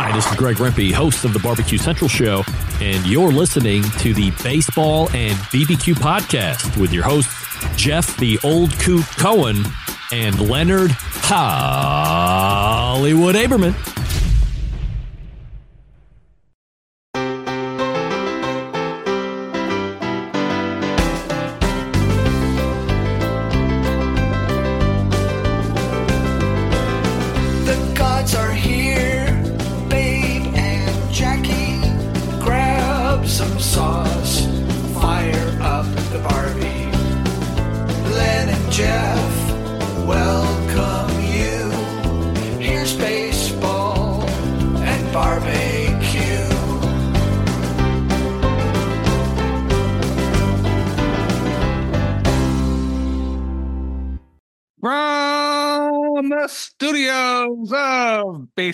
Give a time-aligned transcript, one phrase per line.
[0.00, 2.44] Hi, this is Greg Rempe, host of the Barbecue Central Show,
[2.80, 7.34] and you're listening to the Baseball and BBQ podcast with your hosts,
[7.76, 9.56] Jeff the Old Coot Cohen
[10.12, 10.92] and Leonard
[11.26, 13.97] Hollywood Aberman.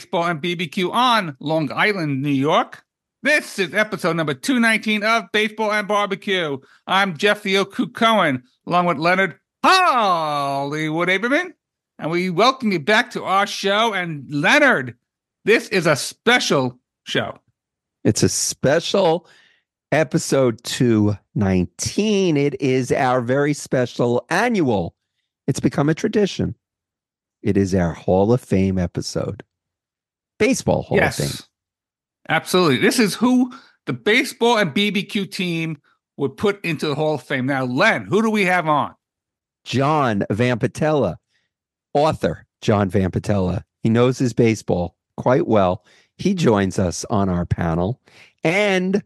[0.04, 2.84] Baseball and BBQ on Long Island, New York.
[3.22, 6.58] This is episode number 219 of Baseball and Barbecue.
[6.86, 11.55] I'm Jeff the Old Coot Cohen, along with Leonard Hollywood Aberman.
[11.98, 13.94] And we welcome you back to our show.
[13.94, 14.94] And Leonard,
[15.47, 17.38] this is a special show.
[18.05, 19.27] It's a special
[19.91, 22.36] episode 219.
[22.36, 24.94] It is our very special annual.
[25.47, 26.56] It's become a tradition.
[27.42, 29.42] It is our Hall of Fame episode.
[30.38, 31.46] Baseball Hall of Fame.
[32.28, 32.78] Absolutely.
[32.78, 33.52] This is who
[33.86, 35.78] the baseball and BBQ team
[36.16, 37.46] would put into the Hall of Fame.
[37.46, 38.94] Now, Len, who do we have on?
[39.64, 41.16] John Vampatella,
[41.92, 43.62] author John Vampatella.
[43.82, 45.84] He knows his baseball quite well.
[46.16, 48.00] He joins us on our panel.
[48.42, 49.02] And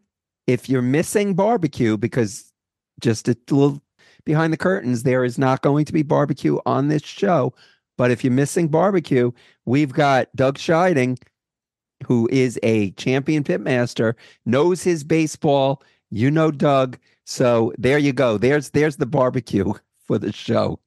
[0.47, 2.53] if you're missing barbecue, because
[3.01, 3.83] just a little
[4.25, 7.55] behind the curtains, there is not going to be barbecue on this show.
[7.99, 9.33] But if you're missing barbecue,
[9.67, 11.21] we've got Doug Scheiding,
[12.07, 14.15] who is a champion pitmaster,
[14.47, 15.83] knows his baseball.
[16.11, 16.97] You know Doug.
[17.27, 18.39] So there you go.
[18.39, 19.75] There's there's the barbecue
[20.07, 20.81] for the show.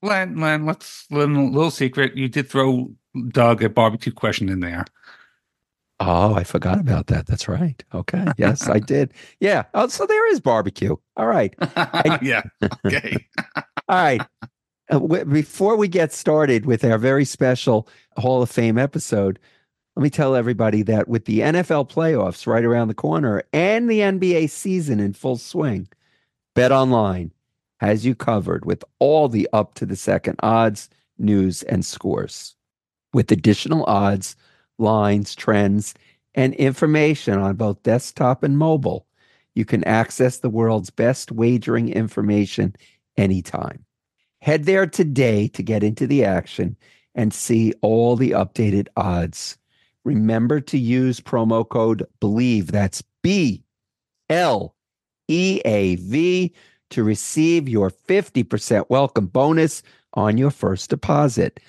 [0.00, 2.16] Len, Len, let's little, little secret.
[2.16, 2.90] You did throw
[3.28, 4.84] Doug a barbecue question in there.
[6.00, 7.26] Oh, I forgot about that.
[7.26, 7.82] That's right.
[7.94, 8.26] Okay.
[8.36, 9.12] Yes, I did.
[9.38, 9.64] Yeah.
[9.74, 10.96] Oh, so there is barbecue.
[11.16, 11.54] All right.
[12.22, 12.42] yeah.
[12.84, 13.24] Okay.
[13.88, 14.22] All right.
[14.92, 17.88] Uh, before we get started with our very special
[18.18, 19.38] Hall of Fame episode,
[19.96, 24.00] let me tell everybody that with the NFL playoffs right around the corner and the
[24.00, 25.88] NBA season in full swing,
[26.54, 27.32] Bet Online
[27.80, 32.54] has you covered with all the up to the second odds, news, and scores.
[33.14, 34.36] With additional odds,
[34.78, 35.94] lines, trends,
[36.34, 39.06] and information on both desktop and mobile,
[39.54, 42.76] you can access the world's best wagering information
[43.16, 43.86] anytime.
[44.42, 46.76] Head there today to get into the action
[47.14, 49.56] and see all the updated odds.
[50.02, 52.66] Remember to use promo code BLEAV.
[52.66, 53.62] That's B
[54.28, 54.74] L
[55.28, 56.52] E A V
[56.90, 59.80] to receive your 50% welcome bonus
[60.14, 61.60] on your first deposit.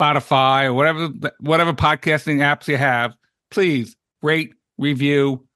[0.01, 1.09] Spotify or whatever
[1.41, 3.15] whatever podcasting apps you have,
[3.51, 5.47] please rate, review,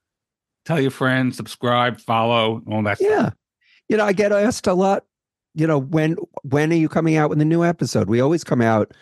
[0.65, 3.09] tell your friends, subscribe, follow, all that stuff.
[3.09, 3.29] Yeah.
[3.87, 5.05] You know, I get asked a lot,
[5.53, 8.09] you know, when when are you coming out with a new episode?
[8.09, 8.93] We always come out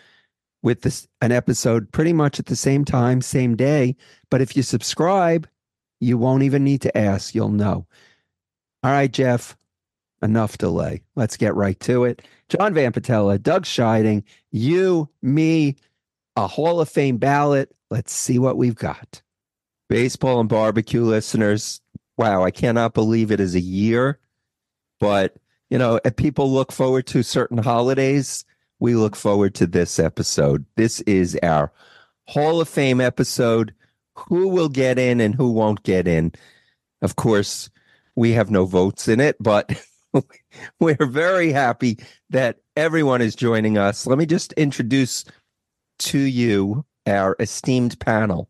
[0.62, 3.96] with this an episode pretty much at the same time, same day.
[4.30, 5.48] But if you subscribe,
[6.00, 7.34] you won't even need to ask.
[7.34, 7.86] You'll know.
[8.82, 9.56] All right, Jeff.
[10.22, 11.02] Enough delay.
[11.16, 12.22] Let's get right to it.
[12.48, 14.22] John Vampatella, Doug Scheiding,
[14.52, 15.76] you, me,
[16.36, 17.74] a Hall of Fame ballot.
[17.90, 19.22] Let's see what we've got.
[19.88, 21.80] Baseball and barbecue listeners,
[22.16, 24.18] wow, I cannot believe it is a year.
[25.00, 25.36] But,
[25.70, 28.44] you know, people look forward to certain holidays,
[28.78, 30.64] we look forward to this episode.
[30.76, 31.72] This is our
[32.26, 33.74] Hall of Fame episode.
[34.16, 36.32] Who will get in and who won't get in?
[37.02, 37.68] Of course,
[38.14, 39.72] we have no votes in it, but
[40.80, 41.98] we're very happy
[42.30, 44.06] that everyone is joining us.
[44.06, 45.24] Let me just introduce
[46.00, 48.48] to you our esteemed panel.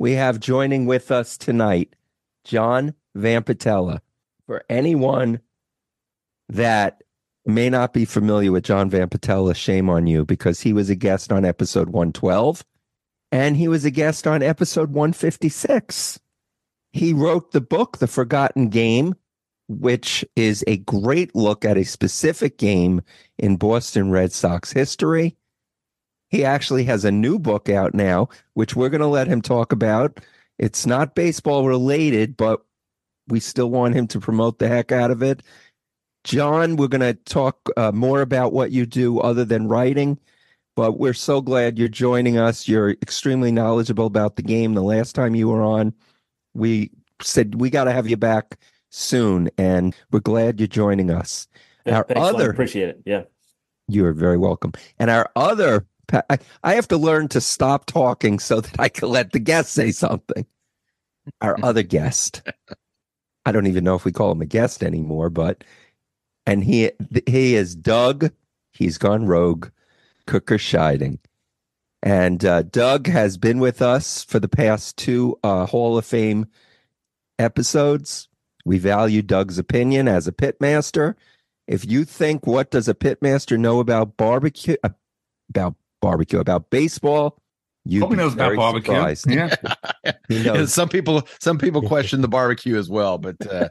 [0.00, 1.94] We have joining with us tonight
[2.44, 4.00] John Vampatella.
[4.46, 5.40] For anyone
[6.48, 7.02] that
[7.44, 11.30] may not be familiar with John Vampatella, shame on you because he was a guest
[11.30, 12.64] on episode 112
[13.30, 16.18] and he was a guest on episode 156.
[16.94, 19.14] He wrote the book, The Forgotten Game,
[19.68, 23.02] which is a great look at a specific game
[23.36, 25.36] in Boston Red Sox history.
[26.30, 29.72] He actually has a new book out now, which we're going to let him talk
[29.72, 30.20] about.
[30.58, 32.62] It's not baseball related, but
[33.28, 35.42] we still want him to promote the heck out of it.
[36.24, 40.18] John, we're going to talk uh, more about what you do other than writing,
[40.76, 42.68] but we're so glad you're joining us.
[42.68, 44.74] You're extremely knowledgeable about the game.
[44.74, 45.94] The last time you were on,
[46.54, 46.90] we
[47.22, 48.58] said we got to have you back
[48.90, 51.48] soon, and we're glad you're joining us.
[51.86, 53.02] Yeah, our thanks, other, appreciate it.
[53.06, 53.22] Yeah.
[53.88, 54.72] you are very welcome.
[54.98, 59.08] And our other, I, I have to learn to stop talking so that I can
[59.08, 60.46] let the guest say something.
[61.40, 62.42] Our other guest,
[63.44, 65.64] I don't even know if we call him a guest anymore, but
[66.46, 66.90] and he
[67.26, 68.30] he is Doug.
[68.72, 69.68] He's gone rogue,
[70.26, 71.18] Cooker Scheiding.
[72.02, 76.46] And uh, Doug has been with us for the past two uh, Hall of Fame
[77.38, 78.28] episodes.
[78.64, 81.14] We value Doug's opinion as a pitmaster.
[81.66, 84.90] If you think what does a pitmaster know about barbecue, uh,
[85.50, 87.38] about barbecue, about baseball.
[87.84, 88.94] you Hope he knows about barbecue.
[89.26, 89.54] Yeah.
[90.28, 90.72] He knows.
[90.72, 93.68] some people some people question the barbecue as well, but uh,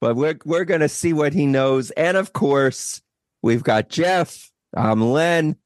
[0.00, 1.90] but we're we're gonna see what he knows.
[1.92, 3.02] And of course,
[3.42, 4.50] we've got Jeff.
[4.76, 5.56] I'm Len,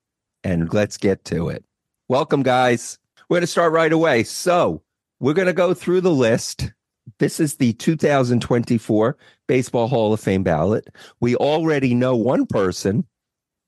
[0.45, 1.65] and let's get to it.
[2.09, 2.99] Welcome, guys.
[3.29, 4.23] We're gonna start right away.
[4.25, 4.83] So
[5.21, 6.71] we're gonna go through the list.
[7.19, 9.17] This is the 2024
[9.47, 10.89] Baseball Hall of Fame ballot.
[11.21, 13.05] We already know one person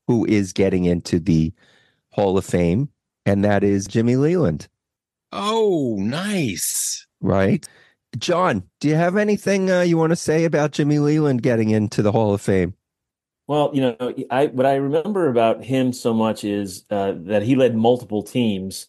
[0.07, 1.53] who is getting into the
[2.11, 2.89] Hall of Fame,
[3.25, 4.67] and that is Jimmy Leyland,
[5.31, 7.05] oh, nice.
[7.21, 7.67] right?
[8.17, 12.01] John, do you have anything uh, you want to say about Jimmy Leyland getting into
[12.01, 12.75] the Hall of Fame?
[13.47, 17.55] Well, you know, I what I remember about him so much is uh, that he
[17.55, 18.87] led multiple teams.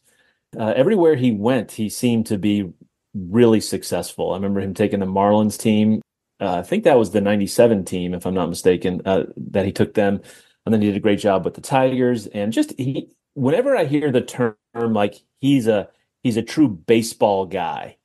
[0.57, 2.73] Uh, everywhere he went, he seemed to be
[3.15, 4.31] really successful.
[4.31, 6.03] I remember him taking the Marlins team.
[6.41, 9.73] Uh, I think that was the '97 team, if I'm not mistaken, uh, that he
[9.73, 10.21] took them,
[10.65, 12.27] and then he did a great job with the Tigers.
[12.27, 15.89] And just he, whenever I hear the term like he's a
[16.23, 17.97] he's a true baseball guy,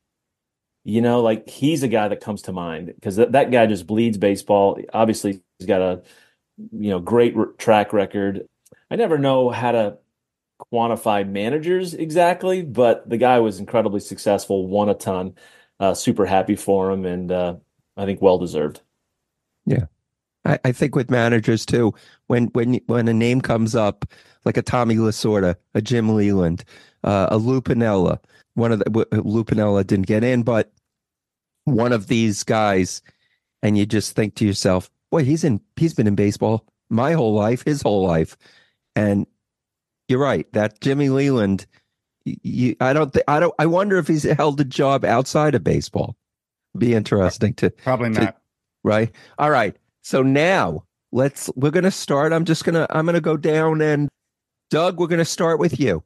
[0.83, 4.17] you know, like he's a guy that comes to mind because that, guy just bleeds
[4.17, 4.79] baseball.
[4.93, 6.01] Obviously, he's got a
[6.71, 8.47] you know great track record.
[8.89, 9.97] I never know how to
[10.71, 15.35] quantify managers exactly, but the guy was incredibly successful, won a ton.
[15.79, 17.55] Uh, super happy for him, and uh,
[17.95, 18.81] I think well deserved.
[20.47, 21.93] I, I think with managers too,
[22.27, 24.05] when when when a name comes up,
[24.45, 26.63] like a Tommy Lasorda, a Jim Leyland,
[27.03, 28.19] uh, a Lou Piniella,
[28.55, 30.71] one of the w- Lou Piniella didn't get in, but
[31.65, 33.01] one of these guys,
[33.61, 37.33] and you just think to yourself, boy, he's in he's been in baseball my whole
[37.33, 38.37] life, his whole life,
[38.95, 39.27] and
[40.07, 41.65] you're right that Jimmy Leyland.
[42.43, 43.13] You, I don't.
[43.13, 43.53] Th- I don't.
[43.57, 46.17] I wonder if he's held a job outside of baseball.
[46.77, 48.37] Be interesting to Probably To- not.
[48.83, 49.11] right?
[49.39, 49.77] All right.
[50.07, 52.31] So now let's we're gonna start.
[52.31, 54.07] I'm just gonna I'm gonna go down and
[54.69, 56.01] Doug, we're gonna start with you.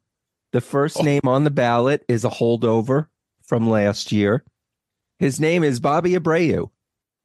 [0.50, 1.02] The first Oh.
[1.04, 3.06] name on the ballot is a holdover
[3.44, 4.42] from last year.
[5.20, 6.70] His name is Bobby Abreu.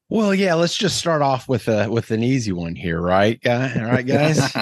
[0.10, 3.41] Well, yeah, let's just start off with a with an easy one here, right?
[3.41, 3.74] guy?
[3.75, 4.39] All right, guys.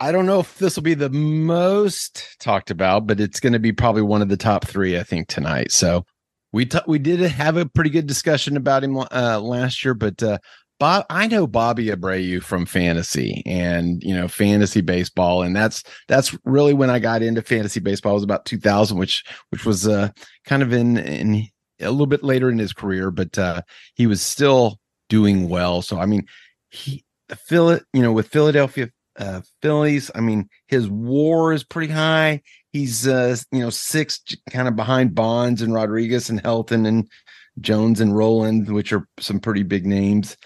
[0.00, 3.60] I don't know if this will be the most talked about, but it's going to
[3.60, 5.70] be probably one of the top three, I think, tonight.
[5.70, 6.04] So
[6.52, 10.22] we t- we did have a pretty good discussion about him uh, last year, but
[10.22, 10.38] uh,
[10.78, 16.36] Bob, I know Bobby Abreu from fantasy and you know fantasy baseball, and that's that's
[16.44, 18.12] really when I got into fantasy baseball.
[18.12, 20.10] It was about 2000, which which was uh,
[20.44, 21.48] kind of in in
[21.80, 23.62] a little bit later in his career, but uh,
[23.94, 24.78] he was still
[25.08, 25.82] doing well.
[25.82, 26.26] So I mean,
[26.70, 28.88] he the Phil, you know, with Philadelphia
[29.18, 30.10] uh, Phillies.
[30.14, 32.42] I mean, his WAR is pretty high.
[32.72, 34.20] He's uh, you know six,
[34.50, 37.08] kind of behind Bonds and Rodriguez and Helton and
[37.60, 40.36] Jones and Rolen, which are some pretty big names.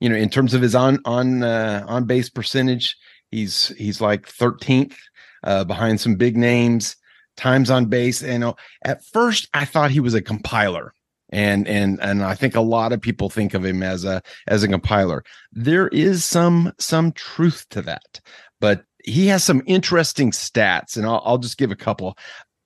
[0.00, 2.96] You know, in terms of his on on uh, on base percentage,
[3.30, 4.96] he's he's like 13th
[5.44, 6.96] uh, behind some big names.
[7.36, 10.92] Times on base, and know, at first I thought he was a compiler
[11.30, 14.62] and and and I think a lot of people think of him as a as
[14.62, 15.24] a compiler.
[15.52, 18.20] There is some some truth to that,
[18.60, 22.16] but he has some interesting stats, and I'll, I'll just give a couple.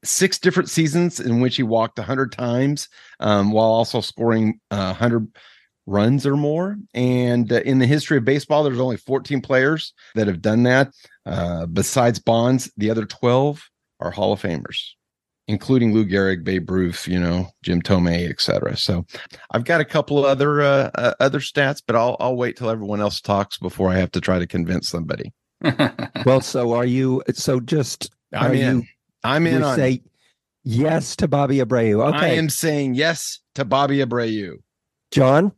[0.03, 2.89] Six different seasons in which he walked 100 times
[3.21, 5.27] um, while also scoring uh, 100
[5.87, 6.77] runs or more.
[6.93, 10.93] And uh, in the history of baseball, there's only 14 players that have done that.
[11.25, 13.63] Uh, besides Bonds, the other 12
[14.01, 14.95] are Hall of Famers
[15.47, 18.77] including Lou Gehrig, Babe Ruth, you know, Jim Thome, etc.
[18.77, 19.05] So
[19.51, 23.01] I've got a couple other uh, uh, other stats, but I'll I'll wait till everyone
[23.01, 25.33] else talks before I have to try to convince somebody.
[26.27, 27.23] Well, so are you?
[27.33, 28.79] So just I'm in.
[28.79, 28.87] You,
[29.23, 29.63] I'm in.
[29.63, 30.03] On, say
[30.65, 32.07] yes to Bobby Abreu.
[32.09, 34.57] Okay, I am saying yes to Bobby Abreu.
[35.11, 35.53] John.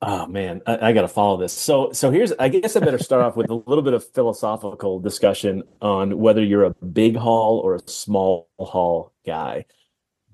[0.00, 1.52] Oh man, I, I got to follow this.
[1.52, 2.32] So, so here's.
[2.38, 6.42] I guess I better start off with a little bit of philosophical discussion on whether
[6.42, 9.64] you're a big haul or a small haul guy.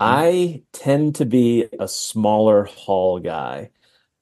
[0.00, 3.70] I tend to be a smaller haul guy.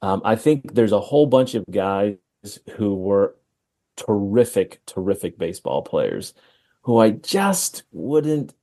[0.01, 2.17] Um, I think there's a whole bunch of guys
[2.77, 3.35] who were
[4.05, 6.35] terrific, terrific baseball players
[6.83, 8.55] who I just wouldn't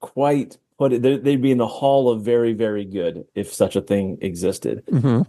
[0.00, 1.02] quite put it.
[1.02, 4.84] They'd be in the hall of very, very good if such a thing existed.
[4.86, 5.22] Mm-hmm.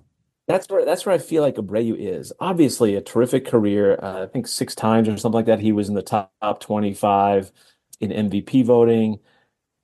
[0.48, 2.32] That's where that's where I feel like Abreu is.
[2.40, 4.00] Obviously, a terrific career.
[4.02, 5.60] Uh, I think six times or something like that.
[5.60, 7.52] He was in the top, top twenty-five
[8.00, 9.20] in MVP voting.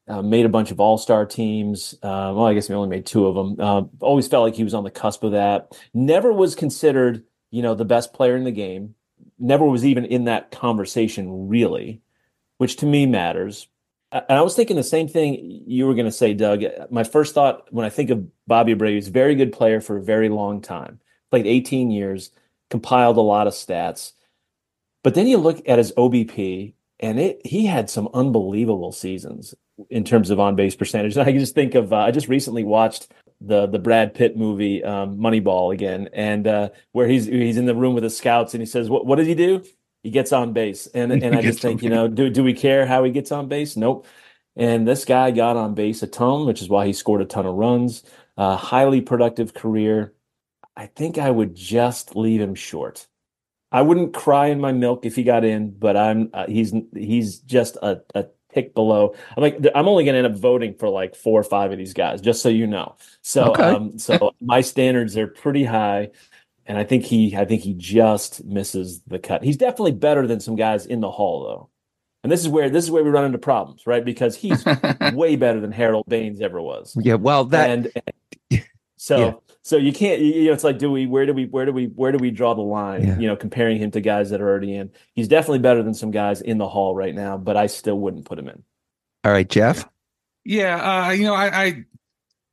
[0.07, 1.95] Uh, made a bunch of All Star teams.
[1.95, 3.59] Uh, well, I guess he only made two of them.
[3.59, 5.77] Uh, always felt like he was on the cusp of that.
[5.93, 8.95] Never was considered, you know, the best player in the game.
[9.43, 12.01] Never was even in that conversation, really,
[12.57, 13.67] which to me matters
[14.13, 16.63] and I was thinking the same thing you were going to say, Doug.
[16.91, 20.03] My first thought when I think of Bobby Abreu, a very good player for a
[20.03, 20.99] very long time.
[21.31, 22.29] Played 18 years,
[22.69, 24.13] compiled a lot of stats.
[25.03, 29.55] But then you look at his OBP, and it he had some unbelievable seasons
[29.89, 31.17] in terms of on base percentage.
[31.17, 33.11] And I just think of uh, I just recently watched
[33.45, 37.75] the the Brad Pitt movie um, Moneyball again, and uh, where he's he's in the
[37.75, 39.63] room with the scouts, and he says, "What what did he do?"
[40.03, 40.87] he gets on base.
[40.87, 43.47] And and I just think, you know, do do we care how he gets on
[43.47, 43.75] base?
[43.75, 44.05] Nope.
[44.55, 47.47] And this guy got on base a ton, which is why he scored a ton
[47.47, 48.03] of runs.
[48.37, 50.13] Uh, highly productive career.
[50.75, 53.07] I think I would just leave him short.
[53.71, 57.39] I wouldn't cry in my milk if he got in, but I'm uh, he's he's
[57.39, 59.15] just a, a tick below.
[59.35, 61.77] I'm like I'm only going to end up voting for like four or five of
[61.77, 62.95] these guys, just so you know.
[63.21, 63.63] So okay.
[63.63, 66.09] um, so my standards are pretty high
[66.65, 69.43] and I think he I think he just misses the cut.
[69.43, 71.69] He's definitely better than some guys in the hall though.
[72.23, 74.03] And this is where this is where we run into problems, right?
[74.03, 74.63] Because he's
[75.13, 76.95] way better than Harold Baines ever was.
[76.99, 77.91] Yeah, well that and,
[78.51, 78.63] and
[78.97, 79.33] so yeah.
[79.63, 81.85] So you can't you know it's like do we where do we where do we
[81.87, 83.17] where do we draw the line, yeah.
[83.17, 84.91] you know, comparing him to guys that are already in.
[85.13, 88.25] He's definitely better than some guys in the hall right now, but I still wouldn't
[88.25, 88.61] put him in.
[89.23, 89.87] All right, Jeff.
[90.43, 91.85] Yeah, uh, you know, I, I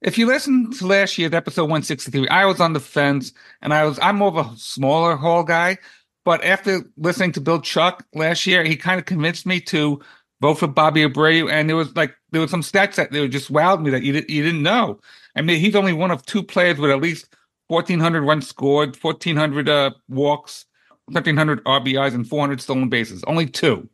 [0.03, 3.85] if you listen to last year's episode 163, I was on the fence and I
[3.85, 5.79] was I'm more of a smaller hall guy.
[6.25, 10.01] But after listening to Bill Chuck last year, he kind of convinced me to
[10.41, 11.51] vote for Bobby Abreu.
[11.51, 14.13] And there was like there was some stats that they just wowed me that you,
[14.29, 15.01] you didn't know.
[15.37, 17.35] I mean, he's only one of two players with at least
[17.69, 20.65] 1,400 runs scored, 1,400 uh, walks,
[21.07, 23.23] 1,300 RBIs, and 400 stolen bases.
[23.27, 23.89] Only two,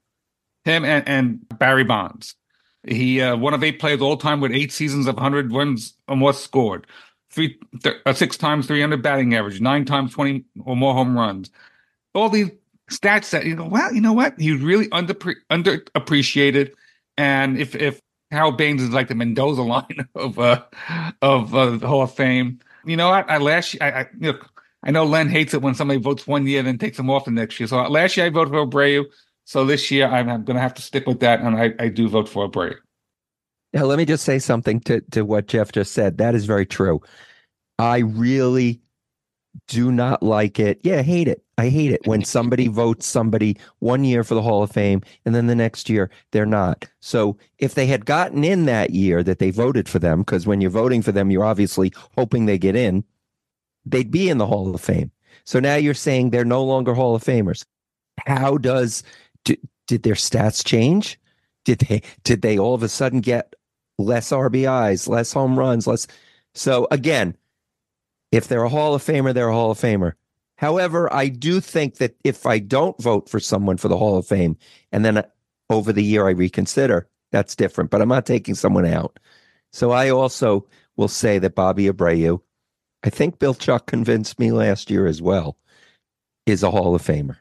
[0.64, 2.34] him and, and Barry Bonds.
[2.86, 6.16] He uh, one of eight players all time with eight seasons of 100 runs or
[6.16, 6.86] more scored,
[7.30, 11.50] three th- uh, six times 300 batting average, nine times 20 or more home runs.
[12.14, 12.50] All these
[12.90, 14.34] stats that you go, well, you know what?
[14.38, 16.72] He's really under underappreciated.
[17.18, 20.62] And if if Harold Baines is like the Mendoza line of uh,
[21.22, 24.32] of uh, the Hall of Fame, you know, I, I last year, I, I you
[24.32, 24.38] know,
[24.84, 27.24] I know Len hates it when somebody votes one year and then takes them off
[27.24, 27.66] the next year.
[27.66, 29.04] So last year I voted for Abreu.
[29.44, 31.88] So this year I'm, I'm going to have to stick with that, and I, I
[31.88, 32.74] do vote for Abreu.
[33.72, 36.18] Now, let me just say something to, to what Jeff just said.
[36.18, 37.00] That is very true.
[37.78, 38.80] I really
[39.68, 40.80] do not like it.
[40.82, 41.42] Yeah, I hate it.
[41.58, 45.34] I hate it when somebody votes somebody one year for the Hall of Fame and
[45.34, 46.84] then the next year they're not.
[47.00, 50.60] So if they had gotten in that year that they voted for them, because when
[50.60, 53.04] you're voting for them, you're obviously hoping they get in,
[53.84, 55.10] they'd be in the Hall of Fame.
[55.44, 57.64] So now you're saying they're no longer Hall of Famers.
[58.26, 59.02] How does
[59.44, 61.18] did, did their stats change?
[61.64, 63.54] Did they did they all of a sudden get
[63.98, 66.06] less RBIs, less home runs, less?
[66.54, 67.36] So again,
[68.32, 70.12] if they're a Hall of Famer, they're a Hall of Famer.
[70.56, 74.26] However, I do think that if I don't vote for someone for the Hall of
[74.26, 74.56] Fame
[74.90, 75.22] and then uh,
[75.68, 77.90] over the year I reconsider, that's different.
[77.90, 79.18] But I'm not taking someone out.
[79.72, 80.66] So I also
[80.96, 82.40] will say that Bobby Abreu,
[83.04, 85.58] I think Bill Chuck convinced me last year as well,
[86.46, 87.36] is a Hall of Famer.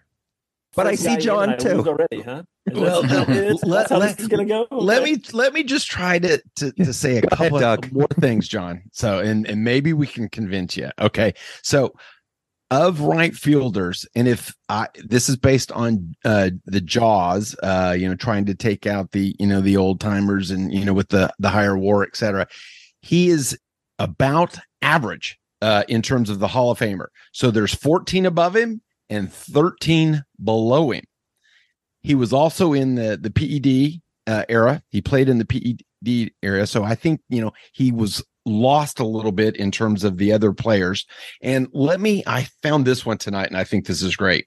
[0.75, 1.85] But I see John too.
[1.87, 2.43] already, huh?
[2.67, 4.67] Is Well, that- no, let- that's how let- this is gonna go.
[4.71, 7.85] let me let me just try to to, to say a Go ahead, couple Doug.
[7.85, 8.81] of more things, John.
[8.91, 10.89] So and and maybe we can convince you.
[10.99, 11.93] Okay, so
[12.71, 18.09] of right fielders, and if I this is based on uh the JAWS, uh, you
[18.09, 21.09] know, trying to take out the you know the old timers and you know with
[21.09, 22.47] the the higher war, etc.
[23.01, 23.55] He is
[23.99, 27.07] about average uh in terms of the Hall of Famer.
[27.31, 31.03] So there's 14 above him and 13 below him.
[32.05, 34.83] He was also in the the PED uh, era.
[34.89, 39.05] He played in the PED era, so I think you know he was lost a
[39.05, 41.07] little bit in terms of the other players.
[41.41, 44.45] And let me, I found this one tonight, and I think this is great.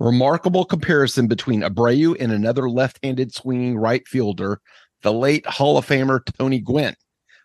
[0.00, 4.60] Remarkable comparison between Abreu and another left-handed swinging right fielder,
[5.02, 6.96] the late Hall of Famer Tony Gwynn.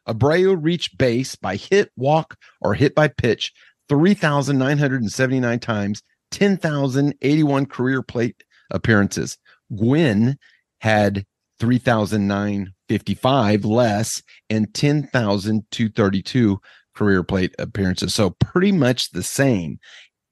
[0.08, 3.54] Abreu reached base by hit, walk, or hit by pitch
[3.90, 6.02] 3,979 times,
[6.32, 9.38] 10,081 career plate appearances.
[9.76, 10.38] Gwynn
[10.80, 11.26] had
[11.60, 16.62] 3,955 less and 10,232
[16.96, 18.14] career plate appearances.
[18.14, 19.80] So pretty much the same.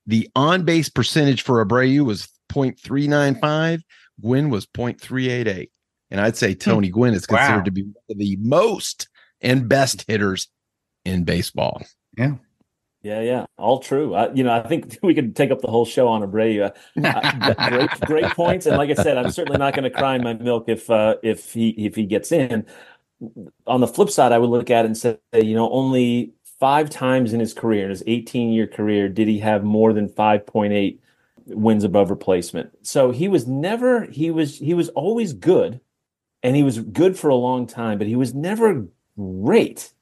[0.06, 3.82] The on base percentage for Abreu was 0.395,
[4.22, 5.70] Gwynn was 0.388.
[6.12, 6.94] And I'd say Tony hmm.
[6.94, 7.64] Gwynn is considered Wow.
[7.64, 9.08] to be one of the most
[9.42, 10.48] and best hitters
[11.06, 11.84] in baseball.
[12.18, 12.36] Yeah,
[13.02, 14.14] yeah, yeah, all true.
[14.14, 16.72] I, you know, I think we could take up the whole show on Abreu.
[17.04, 18.66] Uh, great, great points.
[18.66, 21.16] And like I said, I'm certainly not going to cry in my milk if uh,
[21.24, 22.66] if he if he gets in.
[23.68, 26.90] On the flip side, I would look at it and say, you know, only five
[26.90, 31.00] times in his career, in his 18 year career, did he have more than 5.8
[31.56, 32.72] wins above replacement.
[32.86, 35.80] So he was never he was he was always good,
[36.44, 39.94] and he was good for a long time, but he was never great.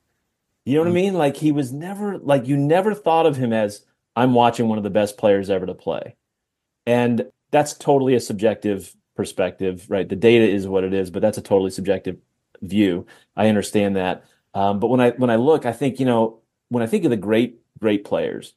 [0.68, 1.14] You know what I mean?
[1.14, 3.86] Like he was never like you never thought of him as
[4.18, 6.18] I'm watching one of the best players ever to play.
[6.86, 10.10] And that's totally a subjective perspective, right?
[10.10, 12.18] The data is what it is, but that's a totally subjective
[12.62, 13.06] view.
[13.38, 14.26] I understand that.
[14.54, 17.12] Um, but when I when I look, I think, you know, when I think of
[17.12, 18.54] the great, great players,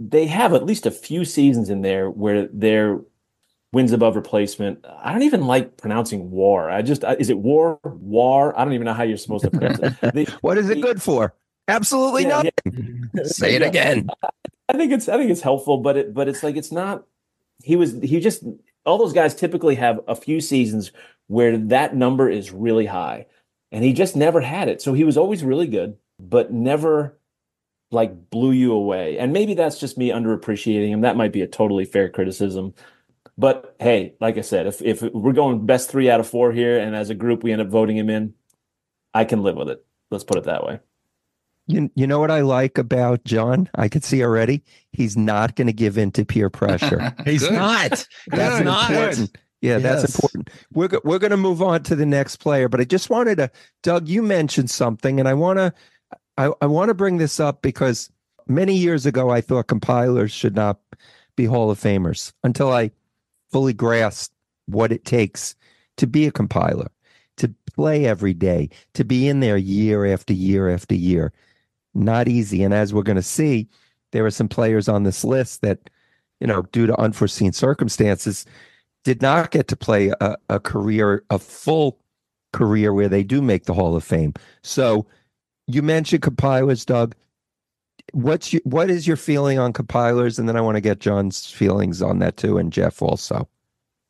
[0.00, 2.98] they have at least a few seasons in there where their
[3.72, 4.84] wins above replacement.
[5.02, 6.70] I don't even like pronouncing war.
[6.70, 7.78] I just is it war?
[7.84, 8.58] War?
[8.58, 10.14] I don't even know how you're supposed to pronounce it.
[10.14, 11.34] They- What is it good for?
[11.68, 13.10] Absolutely Yeah, nothing.
[13.14, 13.22] yeah.
[13.24, 13.68] Say it Yeah.
[13.68, 14.08] again.
[14.68, 17.04] I think it's I think it's helpful, but it but it's like it's not.
[17.62, 18.44] He was he just
[18.84, 20.92] all those guys typically have a few seasons
[21.28, 23.26] where that number is really high,
[23.72, 24.80] and he just never had it.
[24.80, 27.18] So he was always really good, but never
[27.90, 29.18] like blew you away.
[29.18, 31.00] And maybe that's just me underappreciating him.
[31.02, 32.74] That might be a totally fair criticism.
[33.38, 36.78] But hey, like I said, if if we're going best three out of four here,
[36.78, 38.34] and as a group we end up voting him in,
[39.12, 39.84] I can live with it.
[40.10, 40.80] Let's put it that way.
[41.68, 43.68] You, you know what I like about John?
[43.74, 47.12] I could see already he's not going to give in to peer pressure.
[47.24, 47.54] He's Good.
[47.54, 48.06] not.
[48.28, 48.64] That's Good.
[48.64, 48.90] not.
[48.90, 49.36] important.
[49.62, 50.50] Yeah, that's important.
[50.72, 53.38] We're go- we're going to move on to the next player, but I just wanted
[53.38, 53.50] to,
[53.82, 54.06] Doug.
[54.06, 55.72] You mentioned something, and I want to,
[56.38, 58.10] I, I want to bring this up because
[58.46, 60.78] many years ago I thought compilers should not
[61.34, 62.92] be Hall of Famers until I
[63.56, 64.34] fully grasped
[64.66, 65.56] what it takes
[65.96, 66.90] to be a compiler,
[67.38, 71.32] to play every day, to be in there year after year after year.
[71.94, 73.66] Not easy, and as we're going to see,
[74.12, 75.88] there are some players on this list that,
[76.38, 78.44] you know, due to unforeseen circumstances
[79.04, 81.98] did not get to play a, a career, a full
[82.52, 84.34] career where they do make the Hall of Fame.
[84.62, 85.06] So
[85.66, 87.14] you mentioned compilers, Doug.
[88.12, 90.38] What's your, what is your feeling on compilers?
[90.38, 93.48] And then I want to get John's feelings on that too, and Jeff also.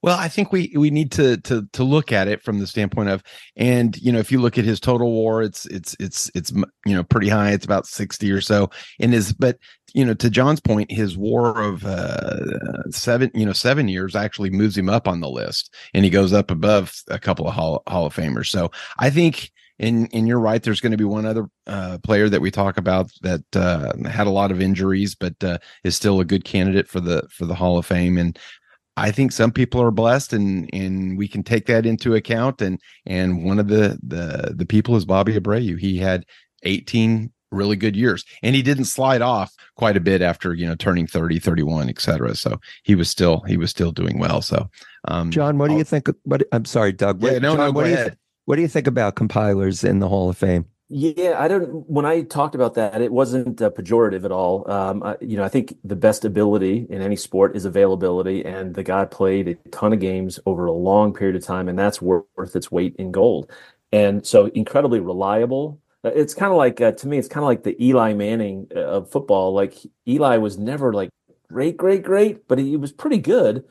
[0.03, 3.09] Well, I think we we need to to to look at it from the standpoint
[3.09, 3.25] of,
[3.57, 6.95] and you know, if you look at his total WAR, it's it's it's it's you
[6.95, 7.51] know pretty high.
[7.51, 9.59] It's about sixty or so And his, but
[9.95, 14.51] you know, to John's point, his WAR of uh, seven you know seven years actually
[14.51, 17.83] moves him up on the list, and he goes up above a couple of Hall,
[17.89, 18.47] Hall of Famers.
[18.47, 19.51] So I think.
[19.79, 20.63] And, and you're right.
[20.63, 24.27] There's going to be one other uh, player that we talk about that uh, had
[24.27, 27.55] a lot of injuries, but uh, is still a good candidate for the for the
[27.55, 28.17] Hall of Fame.
[28.17, 28.39] And
[28.97, 32.81] I think some people are blessed and and we can take that into account and
[33.05, 35.79] and one of the the the people is Bobby Abreu.
[35.79, 36.25] He had
[36.63, 40.75] 18 really good years and he didn't slide off quite a bit after, you know,
[40.75, 42.35] turning 30, 31, etc.
[42.35, 44.41] So he was still he was still doing well.
[44.41, 44.69] So
[45.09, 46.09] um John, what do I'll- you think?
[46.25, 47.23] What I'm sorry, Doug.
[47.23, 48.13] Yeah, no, John, no, what go do you ahead.
[48.13, 50.67] thi- what do you think about compilers in the Hall of Fame?
[50.89, 51.89] Yeah, I don't.
[51.91, 54.71] When I talked about that, it wasn't uh, pejorative at all.
[54.71, 58.73] Um, I, you know, I think the best ability in any sport is availability, and
[58.73, 62.01] the guy played a ton of games over a long period of time, and that's
[62.01, 63.51] worth its weight in gold.
[63.91, 65.81] And so, incredibly reliable.
[66.05, 68.69] Uh, It's kind of like uh, to me, it's kind of like the Eli Manning
[68.75, 69.53] uh, of football.
[69.53, 69.75] Like
[70.07, 71.11] Eli was never like
[71.49, 73.65] great, great, great, but he was pretty good,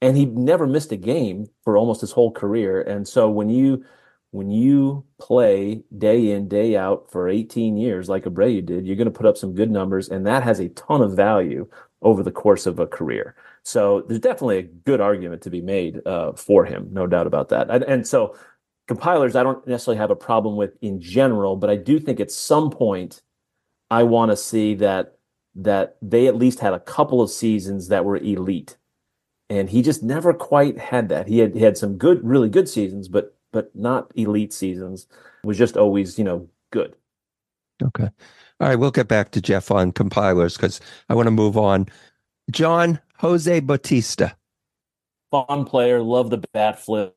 [0.00, 2.80] and he never missed a game for almost his whole career.
[2.80, 3.84] And so, when you
[4.32, 9.06] when you play day in, day out for 18 years, like Abreu did, you're going
[9.06, 11.68] to put up some good numbers, and that has a ton of value
[12.02, 13.34] over the course of a career.
[13.62, 17.48] So there's definitely a good argument to be made uh, for him, no doubt about
[17.50, 17.70] that.
[17.70, 18.36] And, and so
[18.88, 22.30] compilers, I don't necessarily have a problem with in general, but I do think at
[22.30, 23.22] some point
[23.90, 25.16] I want to see that
[25.56, 28.76] that they at least had a couple of seasons that were elite.
[29.48, 31.26] And he just never quite had that.
[31.26, 35.06] He had he had some good, really good seasons, but but not elite seasons.
[35.44, 36.94] Was just always, you know, good.
[37.82, 38.08] Okay.
[38.60, 38.76] All right.
[38.76, 41.86] We'll get back to Jeff on compilers because I want to move on.
[42.50, 44.36] John Jose Bautista.
[45.30, 47.16] Fun player, love the bat flip.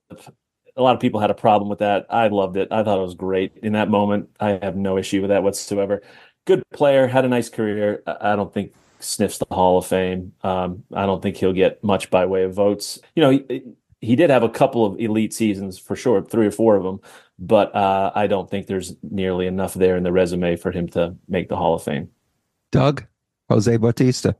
[0.75, 2.05] A lot of people had a problem with that.
[2.09, 2.67] I loved it.
[2.71, 3.57] I thought it was great.
[3.63, 6.01] In that moment, I have no issue with that whatsoever.
[6.45, 8.03] Good player, had a nice career.
[8.05, 10.33] I I don't think sniffs the Hall of Fame.
[10.43, 12.99] Um, I don't think he'll get much by way of votes.
[13.15, 13.61] You know,
[14.03, 16.83] he, he did have a couple of elite seasons for sure, three or four of
[16.83, 16.99] them,
[17.39, 21.15] but uh, I don't think there's nearly enough there in the resume for him to
[21.27, 22.09] make the Hall of Fame.
[22.71, 23.05] Doug
[23.49, 24.35] Jose Bautista.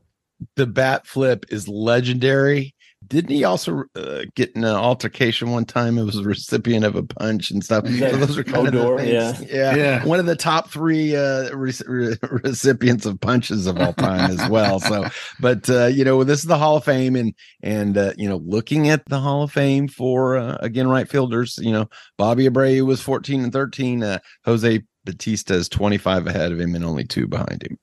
[0.56, 2.74] the bat flip is legendary.
[3.06, 5.98] Didn't he also uh, get in an altercation one time?
[5.98, 7.88] It was a recipient of a punch and stuff.
[7.88, 8.10] Yeah.
[8.10, 9.52] So those are kind Odor, of the things.
[9.52, 9.74] Yeah.
[9.76, 10.04] Yeah.
[10.04, 14.48] one of the top three uh, re- re- recipients of punches of all time as
[14.48, 14.80] well.
[14.80, 15.06] So,
[15.40, 18.38] but uh, you know, this is the Hall of Fame, and and uh, you know,
[18.44, 22.86] looking at the Hall of Fame for uh, again right fielders, you know, Bobby Abreu
[22.86, 24.02] was fourteen and thirteen.
[24.02, 27.78] Uh, Jose Bautista is twenty five ahead of him and only two behind him.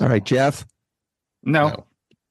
[0.00, 0.64] All right, Jeff.
[1.42, 1.68] No.
[1.68, 1.86] No.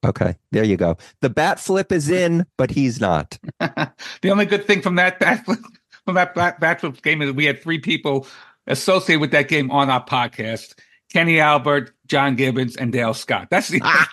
[0.06, 0.98] Okay, there you go.
[1.22, 3.38] The bat flip is in, but he's not.
[3.60, 5.60] the only good thing from that bat flip,
[6.06, 8.26] from that bat, bat flip game is we had three people
[8.68, 10.76] associated with that game on our podcast:
[11.12, 13.50] Kenny Albert, John Gibbons, and Dale Scott.
[13.52, 14.10] That's the ah!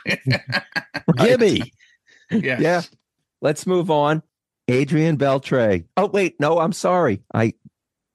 [1.18, 1.72] Gibby.
[2.30, 2.58] yeah.
[2.58, 2.82] Yeah.
[3.40, 4.22] Let's move on.
[4.68, 5.84] Adrian Beltre.
[5.96, 7.22] Oh wait, no, I'm sorry.
[7.32, 7.54] I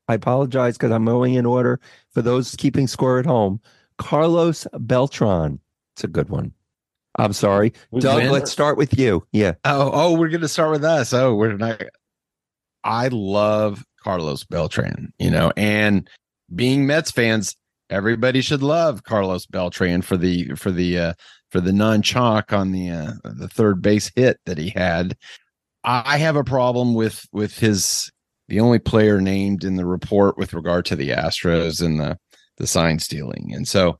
[0.10, 1.80] I apologize because I'm going in order
[2.12, 3.62] for those keeping score at home.
[3.98, 5.60] Carlos Beltran.
[5.96, 6.54] It's a good one.
[7.18, 7.74] I'm sorry.
[7.92, 8.32] Who's Doug, winner?
[8.32, 9.26] let's start with you.
[9.32, 9.54] Yeah.
[9.66, 11.14] Oh, oh, we're gonna start with us.
[11.14, 11.82] Oh, we're not.
[12.84, 16.10] I love Carlos Beltran, you know, and
[16.54, 17.56] being Mets fans,
[17.90, 21.14] everybody should love Carlos Beltran for the for the uh
[21.52, 25.16] for the non chalk on the uh the third base hit that he had.
[25.84, 28.12] I have a problem with with his
[28.48, 32.18] the only player named in the report with regard to the Astros and the
[32.58, 33.52] the sign stealing.
[33.54, 33.98] And so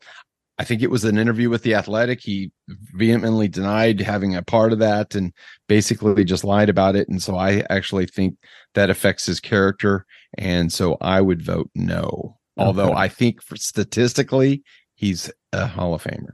[0.58, 2.20] I think it was an interview with the Athletic.
[2.22, 2.52] He
[2.94, 5.34] vehemently denied having a part of that and
[5.68, 7.10] basically just lied about it.
[7.10, 8.36] And so I actually think
[8.76, 10.06] that affects his character.
[10.38, 12.38] And so I would vote no.
[12.58, 14.62] Although I think for statistically,
[14.94, 16.34] he's a Hall of Famer.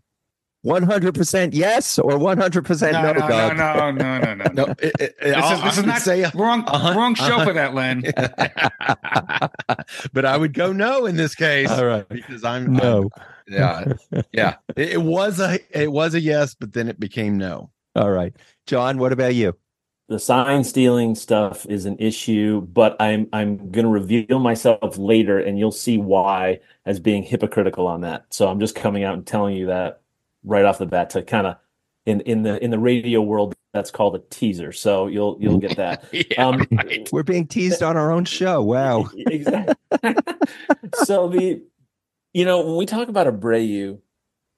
[0.65, 3.57] 100% yes or 100% No, no, no, no, Doug?
[3.57, 4.51] no, no, no, no, no.
[4.65, 6.63] No, it, it, This is, this is not say wrong.
[6.67, 6.99] a hun- uh-huh.
[6.99, 8.01] wrong a show hun- for that, Len.
[10.13, 12.09] but I would go no in this case All right.
[12.09, 13.09] because I'm No.
[13.15, 13.93] I'm- yeah,
[14.31, 14.55] yeah.
[14.75, 17.71] It, it was a it was a yes, but then it became no.
[17.95, 18.35] All right.
[18.65, 19.57] John, what about you?
[20.09, 25.39] the sign stealing stuff is an issue, but I'm I'm going to reveal myself later,
[25.39, 28.25] and you'll see why as being hypocritical on that.
[28.29, 30.01] So I'm just coming out and telling you that
[30.45, 31.57] right off the bat to kind of
[32.05, 34.71] in in the in the radio world that's called a teaser.
[34.71, 36.05] So you'll you'll get that.
[36.13, 37.09] Yeah, Um, right.
[37.11, 38.61] We're being teased on our own show.
[38.63, 39.09] Wow.
[39.17, 39.75] exactly.
[41.03, 41.61] so the
[42.37, 43.97] you know when we talk about Abreu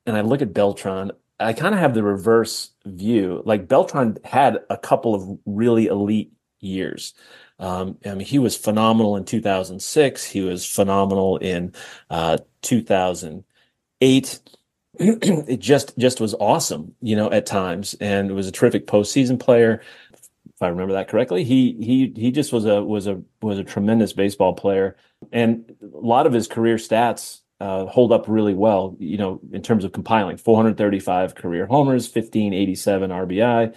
[0.05, 3.41] and I look at Beltran, I kind of have the reverse view.
[3.45, 7.13] Like Beltran had a couple of really elite years.
[7.57, 10.25] Um, I mean, he was phenomenal in 2006.
[10.25, 11.73] He was phenomenal in
[12.09, 14.39] uh, 2008.
[14.99, 19.81] it just just was awesome, you know, at times, and was a terrific postseason player.
[20.13, 23.63] If I remember that correctly, he he he just was a was a was a
[23.63, 24.97] tremendous baseball player,
[25.31, 28.95] and a lot of his career stats uh, hold up really well.
[28.99, 33.75] You know, in terms of compiling, 435 career homers, 1587 RBI.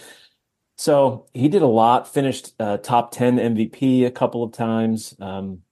[0.77, 2.13] So he did a lot.
[2.13, 5.15] Finished uh, top 10 MVP a couple of times.
[5.21, 5.63] Um,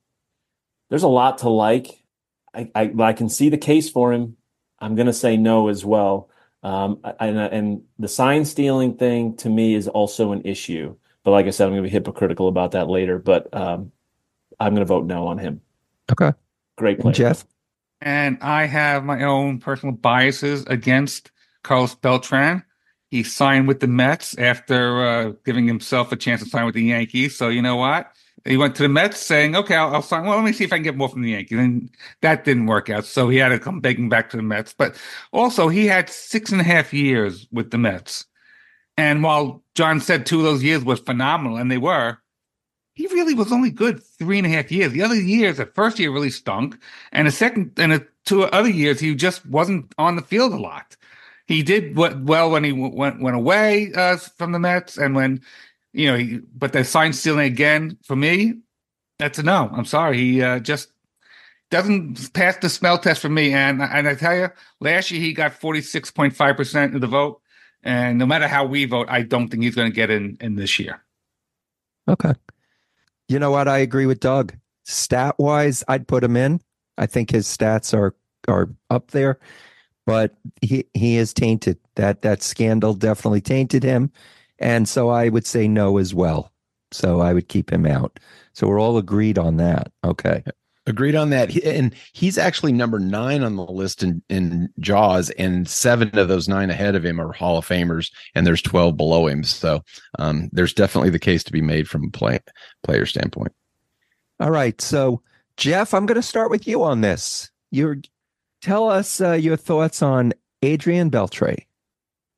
[0.89, 2.05] there's a lot to like.
[2.53, 4.37] I, I I can see the case for him.
[4.81, 6.31] I'm going to say no as well.
[6.63, 10.97] Um, and, and the sign stealing thing to me is also an issue.
[11.23, 13.19] But like I said, I'm going to be hypocritical about that later.
[13.19, 13.93] But um,
[14.59, 15.61] I'm going to vote no on him.
[16.11, 16.33] Okay.
[16.77, 16.99] Great.
[17.01, 17.45] And Jeff?
[18.01, 21.31] And I have my own personal biases against
[21.63, 22.65] Carlos Beltran.
[23.11, 26.85] He signed with the Mets after uh, giving himself a chance to sign with the
[26.85, 27.37] Yankees.
[27.37, 28.13] So you know what?
[28.45, 30.25] He went to the Mets saying, "Okay, I'll, I'll sign.
[30.25, 31.91] Well, let me see if I can get more from the Yankees." And
[32.23, 33.05] that didn't work out.
[33.05, 34.73] So he had to come begging back to the Mets.
[34.73, 34.97] But
[35.33, 38.25] also, he had six and a half years with the Mets.
[38.97, 42.19] And while John said two of those years was phenomenal, and they were,
[43.01, 44.93] he really was only good three and a half years.
[44.93, 46.79] The other years, the first year really stunk,
[47.13, 50.59] and the second and the two other years, he just wasn't on the field a
[50.59, 50.97] lot.
[51.47, 55.41] He did well when he went went away uh, from the Mets, and when
[55.95, 58.61] you know, he, but the sign stealing again for me,
[59.19, 59.71] that's a no.
[59.73, 60.93] I'm sorry, he uh, just
[61.71, 63.55] doesn't pass the smell test for me.
[63.55, 67.41] And and I tell you, last year he got 46.5 percent of the vote,
[67.83, 70.57] and no matter how we vote, I don't think he's going to get in in
[70.57, 71.03] this year.
[72.07, 72.35] Okay.
[73.31, 73.69] You know what?
[73.69, 74.55] I agree with Doug.
[74.85, 76.61] Stat wise, I'd put him in.
[76.99, 78.17] I think his stats are
[78.49, 79.39] are up there,
[80.05, 81.79] but he he is tainted.
[81.95, 84.11] That that scandal definitely tainted him,
[84.59, 86.51] and so I would say no as well.
[86.91, 88.19] So I would keep him out.
[88.53, 89.93] So we're all agreed on that.
[90.03, 90.43] Okay.
[90.91, 91.51] Agreed on that.
[91.51, 96.27] He, and he's actually number nine on the list in, in JAWS, and seven of
[96.27, 99.45] those nine ahead of him are Hall of Famers, and there's 12 below him.
[99.45, 99.85] So
[100.19, 102.41] um, there's definitely the case to be made from a play,
[102.83, 103.53] player standpoint.
[104.41, 104.81] All right.
[104.81, 105.23] So,
[105.57, 107.53] Jeff, I'm going to start with you on this.
[107.71, 108.03] You
[108.61, 111.67] tell us uh, your thoughts on Adrian Beltre.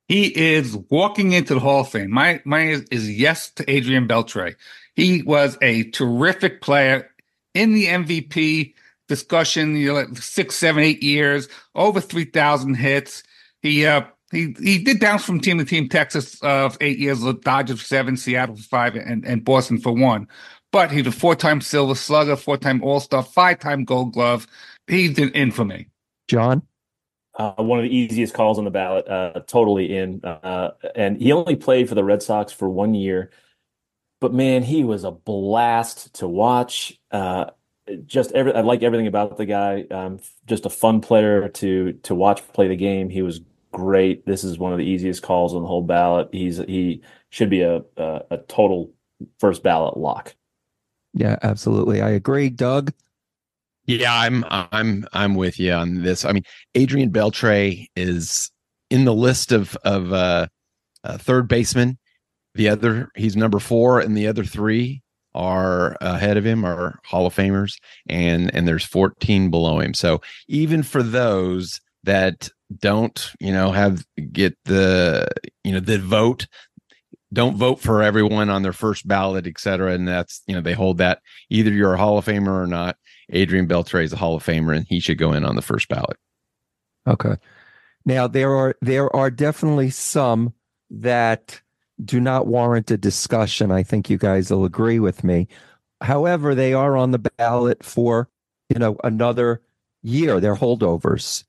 [0.07, 2.11] He is walking into the Hall of Fame.
[2.11, 4.53] My mine is, is yes to Adrian Beltre.
[4.95, 7.09] He was a terrific player
[7.53, 8.73] in the MVP
[9.07, 13.23] discussion, you know, like six, seven, eight years, over three thousand hits.
[13.61, 15.89] He uh he he did bounce from team to team.
[15.89, 19.91] Texas uh eight years, the Dodgers for seven, Seattle for five, and, and Boston for
[19.91, 20.27] one.
[20.71, 24.47] But he's a four-time Silver Slugger, four-time All-Star, five-time Gold Glove.
[24.87, 25.89] He's in infamy.
[26.27, 26.63] John.
[27.35, 30.19] Uh, one of the easiest calls on the ballot, uh, totally in.
[30.23, 33.29] Uh, and he only played for the Red Sox for one year
[34.23, 36.97] but man, he was a blast to watch.
[37.11, 37.47] Uh,
[38.05, 39.83] just every I like everything about the guy.
[39.91, 43.09] Um, just a fun player to to watch play the game.
[43.09, 43.41] He was
[43.73, 44.25] great.
[44.25, 46.29] This is one of the easiest calls on the whole ballot.
[46.31, 48.93] He's he should be a a, a total
[49.41, 50.33] first ballot lock.
[51.13, 52.01] Yeah, absolutely.
[52.01, 52.93] I agree, Doug.
[53.87, 56.23] Yeah, I'm I'm I'm with you on this.
[56.23, 58.51] I mean, Adrian Beltre is
[58.89, 60.47] in the list of of uh,
[61.03, 61.97] uh, third baseman
[62.55, 65.03] the other, he's number four, and the other three
[65.35, 69.93] are ahead of him are Hall of Famers, and and there's 14 below him.
[69.93, 75.27] So even for those that don't, you know, have get the
[75.63, 76.47] you know the vote,
[77.31, 79.93] don't vote for everyone on their first ballot, et cetera.
[79.93, 82.97] And that's you know they hold that either you're a Hall of Famer or not.
[83.29, 85.87] Adrian Beltre is a Hall of Famer, and he should go in on the first
[85.89, 86.17] ballot.
[87.07, 87.35] Okay.
[88.05, 90.53] Now there are there are definitely some
[90.89, 91.61] that
[92.03, 93.71] do not warrant a discussion.
[93.71, 95.47] I think you guys will agree with me.
[96.01, 98.29] However, they are on the ballot for,
[98.69, 99.61] you know, another
[100.01, 100.39] year.
[100.39, 101.43] They're holdovers.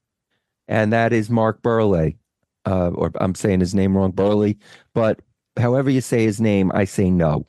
[0.68, 2.16] And that is Mark Buehrle.
[2.66, 4.58] Uh, or I'm saying his name wrong, Burley.
[4.94, 5.20] But
[5.58, 7.46] however you say his name, I say no.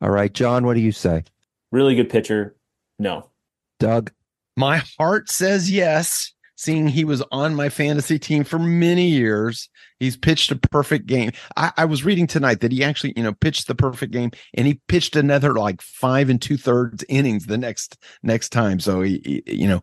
[0.00, 1.24] All right, John, what do you say?
[1.72, 2.56] Really good pitcher.
[2.98, 3.30] No.
[3.78, 4.12] Doug?
[4.56, 9.68] My heart says yes seeing he was on my fantasy team for many years.
[10.00, 11.32] He's pitched a perfect game.
[11.56, 14.66] I, I, was reading tonight that he actually, you know, pitched the perfect game and
[14.66, 18.80] he pitched another like five and two thirds innings the next next time.
[18.80, 19.82] So he, he, you know,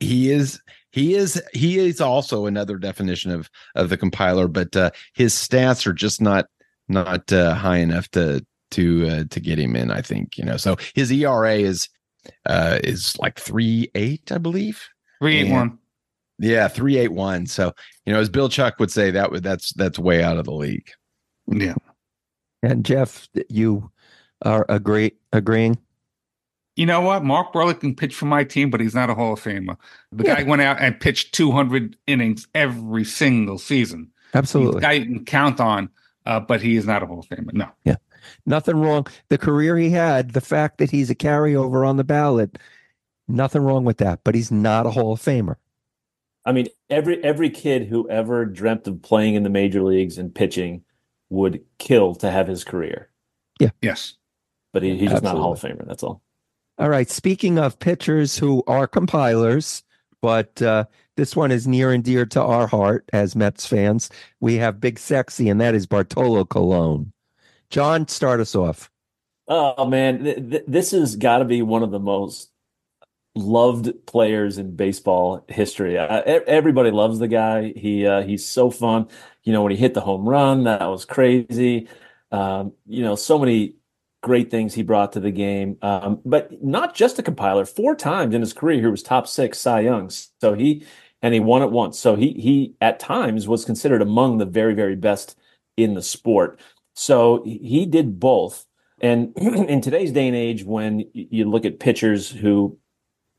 [0.00, 0.60] he is
[0.90, 5.86] he is he is also another definition of of the compiler, but uh, his stats
[5.86, 6.46] are just not
[6.88, 9.90] not uh, high enough to to uh, to get him in.
[9.90, 10.56] I think you know.
[10.56, 11.88] So his ERA is
[12.46, 14.82] uh is like three eight, I believe.
[15.20, 15.78] Three eight one.
[16.38, 17.46] Yeah, three eight one.
[17.46, 17.72] So
[18.04, 20.52] you know, as Bill Chuck would say, that would that's that's way out of the
[20.52, 20.90] league.
[21.46, 21.74] Yeah.
[22.62, 23.90] And Jeff, you
[24.42, 25.78] are agree agreeing.
[26.76, 27.24] You know what?
[27.24, 29.76] Mark Buehrle can pitch for my team, but he's not a Hall of Famer.
[30.12, 30.36] The yeah.
[30.36, 34.10] guy went out and pitched 200 innings every single season.
[34.34, 34.80] Absolutely.
[34.80, 35.88] He's guy you can count on,
[36.26, 37.54] uh, but he is not a Hall of Famer.
[37.54, 37.68] No.
[37.84, 37.96] Yeah.
[38.44, 39.06] Nothing wrong.
[39.30, 42.58] The career he had, the fact that he's a carryover on the ballot,
[43.28, 45.56] Nothing wrong with that, but he's not a Hall of Famer.
[46.44, 50.32] I mean, every every kid who ever dreamt of playing in the major leagues and
[50.32, 50.84] pitching
[51.28, 53.10] would kill to have his career.
[53.58, 53.70] Yeah.
[53.82, 54.14] Yes.
[54.72, 55.86] But he, he's just not a Hall of Famer.
[55.86, 56.22] That's all.
[56.78, 57.10] All right.
[57.10, 59.82] Speaking of pitchers who are compilers,
[60.22, 60.84] but uh,
[61.16, 64.10] this one is near and dear to our heart as Mets fans.
[64.38, 67.12] We have Big Sexy, and that is Bartolo Colon.
[67.70, 68.90] John, start us off.
[69.48, 72.50] Oh man, th- th- this has got to be one of the most
[73.36, 75.98] loved players in baseball history.
[75.98, 77.72] Uh, everybody loves the guy.
[77.76, 79.08] He uh, he's so fun.
[79.42, 81.88] You know, when he hit the home run, that was crazy.
[82.32, 83.74] Um, you know, so many
[84.22, 85.76] great things he brought to the game.
[85.82, 87.64] Um, but not just a compiler.
[87.64, 90.32] Four times in his career, he was top six Cy Youngs.
[90.40, 90.84] So he
[91.22, 91.98] and he won it once.
[91.98, 95.38] So he he at times was considered among the very very best
[95.76, 96.60] in the sport.
[96.94, 98.66] So he did both.
[99.00, 102.78] And in today's day and age, when you look at pitchers who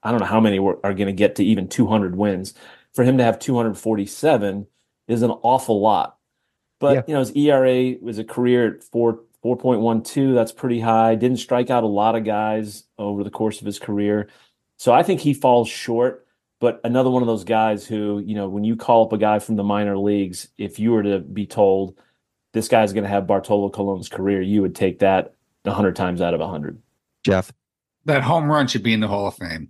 [0.07, 2.53] I don't know how many are going to get to even 200 wins.
[2.93, 4.65] For him to have 247
[5.09, 6.17] is an awful lot.
[6.79, 7.01] But yeah.
[7.07, 10.33] you know, his ERA was a career at four 4.12.
[10.33, 11.15] That's pretty high.
[11.15, 14.29] Didn't strike out a lot of guys over the course of his career.
[14.77, 16.25] So I think he falls short.
[16.61, 19.39] But another one of those guys who, you know, when you call up a guy
[19.39, 21.99] from the minor leagues, if you were to be told
[22.53, 26.33] this guy's going to have Bartolo Colon's career, you would take that 100 times out
[26.33, 26.81] of 100.
[27.25, 27.51] Jeff?
[28.05, 29.69] That home run should be in the Hall of Fame.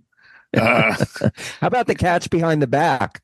[0.56, 0.94] Uh,
[1.60, 3.22] How about the catch behind the back?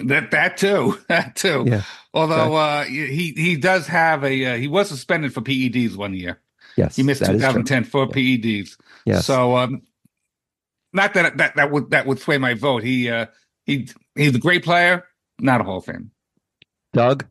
[0.00, 1.64] That that too, that too.
[1.66, 1.82] Yeah.
[2.12, 6.40] Although uh, he he does have a uh, he was suspended for PEDs one year.
[6.76, 8.12] Yes, he missed 2010 for yeah.
[8.12, 8.76] PEDs.
[9.04, 9.26] Yes.
[9.26, 9.82] So um,
[10.92, 12.82] not that that that would that would sway my vote.
[12.82, 13.26] He uh
[13.64, 15.04] he he's a great player,
[15.38, 16.10] not a Hall of Fame.
[16.92, 17.26] Doug.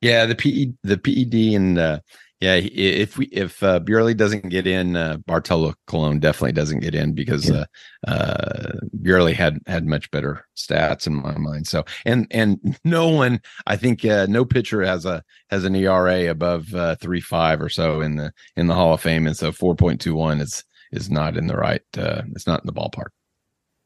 [0.00, 2.00] Yeah, the PE the PED and uh,
[2.40, 6.94] yeah, if we if uh, Buehrle doesn't get in, uh, Bartolo Colon definitely doesn't get
[6.94, 7.64] in because yeah.
[8.08, 8.72] uh, uh,
[9.02, 11.66] Buehrle had had much better stats in my mind.
[11.66, 16.30] So and and no one, I think, uh, no pitcher has a has an ERA
[16.30, 19.52] above uh, three five or so in the in the Hall of Fame, and so
[19.52, 21.82] four point two one is is not in the right.
[21.98, 23.10] Uh, it's not in the ballpark.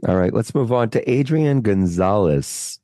[0.07, 2.79] All right, let's move on to Adrian Gonzalez.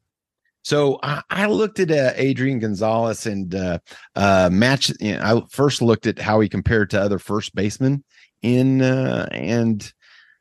[0.63, 3.79] So I, I looked at uh, Adrian Gonzalez and uh,
[4.15, 4.93] uh, match.
[5.01, 8.05] You know, I first looked at how he compared to other first basemen
[8.43, 9.93] in, uh, and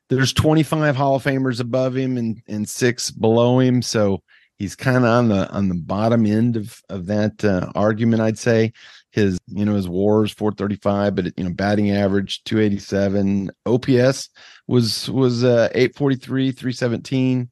[0.10, 3.82] there's 25 Hall of Famers above him and and six below him.
[3.82, 4.22] So
[4.58, 8.22] he's kind of on the on the bottom end of of that uh, argument.
[8.22, 8.74] I'd say
[9.12, 13.52] his you know his WARs 435, but you know batting average 287.
[13.66, 14.30] OPS
[14.68, 17.50] was was uh, 843, 317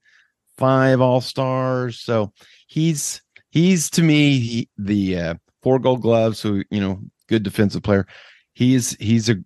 [0.57, 1.99] five all stars.
[1.99, 2.33] So
[2.67, 6.39] he's he's to me he, the uh, four gold gloves.
[6.39, 8.05] So you know, good defensive player.
[8.53, 9.37] He's he's a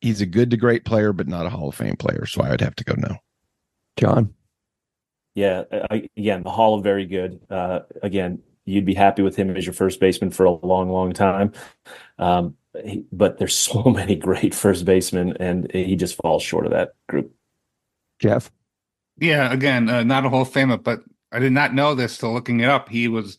[0.00, 2.26] he's a good to great player, but not a Hall of Fame player.
[2.26, 3.16] So I would have to go no.
[3.96, 4.34] John.
[5.34, 7.40] Yeah, I, again, the Hall of very good.
[7.48, 11.12] Uh, again, you'd be happy with him as your first baseman for a long, long
[11.12, 11.52] time.
[12.18, 16.72] Um, he, but there's so many great first basemen, and he just falls short of
[16.72, 17.32] that group.
[18.18, 18.50] Jeff.
[19.18, 21.00] Yeah, again, uh, not a Hall of Famer, but
[21.32, 22.88] I did not know this till looking it up.
[22.88, 23.38] He was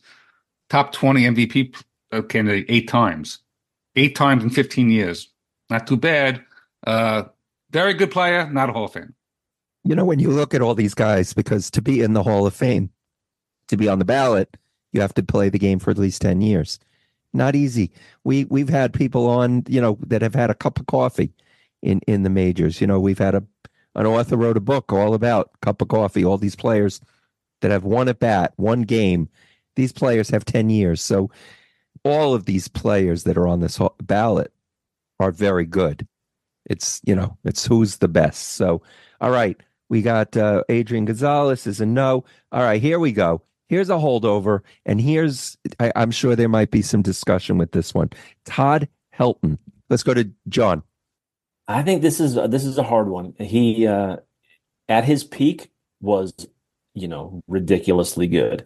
[0.68, 1.82] top 20 MVP
[2.28, 3.38] candidate eight times,
[3.96, 5.28] eight times in 15 years.
[5.70, 6.44] Not too bad.
[6.86, 7.24] Uh,
[7.70, 9.14] very good player, not a Hall of Fame.
[9.84, 12.46] You know, when you look at all these guys, because to be in the Hall
[12.46, 12.90] of Fame,
[13.68, 14.56] to be on the ballot,
[14.92, 16.78] you have to play the game for at least 10 years.
[17.32, 17.90] Not easy.
[18.22, 21.32] We we've had people on, you know, that have had a cup of coffee
[21.82, 22.80] in in the majors.
[22.80, 23.42] You know, we've had a
[23.96, 27.00] an author wrote a book all about cup of coffee, all these players
[27.64, 29.26] that have one at bat, one game.
[29.74, 31.00] These players have 10 years.
[31.00, 31.30] So
[32.04, 34.52] all of these players that are on this ballot
[35.18, 36.06] are very good.
[36.68, 38.48] It's, you know, it's who's the best.
[38.52, 38.82] So,
[39.22, 39.56] all right,
[39.88, 42.26] we got uh, Adrian Gonzalez is a no.
[42.52, 43.40] All right, here we go.
[43.68, 47.94] Here's a holdover, and here's I, I'm sure there might be some discussion with this
[47.94, 48.10] one.
[48.44, 49.56] Todd Helton.
[49.88, 50.82] Let's go to John.
[51.66, 53.32] I think this is this is a hard one.
[53.38, 54.18] He uh,
[54.88, 55.70] at his peak
[56.04, 56.46] was,
[56.94, 58.64] you know, ridiculously good.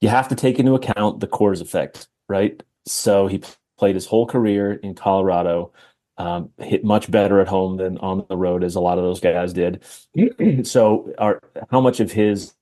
[0.00, 2.62] You have to take into account the Coors effect, right?
[2.86, 3.42] So he
[3.78, 5.72] played his whole career in Colorado,
[6.18, 9.20] um, hit much better at home than on the road, as a lot of those
[9.20, 9.82] guys did.
[10.66, 11.38] so,
[11.70, 12.54] how much of his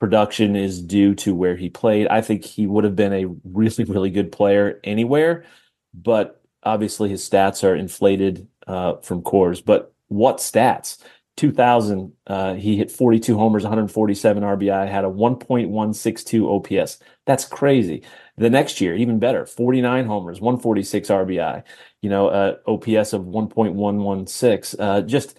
[0.00, 2.06] production is due to where he played?
[2.08, 5.44] I think he would have been a really, really good player anywhere,
[5.94, 10.98] but obviously his stats are inflated uh, from Coors, but what stats?
[11.36, 16.98] 2000, uh, he hit 42 homers, 147 RBI, had a 1.162 OPS.
[17.26, 18.02] That's crazy.
[18.38, 21.62] The next year, even better, 49 homers, 146 RBI,
[22.00, 24.76] you know, uh, OPS of 1.116.
[24.78, 25.38] Uh, just,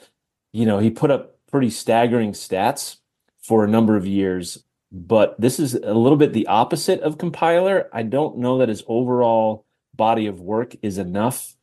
[0.53, 2.97] you know, he put up pretty staggering stats
[3.39, 7.89] for a number of years, but this is a little bit the opposite of compiler.
[7.91, 9.65] I don't know that his overall
[9.95, 11.55] body of work is enough.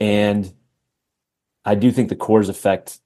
[0.00, 0.52] And
[1.64, 2.98] I do think the Coors effect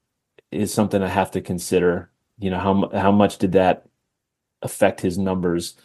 [0.53, 2.11] is something I have to consider.
[2.39, 3.87] You know, how how much did that
[4.63, 5.77] affect his numbers?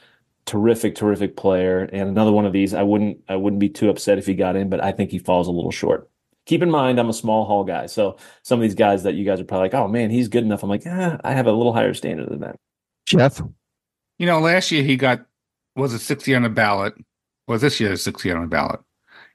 [0.45, 1.84] Terrific, terrific player.
[1.93, 4.55] And another one of these, I wouldn't I wouldn't be too upset if he got
[4.55, 6.09] in, but I think he falls a little short.
[6.45, 9.26] keep in mind I'm a small hall guy, so some of these guys that you
[9.26, 10.64] guys are probably like, oh man, he's good enough.
[10.64, 12.55] I'm like, ah, I have a little higher standard than that.
[13.05, 13.41] Jeff,
[14.20, 15.26] You know, last year he got
[15.76, 16.93] was it sixty on the ballot?
[17.47, 18.80] Was this year sixty on the ballot?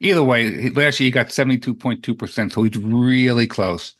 [0.00, 3.94] Either way, last year he got seventy two point two percent, so he's really close.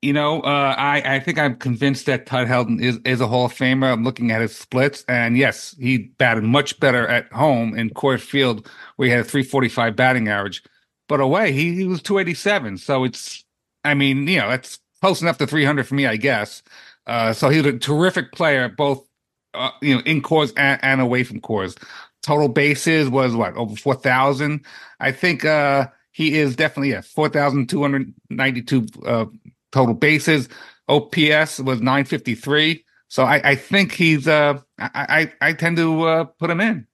[0.00, 3.46] You know, uh, I I think I'm convinced that Todd Helton is is a Hall
[3.46, 3.92] of Famer.
[3.92, 8.20] I'm looking at his splits, and yes, he batted much better at home in Coors
[8.20, 10.62] Field, where he had a 345 batting average.
[11.08, 12.78] But away, he, he was 287.
[12.78, 13.44] So it's,
[13.82, 16.62] I mean, you know, that's close enough to 300 for me, I guess.
[17.06, 19.08] Uh, so he was a terrific player, both
[19.54, 21.76] uh, you know in Coors and, and away from Coors.
[22.22, 24.64] Total bases was what over 4,000.
[25.00, 29.26] I think uh, he is definitely yeah 4,292 uh,
[29.72, 30.48] total bases.
[30.88, 32.84] OPS was 953.
[33.08, 36.86] So I, I think he's uh I I, I tend to uh, put him in.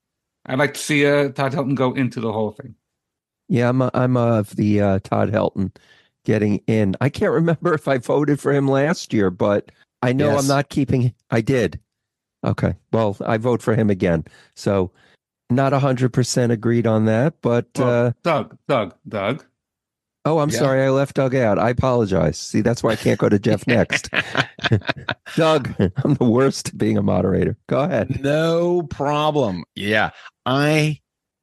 [0.46, 2.74] I'd like to see uh, Todd Helton go into the whole thing.
[3.48, 5.74] Yeah, I'm I'm of the uh, Todd Helton
[6.24, 6.96] getting in.
[7.00, 9.70] I can't remember if I voted for him last year, but
[10.02, 10.42] I know Yes.
[10.42, 11.14] I'm not keeping.
[11.30, 11.80] I did.
[12.44, 14.24] Okay, well, I vote for him again.
[14.54, 14.92] So,
[15.50, 19.44] not hundred percent agreed on that, but Well, uh, Doug, Doug, Doug.
[20.24, 20.58] Oh, I'm Yeah.
[20.58, 21.58] sorry, I left Doug out.
[21.58, 22.38] I apologize.
[22.38, 24.08] See, that's why I can't go to Jeff next.
[25.36, 27.56] Doug, I'm the worst at being a moderator.
[27.68, 28.22] Go ahead.
[28.22, 29.64] No problem.
[29.74, 30.10] Yeah.
[30.46, 31.00] I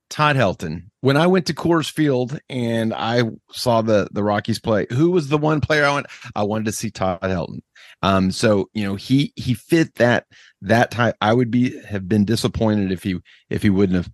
[0.09, 0.83] Todd Helton.
[0.99, 5.29] When I went to Coors Field and I saw the the Rockies play, who was
[5.29, 6.07] the one player I went?
[6.35, 7.59] I wanted to see Todd Helton.
[8.03, 10.25] Um, so you know he he fit that
[10.61, 11.15] that type.
[11.21, 13.17] I would be have been disappointed if he
[13.49, 14.11] if he wouldn't have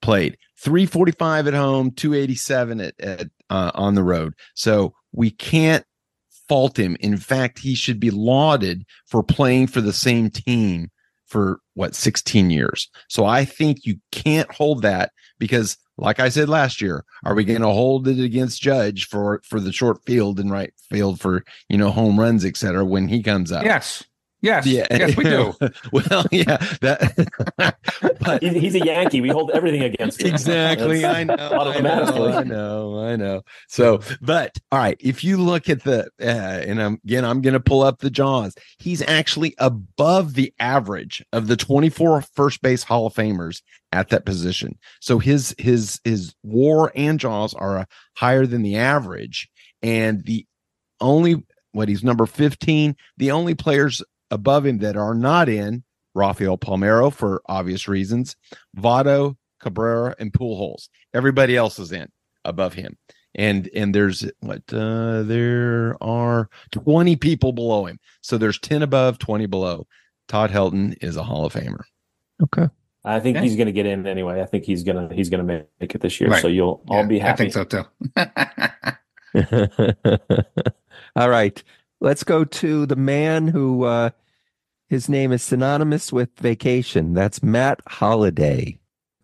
[0.00, 0.36] played.
[0.58, 4.34] 345 at home, 287 at, at uh, on the road.
[4.54, 5.84] So we can't
[6.48, 6.96] fault him.
[7.00, 10.90] In fact, he should be lauded for playing for the same team
[11.26, 12.88] for what 16 years.
[13.08, 17.44] So I think you can't hold that because like I said last year, are we
[17.44, 21.44] going to hold it against Judge for for the short field and right field for,
[21.68, 23.64] you know, home runs, etc when he comes up?
[23.64, 24.04] Yes,
[24.40, 25.54] yes, yes, we do.
[25.92, 27.46] well, yeah, that
[28.20, 29.20] but He's, he's a Yankee.
[29.20, 30.28] We hold everything against him.
[30.28, 31.04] exactly.
[31.04, 32.32] I know, I know.
[32.32, 32.98] I know.
[33.00, 33.42] I know.
[33.68, 37.54] So, but all right, if you look at the, uh, and I'm, again, I'm going
[37.54, 38.54] to pull up the JAWS.
[38.78, 43.62] He's actually above the average of the 24 first base Hall of Famers
[43.92, 44.78] at that position.
[45.00, 47.84] So his his his WAR and JAWS are uh,
[48.16, 49.48] higher than the average,
[49.82, 50.46] and the
[51.00, 52.96] only what he's number 15.
[53.16, 58.36] The only players above him that are not in Rafael Palmeiro for obvious reasons,
[58.76, 60.88] Votto, Cabrera, and Pujols.
[61.14, 62.08] Everybody else is in
[62.44, 62.96] above him.
[63.34, 68.00] And and there's what uh there are 20 people below him.
[68.22, 69.86] So there's 10 above, 20 below.
[70.28, 71.82] Todd Helton is a Hall of Famer.
[72.42, 72.68] Okay.
[73.04, 73.44] I think Okay.
[73.46, 74.42] he's going to get in anyway.
[74.42, 76.30] I think he's gonna he's gonna make it this year.
[76.30, 76.42] Right.
[76.42, 77.46] So you'll all be happy.
[77.46, 77.84] I think so too.
[81.16, 81.62] All right.
[82.00, 84.10] Let's go to the man who uh,
[84.88, 87.12] his name is synonymous with vacation.
[87.12, 88.78] That's Matt Holliday.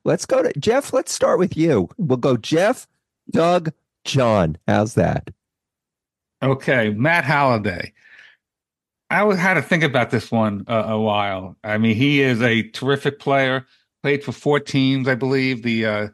[0.05, 0.93] Let's go to Jeff.
[0.93, 1.89] Let's start with you.
[1.97, 2.87] We'll go Jeff,
[3.31, 3.72] Doug,
[4.05, 4.59] John.
[4.68, 5.31] How's that?
[6.43, 7.93] Okay, Matt Holliday.
[9.09, 11.57] I had to think about this one uh, a while.
[11.62, 13.66] I mean, he is a terrific player.
[14.03, 16.09] Played for four teams, I believe, the uh,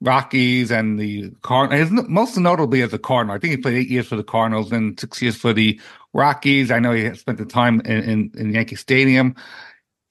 [0.00, 1.90] Rockies and the Cardinals.
[2.08, 3.36] Most notably as a Cardinal.
[3.36, 5.80] I think he played eight years for the Cardinals and six years for the
[6.14, 6.70] Rockies.
[6.70, 9.34] I know he spent the time in, in, in Yankee Stadium.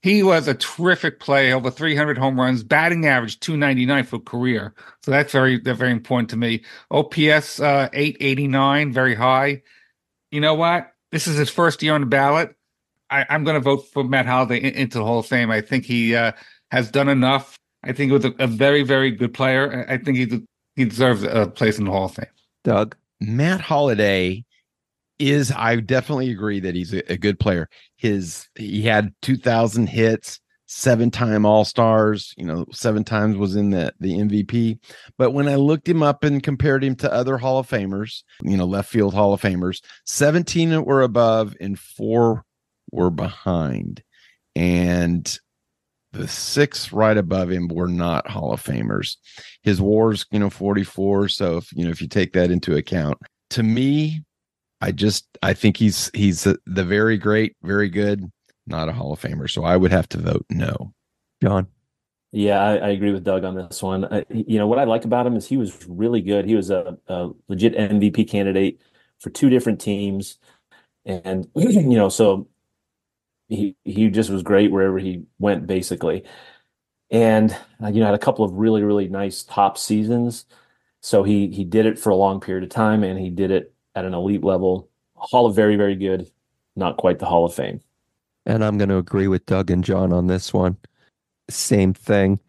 [0.02, 4.74] He was a terrific player, over 300 home runs, batting average 299 for career.
[5.02, 6.64] So that's very, that's very important to me.
[6.90, 9.62] OPS uh, 889, very high.
[10.30, 10.92] You know what?
[11.10, 12.54] This is his first year on the ballot.
[13.10, 15.50] I, I'm going to vote for Matt Holliday in- into the Hall of Fame.
[15.50, 16.32] I think he uh,
[16.70, 17.57] has done enough.
[17.84, 19.86] I think he was a, a very, very good player.
[19.88, 22.26] I think he he deserves a place in the Hall of Fame.
[22.64, 22.96] Doug.
[23.20, 24.44] Matt Holliday
[25.18, 27.68] is I definitely agree that he's a, a good player.
[27.96, 33.92] His he had 2000 hits, seven time All-Stars, you know, seven times was in the
[33.98, 34.78] the MVP.
[35.16, 38.56] But when I looked him up and compared him to other Hall of Famers, you
[38.56, 42.44] know, left field Hall of Famers, 17 were above and 4
[42.92, 44.02] were behind.
[44.54, 45.38] And
[46.12, 49.16] the six right above him were not Hall of Famers.
[49.62, 51.28] His wars, you know, 44.
[51.28, 53.18] So if you know, if you take that into account,
[53.50, 54.22] to me,
[54.80, 58.24] I just I think he's he's the, the very great, very good,
[58.66, 59.50] not a Hall of Famer.
[59.50, 60.92] So I would have to vote no.
[61.42, 61.66] John.
[62.30, 64.04] Yeah, I, I agree with Doug on this one.
[64.04, 66.44] I, you know what I like about him is he was really good.
[66.44, 68.80] He was a, a legit MVP candidate
[69.18, 70.38] for two different teams,
[71.06, 72.48] and you know, so
[73.48, 76.24] he he just was great wherever he went, basically.
[77.10, 80.44] And uh, you know, had a couple of really really nice top seasons.
[81.00, 83.74] So he he did it for a long period of time, and he did it
[83.94, 84.88] at an elite level.
[85.14, 86.30] Hall of very very good,
[86.76, 87.80] not quite the Hall of Fame.
[88.46, 90.78] And I'm going to agree with Doug and John on this one.
[91.50, 92.40] Same thing.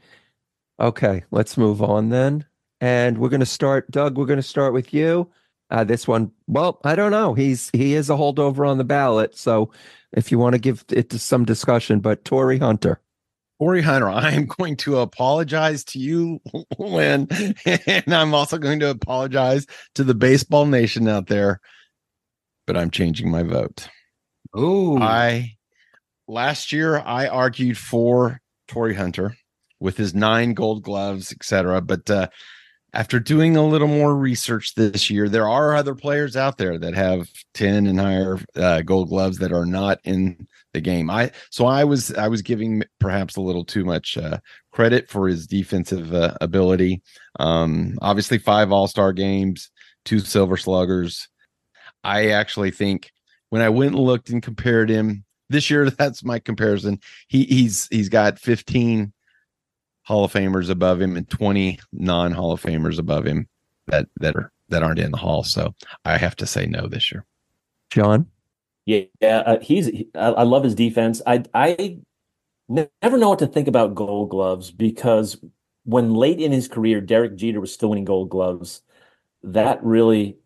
[0.80, 2.46] Okay, let's move on then.
[2.80, 4.18] And we're going to start, Doug.
[4.18, 5.30] We're going to start with you.
[5.70, 7.34] Uh, this one, well, I don't know.
[7.34, 9.72] He's he is a holdover on the ballot, so
[10.14, 13.02] if you want to give it to some discussion, but Torii Hunter.
[13.62, 16.40] Torii Hunter, I am going to apologize to you,
[16.80, 17.28] Lynn,
[17.66, 21.60] and I'm also going to apologize to the baseball nation out there,
[22.66, 23.90] but I'm changing my vote.
[24.54, 25.58] Oh, I
[26.28, 29.36] last year I argued for Torii Hunter
[29.80, 31.82] with his nine gold gloves, etc.
[31.82, 32.28] But uh,
[32.94, 36.96] after doing a little more research this year, there are other players out there that
[36.96, 41.10] have 10 and higher uh, gold gloves that are not in the game.
[41.10, 44.40] I so I was I was giving perhaps a little too much uh,
[44.72, 47.02] credit for his defensive uh, ability.
[47.40, 49.72] Um, obviously, five All Star games,
[50.06, 51.28] two Silver Sluggers.
[52.04, 53.12] I actually think
[53.50, 57.00] when I went and looked and compared him this year, that's my comparison.
[57.28, 59.12] He he's he's got 15
[60.10, 63.48] Hall of Famers above him and 20 non Hall of Famers above him
[63.86, 65.44] that that are that aren't in the Hall.
[65.44, 67.28] So I have to say no this year.
[67.92, 68.26] John?
[68.88, 69.86] Yeah, uh, he's.
[69.86, 71.22] He, I, I love his defense.
[71.28, 72.00] I I
[72.68, 75.38] never know what to think about Gold Gloves because
[75.84, 78.82] when late in his career, Derek Jeter was still winning Gold Gloves.
[79.44, 80.38] That really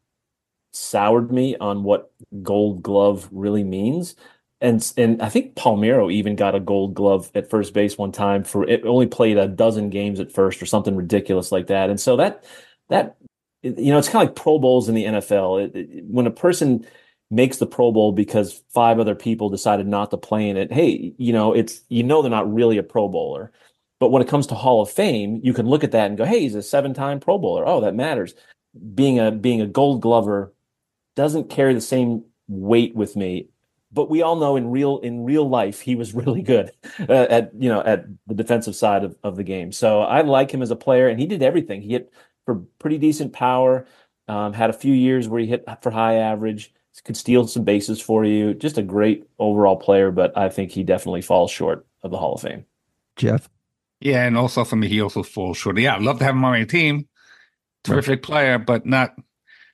[0.74, 2.12] soured me on what
[2.42, 4.16] Gold Glove really means
[4.64, 8.46] and and I think Palmeiro even got a Gold Glove at first base one time
[8.46, 8.86] for it.
[8.86, 11.90] Only played a dozen games at first or something ridiculous like that.
[11.90, 12.46] And so that
[12.88, 13.18] that
[13.62, 15.66] you know it's kind of like Pro Bowls in the NFL.
[15.66, 16.88] It, it, when a person
[17.30, 21.14] makes the Pro Bowl because five other people decided not to play in it, hey,
[21.18, 23.52] you know it's you know they're not really a Pro Bowler.
[24.00, 26.26] But when it comes to Hall of Fame, you can look at that and go,
[26.26, 27.66] hey, he's a seven-time Pro Bowler.
[27.68, 28.34] Oh, that matters.
[28.96, 30.54] Being a being a Gold Glover
[31.18, 33.50] doesn't carry the same weight with me
[33.94, 36.72] but we all know in real in real life he was really good
[37.08, 39.72] uh, at you know at the defensive side of, of the game.
[39.72, 41.82] So I like him as a player, and he did everything.
[41.82, 42.12] He hit
[42.46, 43.86] for pretty decent power.
[44.28, 46.74] Um, had a few years where he hit for high average.
[47.04, 48.54] Could steal some bases for you.
[48.54, 52.36] Just a great overall player, but I think he definitely falls short of the Hall
[52.36, 52.66] of Fame.
[53.16, 53.50] Jeff.
[54.00, 55.78] Yeah, and also for me, he also falls short.
[55.80, 57.08] Yeah, I'd love to have him on my team.
[57.84, 58.24] Terrific right.
[58.24, 59.16] player, but not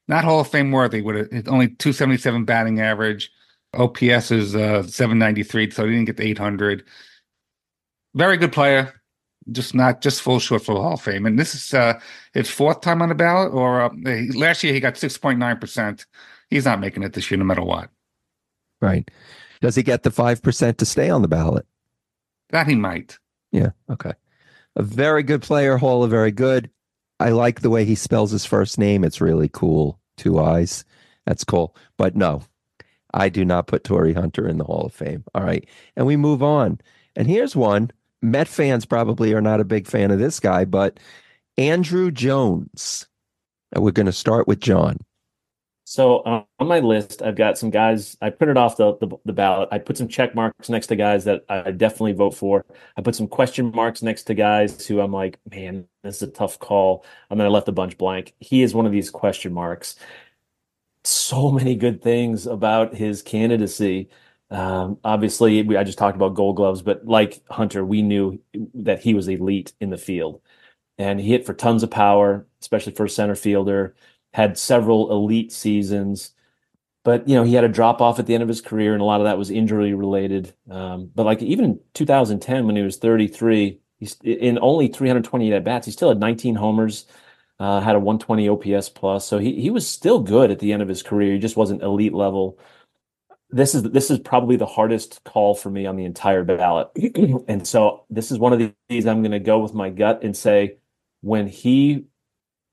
[0.07, 1.01] not Hall of Fame worthy.
[1.01, 3.31] With it, only two seventy seven batting average
[3.73, 6.83] OPS is uh, 793, so he didn't get the 800.
[8.15, 9.01] Very good player,
[9.51, 11.25] just not just full short for the Hall of Fame.
[11.25, 11.99] And this is uh,
[12.33, 13.89] his fourth time on the ballot, or uh,
[14.35, 16.05] last year he got 6.9%.
[16.49, 17.89] He's not making it this year, no matter what.
[18.81, 19.09] Right.
[19.61, 21.67] Does he get the 5% to stay on the ballot?
[22.49, 23.19] That he might.
[23.51, 23.71] Yeah.
[23.91, 24.13] Okay.
[24.75, 26.69] A very good player, Hall of very good.
[27.19, 29.03] I like the way he spells his first name.
[29.03, 29.99] It's really cool.
[30.17, 30.85] Two eyes.
[31.25, 31.75] That's cool.
[31.97, 32.43] But no,
[33.13, 35.23] I do not put Torii Hunter in the Hall of Fame.
[35.33, 35.67] All right.
[35.95, 36.79] And we move on.
[37.15, 37.91] And here's one.
[38.21, 40.99] Met fans probably are not a big fan of this guy, but
[41.57, 43.07] Andruw Jones.
[43.71, 44.97] And we're going to start with John.
[45.89, 48.15] So um, on my list, I've got some guys.
[48.21, 49.69] I printed off the, the, the ballot.
[49.71, 52.63] I put some check marks next to guys that I definitely vote for.
[52.95, 56.27] I put some question marks next to guys who I'm like, man, this is a
[56.27, 57.03] tough call.
[57.31, 58.35] And then I left a bunch blank.
[58.39, 59.95] He is one of these question marks
[61.03, 64.09] so many good things about his candidacy.
[64.51, 68.39] Um, obviously, we, I just talked about Gold Gloves, but like Hunter, we knew
[68.73, 70.41] that he was elite in the field,
[70.97, 73.95] and he hit for tons of power, especially for a center fielder.
[74.33, 76.31] Had several elite seasons,
[77.03, 79.01] but you know he had a drop off at the end of his career, and
[79.01, 80.53] a lot of that was injury related.
[80.69, 85.63] Um, but like even in 2010, when he was 33, he's in only 328 at
[85.63, 87.05] bats, he still had 19 homers,
[87.59, 90.81] uh, had a 120 OPS plus, so he he was still good at the end
[90.81, 91.33] of his career.
[91.33, 92.57] He just wasn't elite level.
[93.49, 96.89] This is this is probably the hardest call for me on the entire ballot,
[97.47, 100.35] and so this is one of these I'm going to go with my gut and
[100.35, 100.77] say
[101.21, 102.05] when he,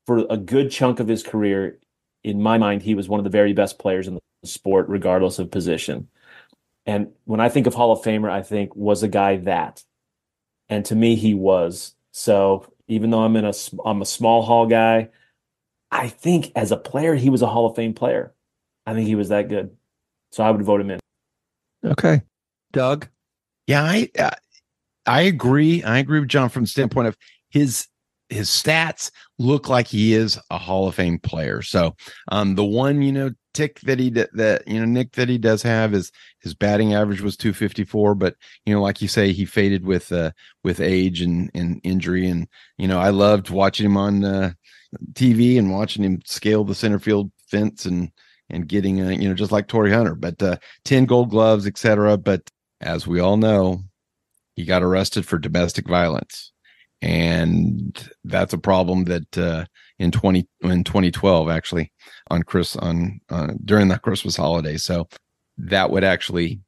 [0.06, 1.80] for a good chunk of his career,
[2.22, 5.38] in my mind, he was one of the very best players in the sport, regardless
[5.38, 6.08] of position.
[6.84, 9.82] And when I think of Hall of Famer, I think was a guy that,
[10.68, 11.94] and to me, he was.
[12.12, 13.52] So even though I'm in a
[13.84, 15.08] I'm a small hall guy.
[15.90, 18.34] I think as a player, he was a Hall of Fame player.
[18.86, 19.76] I think he was that good,
[20.32, 21.00] so I would vote him in.
[21.84, 22.22] Okay,
[22.72, 23.08] Doug.
[23.66, 24.30] Yeah, I uh,
[25.06, 25.82] I agree.
[25.82, 27.16] I agree with John from the standpoint of
[27.50, 27.86] his
[28.28, 31.62] his stats look like he is a Hall of Fame player.
[31.62, 31.94] So
[32.32, 35.62] um, the one you know tick that he that you know Nick that he does
[35.62, 38.36] have is his batting average was 254, but
[38.66, 40.32] you know, like you say, he faded with uh
[40.62, 44.52] with age and and injury, and you know, I loved watching him on uh,
[45.14, 48.12] TV and watching him scale the center field fence and
[48.50, 52.18] and getting uh, you know just like Torii Hunter, but uh, 10 Gold Gloves, etc.
[52.18, 52.42] But
[52.82, 53.80] as we all know,
[54.54, 56.52] he got arrested for domestic violence,
[57.00, 59.64] and that's a problem that uh,
[59.98, 61.92] in 20 in 2012 actually
[62.30, 64.76] on Chris on uh, during the Christmas holiday.
[64.76, 65.08] So
[65.58, 66.60] that would actually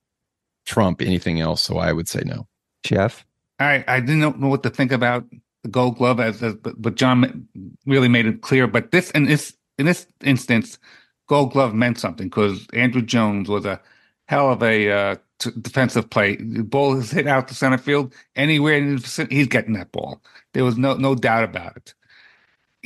[0.66, 1.62] trump anything else.
[1.62, 2.46] So I would say no.
[2.84, 3.24] Jeff?
[3.58, 5.24] I I didn't know what to think about
[5.62, 7.48] the Gold Glove as, as but, but John
[7.86, 8.66] really made it clear.
[8.66, 10.78] But this in this in this instance,
[11.26, 13.80] Gold Glove meant something because Andruw Jones was a
[14.26, 16.36] hell of a uh, t- defensive play.
[16.36, 19.92] The ball is hit out to center field anywhere in the vicinity, he's getting that
[19.92, 20.22] ball.
[20.54, 21.94] There was no no doubt about it.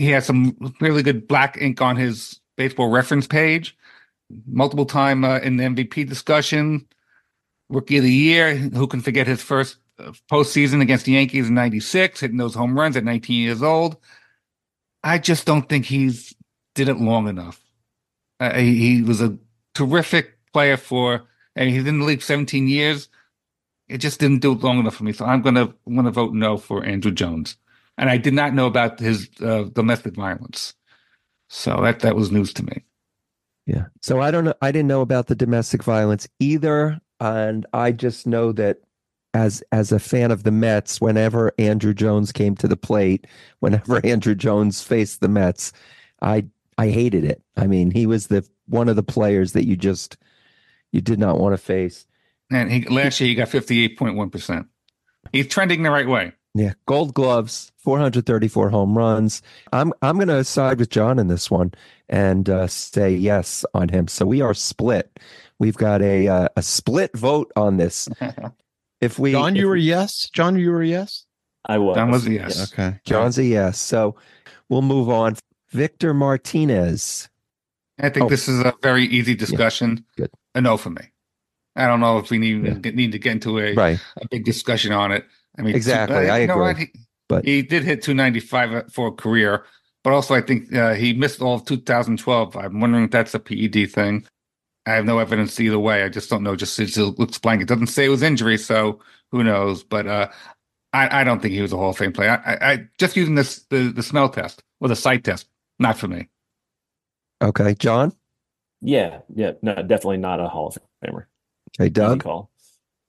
[0.03, 3.77] He has some really good black ink on his baseball reference page.
[4.47, 6.85] Multiple time uh, in the MVP discussion,
[7.69, 8.57] rookie of the year.
[8.57, 12.77] Who can forget his first uh, postseason against the Yankees in '96, hitting those home
[12.77, 13.97] runs at 19 years old?
[15.05, 16.35] I just don't think he's
[16.75, 17.61] did it long enough.
[18.41, 19.39] Uh, he, he was a
[19.77, 21.23] terrific player for,
[21.55, 23.09] and he's in the league 17 years.
[23.89, 25.13] It just didn't do it long enough for me.
[25.13, 27.57] So I'm gonna I'm gonna vote no for Andruw Jones.
[28.03, 30.75] And I did not know about his uh, domestic violence,
[31.49, 32.83] so that that was news to me.
[33.65, 33.85] Yeah.
[34.01, 34.55] So I don't know.
[34.61, 38.79] I didn't know about the domestic violence either, and I just know that
[39.35, 43.29] as as a fan of the Mets, whenever Andruw Jones came to the plate,
[43.61, 45.73] whenever Andruw Jones faced the Mets,
[46.21, 46.47] I
[46.79, 47.41] I hated it.
[47.57, 50.17] I mean, he was the one of the players that you just
[50.91, 52.05] you did not want to face.
[52.51, 54.67] And he last year he got 58.1 percent.
[55.31, 56.33] He's trending the right way.
[56.55, 59.41] Yeah, Gold Gloves, 434 home runs.
[59.73, 61.73] I'm I'm going to side with John in this one
[62.11, 64.07] and uh, say yes on him.
[64.07, 65.19] So we are split.
[65.59, 68.09] We've got a uh, a split vote on this.
[69.01, 70.31] If we John, if you were we- yes.
[70.33, 71.27] John, you were yes.
[71.67, 71.97] I was.
[71.97, 72.73] John was a yes.
[72.73, 73.01] Okay.
[73.05, 73.81] John's a yes.
[73.81, 74.15] So
[74.69, 75.35] we'll move on.
[75.73, 77.29] Victor Martinez.
[77.99, 78.29] I think Oh.
[78.29, 80.05] this is a very easy discussion.
[80.17, 80.31] Good.
[80.55, 81.03] A no for me.
[81.75, 82.91] I don't know if we need Yeah.
[82.93, 83.99] need to get into a, Right.
[84.21, 85.25] a big discussion on it.
[85.59, 86.65] I mean, Exactly, I you know agree.
[86.67, 86.77] what?
[86.79, 86.87] He,
[87.29, 89.65] But- he did hit 295 for a career,
[90.05, 92.57] but also I think uh, he missed all of 2012.
[92.57, 94.27] I'm wondering if that's a PED thing.
[94.87, 96.03] I have no evidence either way.
[96.03, 96.57] I just don't know.
[96.57, 97.63] Just it just looks blank.
[97.63, 98.99] It doesn't say it was injury, so
[99.31, 99.85] who knows?
[99.85, 100.29] But uh,
[100.93, 102.43] I, I don't think he was a Hall of Fame player.
[102.45, 105.47] I, I, I just using this the, the smell test or the sight test,
[105.79, 106.29] not for me.
[107.41, 108.13] Okay, John.
[108.81, 111.27] Yeah, yeah, no, definitely not a Hall of Famer.
[111.79, 112.25] Okay, Doug.
[112.25, 112.51] call.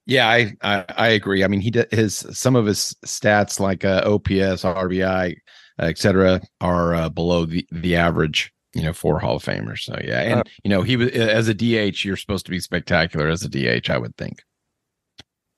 [0.06, 1.44] Yeah, I, I I agree.
[1.44, 5.34] I mean, he did his some of his stats like uh, OPS, RBI,
[5.78, 8.52] et cetera, are uh, below the the average.
[8.74, 9.84] You know, for Hall of Famers.
[9.84, 12.04] So yeah, and Uh, you know, he was as a DH.
[12.04, 13.88] You're supposed to be spectacular as a DH.
[13.88, 14.42] I would think.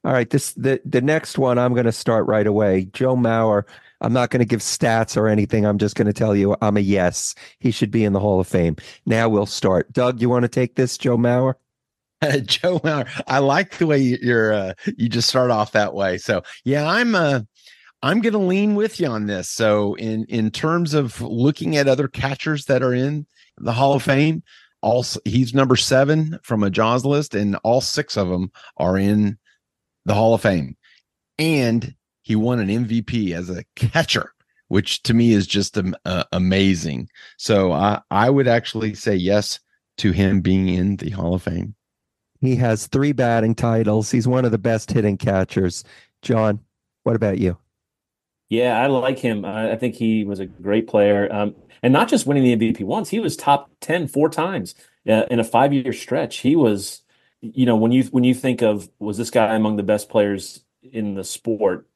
[0.04, 2.88] All right, this the the next one I'm going to start right away.
[2.92, 3.64] Joe Mauer.
[4.02, 5.64] I'm not going to give stats or anything.
[5.64, 7.34] I'm just going to tell you I'm a yes.
[7.60, 8.76] He should be in the Hall of Fame.
[9.06, 9.90] Now we'll start.
[9.92, 11.54] Doug, you want to take this, Joe Mauer?
[12.44, 12.80] Joe.
[13.26, 16.18] I like the way you- you're uh, you just start off that way.
[16.18, 17.40] So yeah, I'm uh
[18.02, 19.50] I'm gonna lean with you on this.
[19.50, 23.26] So in in terms of looking at other catchers that are in
[23.58, 24.42] the Hall of Fame,
[24.82, 29.38] also he's number seven from a JAWS list, and all six of them are in
[30.06, 30.76] the Hall of Fame.
[31.38, 34.32] And he won an MVP as a catcher,
[34.68, 37.08] which to me is just um, uh, amazing.
[37.38, 39.60] So I I would actually say yes
[39.98, 41.75] to him being in the Hall of Fame.
[42.46, 44.10] He has three batting titles.
[44.10, 45.84] He's one of the best hitting catchers.
[46.22, 46.60] John,
[47.02, 47.58] what about you?
[48.48, 49.44] Yeah, I like him.
[49.44, 51.28] I, think he was a great player.
[51.32, 54.74] Um, and not just winning the MVP once, he was top 10 four times
[55.08, 56.38] uh, in a five year stretch.
[56.38, 57.02] He was,
[57.40, 60.64] you know, when you when you think of was this guy among the best players
[60.82, 61.88] in the sport,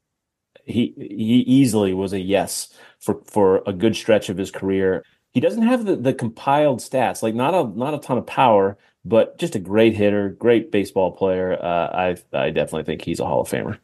[0.64, 5.04] he he easily was a yes for for a good stretch of his career.
[5.32, 8.76] He doesn't have the, the compiled stats, like not a not a ton of power,
[9.04, 11.58] but just a great hitter, great baseball player.
[11.62, 13.78] Uh, I I definitely think he's a Hall of Famer.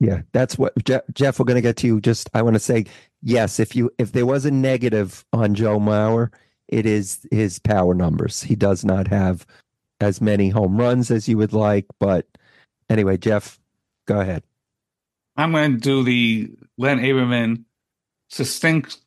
[0.00, 2.00] Yeah, that's what Jeff, Jeff we're going to get to you.
[2.00, 2.86] Just I want to say
[3.22, 3.60] yes.
[3.60, 6.30] If you if there was a negative on Joe Mauer,
[6.68, 8.42] it is his power numbers.
[8.42, 9.46] He does not have
[10.00, 11.86] as many home runs as you would like.
[11.98, 12.26] But
[12.88, 13.60] anyway, Jeff,
[14.06, 14.42] go ahead.
[15.36, 17.64] I'm going to do the Len Aberman
[18.28, 18.98] succinct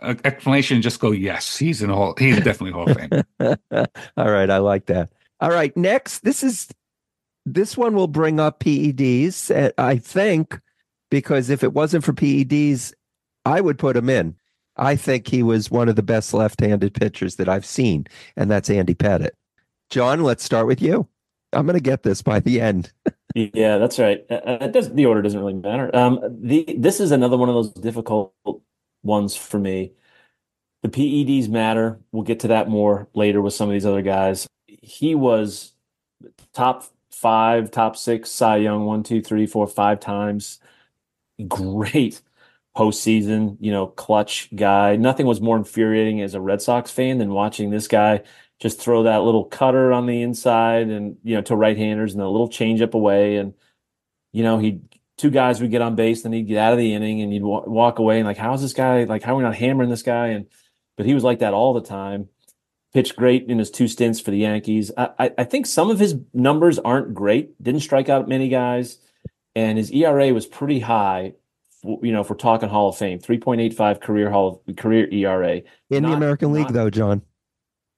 [0.00, 0.82] explanation.
[0.82, 1.56] Just go yes.
[1.56, 2.14] He's in Hall.
[2.18, 3.24] He's definitely Hall of Fame.
[4.16, 5.10] All right, I like that.
[5.40, 6.68] All right, next, this is
[7.44, 10.58] this one will bring up PEDs, uh, I think,
[11.10, 12.94] because if it wasn't for PEDs,
[13.44, 14.36] I would put him in.
[14.76, 18.06] I think he was one of the best left-handed pitchers that I've seen,
[18.36, 19.30] and that's Andy Pettitte.
[19.90, 21.06] John, let's start with you.
[21.52, 22.92] I'm going to get this by the end.
[23.34, 24.24] yeah, that's right.
[24.28, 25.94] Uh, uh, it does, the order doesn't really matter.
[25.94, 28.32] Um, the this is another one of those difficult
[29.04, 29.92] ones for me.
[30.82, 32.00] The PEDs matter.
[32.12, 34.46] We'll get to that more later with some of these other guys.
[34.66, 35.72] He was
[36.52, 40.60] top five, top six Cy Young, one, two, three, four, five times.
[41.48, 42.20] Great
[42.76, 44.96] postseason, you know, clutch guy.
[44.96, 48.22] Nothing was more infuriating as a Red Sox fan than watching this guy
[48.60, 52.28] just throw that little cutter on the inside and you know to right-handers and a
[52.28, 53.54] little changeup away and
[54.32, 54.80] you know he
[55.16, 57.40] two guys would get on base then he'd get out of the inning and you'd
[57.40, 60.02] w- walk away and like how's this guy like how are we not hammering this
[60.02, 60.28] guy?
[60.28, 60.46] And
[60.96, 62.28] but he was like that all the time.
[62.92, 64.92] Pitched great in his two stints for the yankees.
[64.96, 68.98] I i think some of his numbers aren't great didn't strike out many guys
[69.54, 71.32] and his era was pretty high
[71.82, 75.60] you know if we're talking hall of fame 3.85 career hall of, career era
[75.90, 77.22] in not, the american league though john.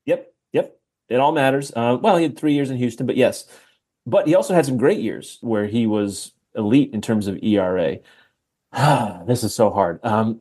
[0.07, 0.79] Yep, yep.
[1.09, 1.73] It all matters.
[1.75, 3.45] Uh, well, he had three years in Houston, but yes,
[4.07, 7.99] but he also had some great years where he was elite in terms of ERA.
[9.27, 10.05] this is so hard.
[10.05, 10.41] Um,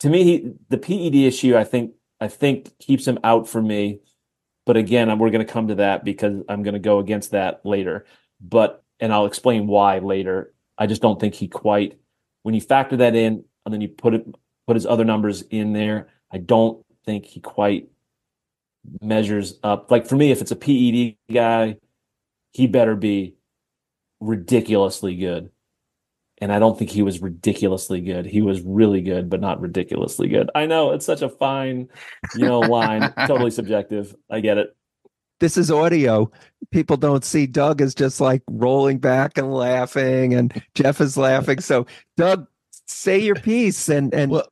[0.00, 4.00] to me, he, the PED issue, I think, I think keeps him out for me.
[4.66, 7.64] But again, we're going to come to that because I'm going to go against that
[7.64, 8.06] later.
[8.40, 10.52] But and I'll explain why later.
[10.78, 11.98] I just don't think he quite
[12.42, 14.26] when you factor that in and then you put it
[14.66, 16.08] put his other numbers in there.
[16.30, 17.88] I don't think he quite
[19.00, 19.90] measures up.
[19.90, 21.76] Like for me, if it's a PED guy,
[22.52, 23.34] he better be
[24.20, 25.50] ridiculously good.
[26.42, 28.24] And I don't think he was ridiculously good.
[28.24, 30.50] He was really good, but not ridiculously good.
[30.54, 31.88] I know it's such a fine,
[32.34, 33.12] you know, line.
[33.26, 34.14] totally subjective.
[34.30, 34.74] I get it.
[35.40, 36.30] This is audio.
[36.70, 41.60] People don't see Doug is just like rolling back and laughing, and Jeff is laughing.
[41.60, 42.46] So, Doug,
[42.86, 44.48] say your piece and and well,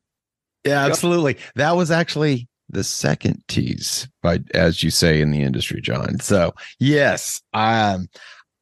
[0.65, 1.37] yeah, absolutely.
[1.57, 6.53] That was actually the second tease by as you say in the industry john so
[6.79, 8.07] yes um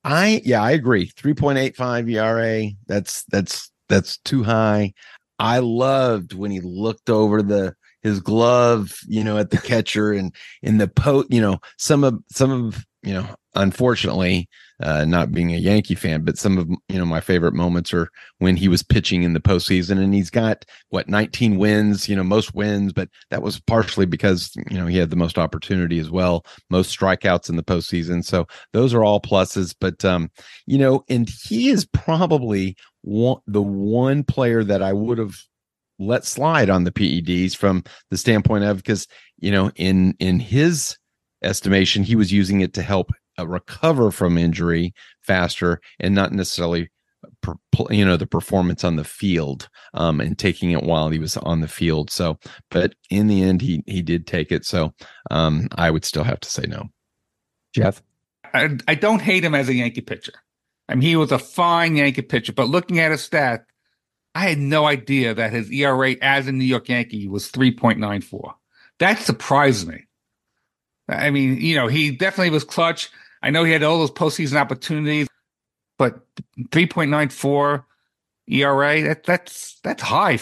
[0.06, 1.10] i yeah i agree.
[1.10, 4.92] 3.85 era that's that's that's too high.
[5.38, 10.34] I loved when he looked over the his glove you know at the catcher and
[10.62, 14.48] in the post you know some of some of you know unfortunately
[14.80, 18.10] uh, not being a Yankee fan, but some of you know my favorite moments are
[18.38, 22.22] when he was pitching in the postseason, and he's got what 19 wins, you know,
[22.22, 26.10] most wins, but that was partially because you know he had the most opportunity as
[26.10, 28.22] well, most strikeouts in the postseason.
[28.24, 30.30] So those are all pluses, but um,
[30.66, 35.36] you know, and he is probably one, the one player that I would have
[35.98, 39.06] let slide on the PEDs from the standpoint of because
[39.38, 40.98] you know in in his
[41.42, 42.02] estimation.
[42.02, 46.90] He was using it to help uh, recover from injury faster and not necessarily
[47.90, 51.60] you know the performance on the field um, and taking it while he was on
[51.60, 52.10] the field.
[52.10, 52.38] So
[52.70, 54.64] but in the end he he did take it.
[54.64, 54.94] So
[55.30, 56.88] um, i would still have to say no.
[57.74, 58.02] Jeff?
[58.54, 60.32] I, I don't hate him as a yankee pitcher.
[60.88, 63.64] I mean he was a fine yankee pitcher but looking at his stat
[64.34, 68.54] i had no idea that his era as a new york yankee was 3.94
[69.00, 70.05] that surprised me
[71.08, 73.10] i mean you know he definitely was clutch
[73.46, 75.28] I know he had all those postseason opportunities,
[75.98, 76.20] but
[76.70, 77.84] 3.94
[78.48, 80.40] ERA, that, that's that's high.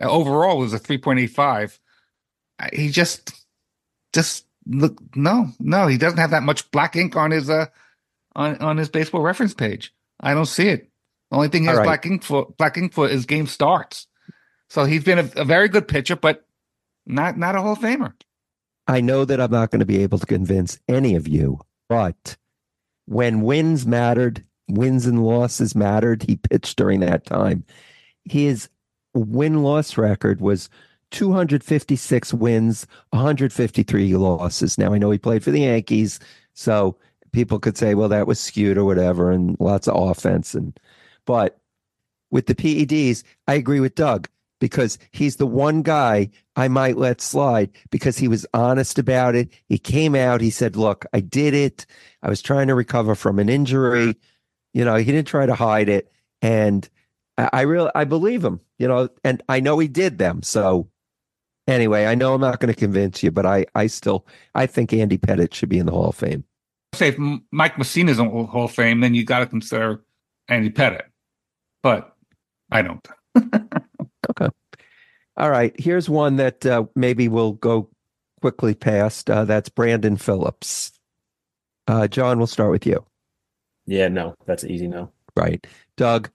[0.00, 1.78] Overall was a 3.85.
[2.74, 3.32] He just
[4.12, 7.66] just look no, no, he doesn't have that much black ink on his uh
[8.34, 9.94] on, on his baseball reference page.
[10.20, 10.90] I don't see it.
[11.30, 11.84] The only thing he has right.
[11.84, 14.06] black ink for black ink for is game starts.
[14.68, 16.44] So he's been a, a very good pitcher, but
[17.06, 18.12] not not a Hall of Famer.
[18.88, 22.36] I know that I'm not going to be able to convince any of you but
[23.06, 27.64] when wins mattered, wins and losses mattered, he pitched during that time.
[28.24, 28.68] His
[29.14, 30.68] win loss record was
[31.12, 34.76] 256 wins, 153 losses.
[34.76, 36.18] Now, I know he played for the Yankees,
[36.54, 36.96] so
[37.32, 40.54] people could say, well, that was skewed or whatever, and lots of offense.
[40.54, 40.78] And
[41.24, 41.60] but
[42.30, 44.28] with the PEDs, I agree with Doug
[44.58, 49.50] because he's the one guy I might let slide because he was honest about it.
[49.68, 51.86] He came out, he said, Look, I did it.
[52.22, 54.16] I was trying to recover from an injury.
[54.72, 56.10] You know, he didn't try to hide it.
[56.40, 56.88] And
[57.36, 60.42] I, I really I believe him, you know, and I know he did them.
[60.42, 60.88] So
[61.68, 64.92] anyway, I know I'm not going to convince you, but I I still I think
[64.92, 66.44] Andy Pettitte should be in the Hall of Fame.
[66.94, 67.18] Say if
[67.52, 70.02] Mike Mussina's in the Hall of Fame, then you got to consider
[70.48, 71.08] Andy Pettitte.
[71.82, 72.16] But
[72.70, 73.06] I don't.
[74.30, 74.48] Okay.
[75.36, 75.74] All right.
[75.78, 77.90] Here's one that uh, maybe we'll go
[78.40, 79.30] quickly past.
[79.30, 80.92] Uh, that's Brandon Phillips.
[81.86, 83.04] Uh, John, we'll start with you.
[83.86, 84.88] Yeah, no, that's easy.
[84.88, 85.10] No.
[85.36, 85.66] Right.
[85.96, 86.30] Doug.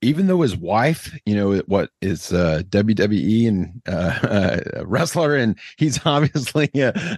[0.00, 4.18] even though his wife, you know, what is uh, WWE and uh,
[4.78, 6.70] uh, wrestler, and he's obviously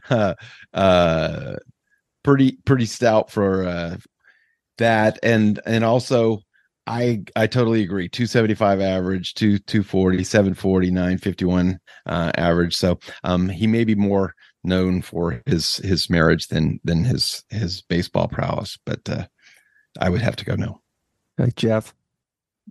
[0.08, 0.34] uh,
[0.72, 1.56] uh,
[2.22, 3.96] pretty pretty stout for uh,
[4.78, 6.42] that, and and also
[6.86, 8.08] I I totally agree.
[8.08, 12.74] 275 average, 2 240, 740, 951 uh, average.
[12.76, 17.82] So um, he may be more known for his his marriage than than his his
[17.82, 19.26] baseball prowess, but uh,
[20.00, 20.80] I would have to go no.
[21.36, 21.94] Hey, Jeff.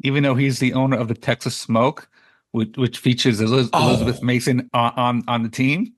[0.04, 2.08] Even though he's the owner of the Texas Smoke,
[2.52, 3.90] which, which features Eliz- Oh.
[3.90, 5.94] Elizabeth Mason on, on on the team,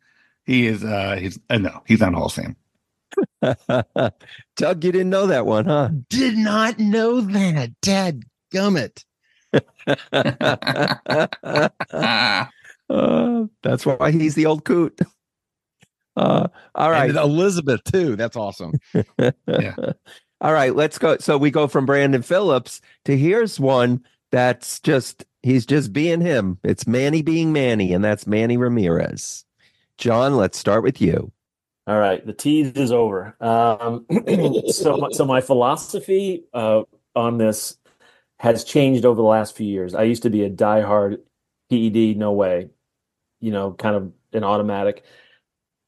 [0.46, 2.56] he is uh he's uh, no he's not Hall of Fame.
[4.56, 5.90] Doug, you didn't know that one, huh?
[6.10, 7.72] Did not know that.
[7.82, 9.04] Dad gummit.
[12.92, 15.00] Uh, that's why he's the old coot.
[16.18, 17.10] Uh, all right.
[17.10, 18.18] And Elizabeth too.
[18.18, 18.74] That's awesome.
[19.48, 19.76] Yeah.
[20.42, 21.18] All right, let's go.
[21.20, 26.58] So we go from Brandon Phillips to here's one that's just he's just being him.
[26.64, 29.46] It's Manny being Manny, and that's Manny Ramirez.
[30.00, 31.32] John, let's start with you.
[31.88, 33.36] All right, the tease is over.
[33.40, 34.06] Um,
[34.72, 36.84] so, my, so my philosophy uh,
[37.16, 37.78] on this
[38.38, 39.96] has changed over the last few years.
[39.96, 41.18] I used to be a diehard
[41.70, 42.70] PED, no way,
[43.40, 45.04] you know, kind of an automatic.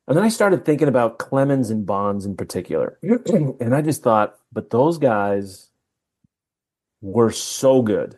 [0.07, 4.35] And then I started thinking about Clemens and Bonds in particular, and I just thought,
[4.51, 5.69] but those guys
[7.01, 8.17] were so good,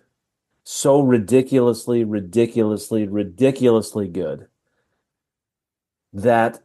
[0.64, 4.48] so ridiculously, ridiculously, ridiculously good
[6.14, 6.62] that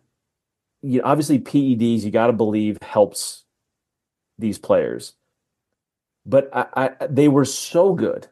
[0.82, 3.44] you obviously PEDs you got to believe helps
[4.38, 5.14] these players,
[6.24, 6.66] but I,
[7.00, 8.28] I, they were so good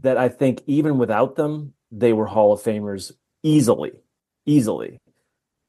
[0.00, 3.92] that I think even without them, they were Hall of Famers easily,
[4.46, 4.98] easily.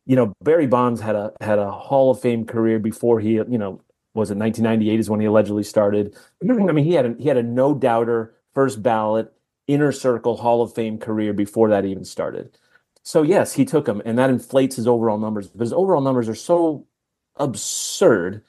[0.06, 3.58] You know, Barry Bonds had a had a Hall of Fame career before he, you
[3.58, 3.82] know,
[4.14, 6.16] was it 1998 is when he allegedly started.
[6.44, 6.70] Mm-hmm.
[6.70, 9.32] I mean, he had a, he had a no doubter first ballot
[9.68, 12.58] inner circle Hall of Fame career before that even started.
[13.06, 15.48] So yes, he took him, and that inflates his overall numbers.
[15.48, 16.88] But his overall numbers are so
[17.36, 18.42] absurd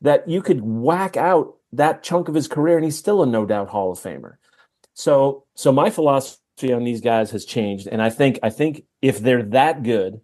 [0.00, 3.46] that you could whack out that chunk of his career, and he's still a no
[3.46, 4.38] doubt Hall of Famer.
[4.94, 9.20] So, so my philosophy on these guys has changed, and I think I think if
[9.20, 10.20] they're that good,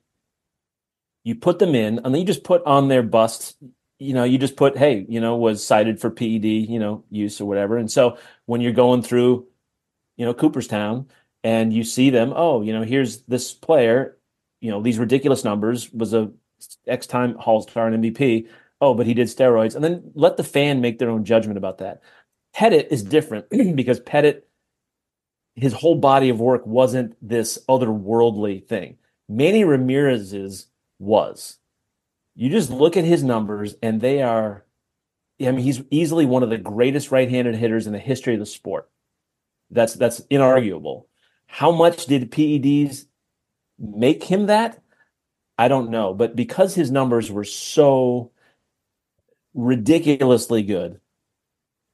[1.23, 3.57] you put them in, and then you just put on their bust.
[4.01, 7.41] You know, you just put, hey, you know, was cited for PED, you know, use
[7.41, 7.77] or whatever.
[7.77, 9.47] And so when you're going through,
[10.17, 11.07] you know, Cooperstown,
[11.45, 14.19] and you see them, oh, you know, here's this player,
[14.61, 16.31] you know, these ridiculous numbers was a
[16.87, 18.49] X time Hall Star and MVP.
[18.81, 21.79] Oh, but he did steroids, and then let the fan make their own judgment about
[21.79, 22.01] that.
[22.55, 24.43] Pettitte is different because Pettitte,
[25.57, 28.97] his whole body of work wasn't this otherworldly thing.
[29.29, 30.67] Manny Ramirez's
[30.99, 31.59] was.
[32.35, 34.65] You just look at his numbers, and they are.
[35.41, 38.47] I mean, he's easily one of the greatest right-handed hitters in the history of the
[38.47, 38.89] sport.
[39.71, 41.05] That's that's inarguable.
[41.49, 43.07] How much did PEDs
[43.79, 44.81] make him that?
[45.59, 48.31] I don't know, but because his numbers were so
[49.55, 51.01] ridiculously good,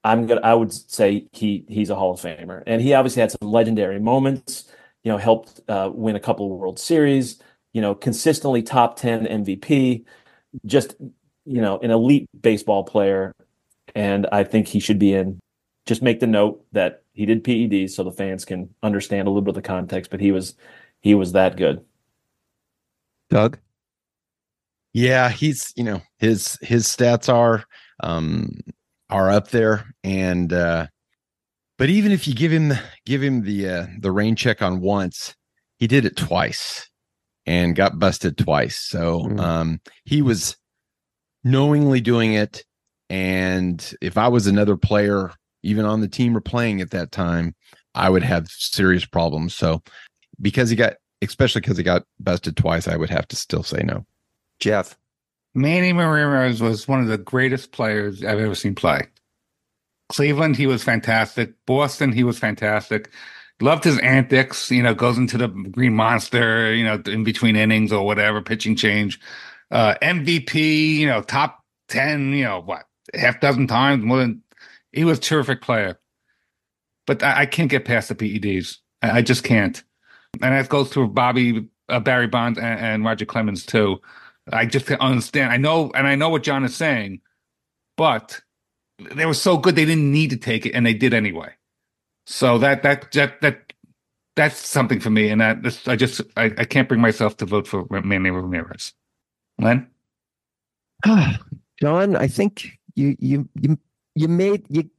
[0.04, 3.30] I'm gonna I would say he he's a Hall of Famer, and he obviously had
[3.30, 4.70] some legendary moments.
[5.02, 7.40] You know, helped uh, win a couple World Series.
[7.72, 10.04] You know, consistently top ten MVP.
[10.66, 10.94] Just
[11.46, 13.32] you know, an elite baseball player,
[13.94, 15.40] and I think he should be in.
[15.86, 19.42] Just make the note that he did PEDs so the fans can understand a little
[19.42, 20.54] bit of the context, but he was
[21.00, 21.84] he was that good.
[23.30, 23.58] Doug?
[24.92, 27.64] Yeah, he's you know his his stats are
[28.00, 28.50] um
[29.10, 30.86] are up there, and uh
[31.76, 34.80] but even if you give him the give him the uh, the rain check on
[34.80, 35.34] once,
[35.78, 36.88] he did it twice
[37.44, 38.78] and got busted twice.
[38.78, 39.40] So Mm.
[39.40, 40.56] um he was
[41.42, 42.64] knowingly doing it,
[43.10, 45.32] and if I was another player,
[45.64, 47.54] even on the team or playing at that time,
[47.94, 49.54] I would have serious problems.
[49.54, 49.82] So
[50.40, 53.82] because he got especially because he got busted twice, I would have to still say
[53.82, 54.06] no.
[54.60, 54.96] Jeff?
[55.54, 59.02] Manny Ramirez was one of the greatest players I've ever seen play.
[60.08, 61.54] Cleveland, he was fantastic.
[61.66, 63.10] Boston, he was fantastic.
[63.60, 67.92] Loved his antics, you know, goes into the green monster, you know, in between innings
[67.92, 69.20] or whatever, pitching change.
[69.70, 72.84] Uh, MVP, you know, top 10, you know, what,
[73.14, 74.42] half dozen times more than
[74.94, 75.98] he was a terrific player.
[77.06, 78.78] But I, I can't get past the PEDs.
[79.02, 79.82] I, I just can't.
[80.42, 84.00] And that goes to Bobby, uh, Barry Bonds and, and Roger Clemens too.
[84.52, 85.52] I just can't understand.
[85.52, 87.20] I know, and I know what John is saying,
[87.96, 88.40] but
[89.14, 91.52] they were so good they didn't need to take it, and they did anyway.
[92.26, 93.72] So that that that that
[94.36, 97.66] that's something for me, and that I just I, I can't bring myself to vote
[97.66, 98.92] for Manny Ramirez.
[99.58, 99.86] Len,
[101.80, 103.78] John, I think you you you
[104.14, 104.90] you made you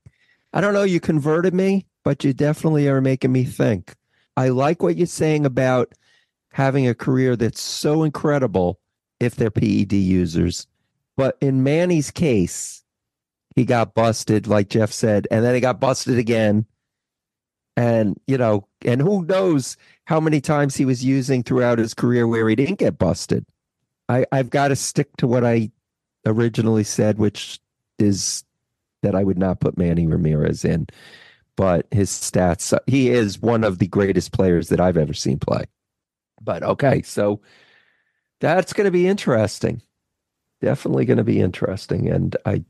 [0.54, 1.86] I don't know, you converted me.
[2.06, 3.96] but you definitely are making me think.
[4.38, 5.94] I like what you're saying about
[6.54, 8.80] having a career that's so incredible
[9.20, 10.68] if they're PED users.
[11.18, 12.84] But in Manny's case,
[13.56, 16.66] he got busted, like Jeff said, and then he got busted again.
[17.76, 22.28] And, you know, and who knows how many times he was using throughout his career
[22.28, 23.46] where he didn't get busted.
[24.08, 25.72] I, I've got to stick to what I
[26.26, 27.60] originally said, which
[28.00, 28.45] is
[29.06, 30.88] that I would not put Manny Ramirez in.
[31.56, 35.64] But his stats, he is one of the greatest players that I've ever seen play.
[36.42, 37.40] But okay, so
[38.42, 39.82] that's going to be interesting.
[40.60, 42.10] Definitely going to be interesting.
[42.10, 42.66] And I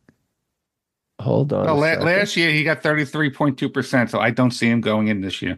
[1.19, 1.65] hold on.
[1.65, 5.21] Well, a la- last year he got 33.2%, so I don't see him going in
[5.21, 5.57] this year.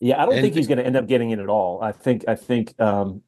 [0.00, 1.82] Yeah, I don't And- think he's going to end up getting in at all.
[1.82, 3.22] I think I think um,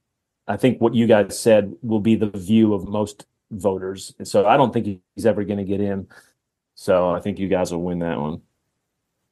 [0.49, 4.15] I think what you guys said will be the view of most voters.
[4.19, 6.09] And So I don't think he's ever going to get in.
[6.75, 8.43] So I think you guys will win that one.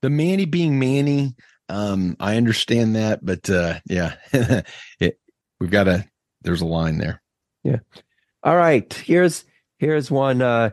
[0.00, 1.34] The Manny being Manny,
[1.68, 4.14] um, I understand that, but uh, yeah,
[5.00, 5.18] it,
[5.60, 6.04] we've got a.
[6.42, 7.22] There's a line there.
[7.62, 7.78] Yeah.
[8.42, 9.44] All right, here's
[9.78, 10.70] here's one uh,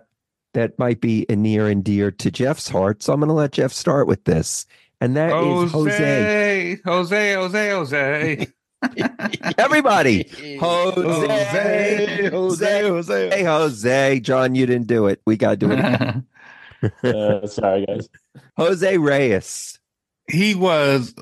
[0.54, 3.04] that might be a near and dear to Jeff's heart.
[3.04, 4.66] So I'm going to let Jeff start with this,
[5.00, 6.80] and that is Jose.
[6.84, 8.48] Jose, Jose, Jose, Jose.
[9.58, 10.24] Everybody,
[10.60, 13.30] Jose, Jose, Jose.
[13.30, 15.22] Hey, Jose, John, you didn't do it.
[15.26, 16.16] We got to do it.
[16.82, 16.92] again.
[17.04, 18.10] Uh, sorry, guys.
[18.58, 19.80] Jose Reyes.
[20.28, 21.14] he was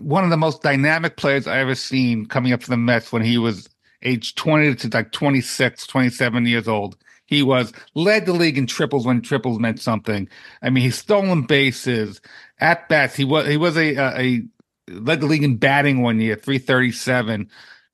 [0.00, 3.22] one of the most dynamic players I ever seen coming up for the Mets when
[3.22, 3.68] he was
[4.02, 6.96] age 20 to like 26, 27 years old.
[7.26, 10.28] He was led the league in triples when triples meant something.
[10.62, 12.20] I mean, he's stolen bases
[12.58, 13.14] at bats.
[13.14, 14.42] He was he was a, a, a
[14.88, 17.48] led the league in batting one year, 337.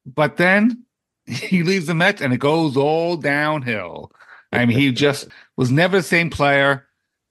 [0.07, 0.85] But then
[1.27, 4.11] he leaves the Mets and it goes all downhill.
[4.53, 6.87] I mean, he just was never the same player.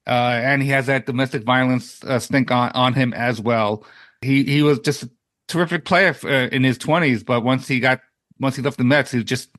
[0.08, 3.84] Uh, and he has that domestic violence uh, stink on, on him as well.
[4.22, 5.10] He he was just a
[5.48, 8.02] terrific player f- uh, in his twenties, but once he got
[8.40, 9.50] once he left the Mets, he was just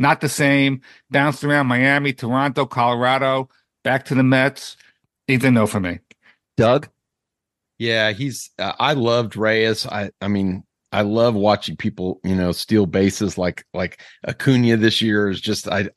[0.00, 0.80] not the same.
[1.10, 3.48] Bounced around Miami, Toronto, Colorado,
[3.84, 4.76] back to the Mets.
[5.28, 6.00] He's a no for me.
[6.56, 6.88] Doug.
[7.78, 8.50] Yeah, he's.
[8.58, 9.86] Uh, I loved Reyes.
[9.86, 10.10] I.
[10.20, 15.28] I mean, I love watching people, you know, steal bases like like Acuna this year
[15.28, 15.68] is just.
[15.68, 15.90] I.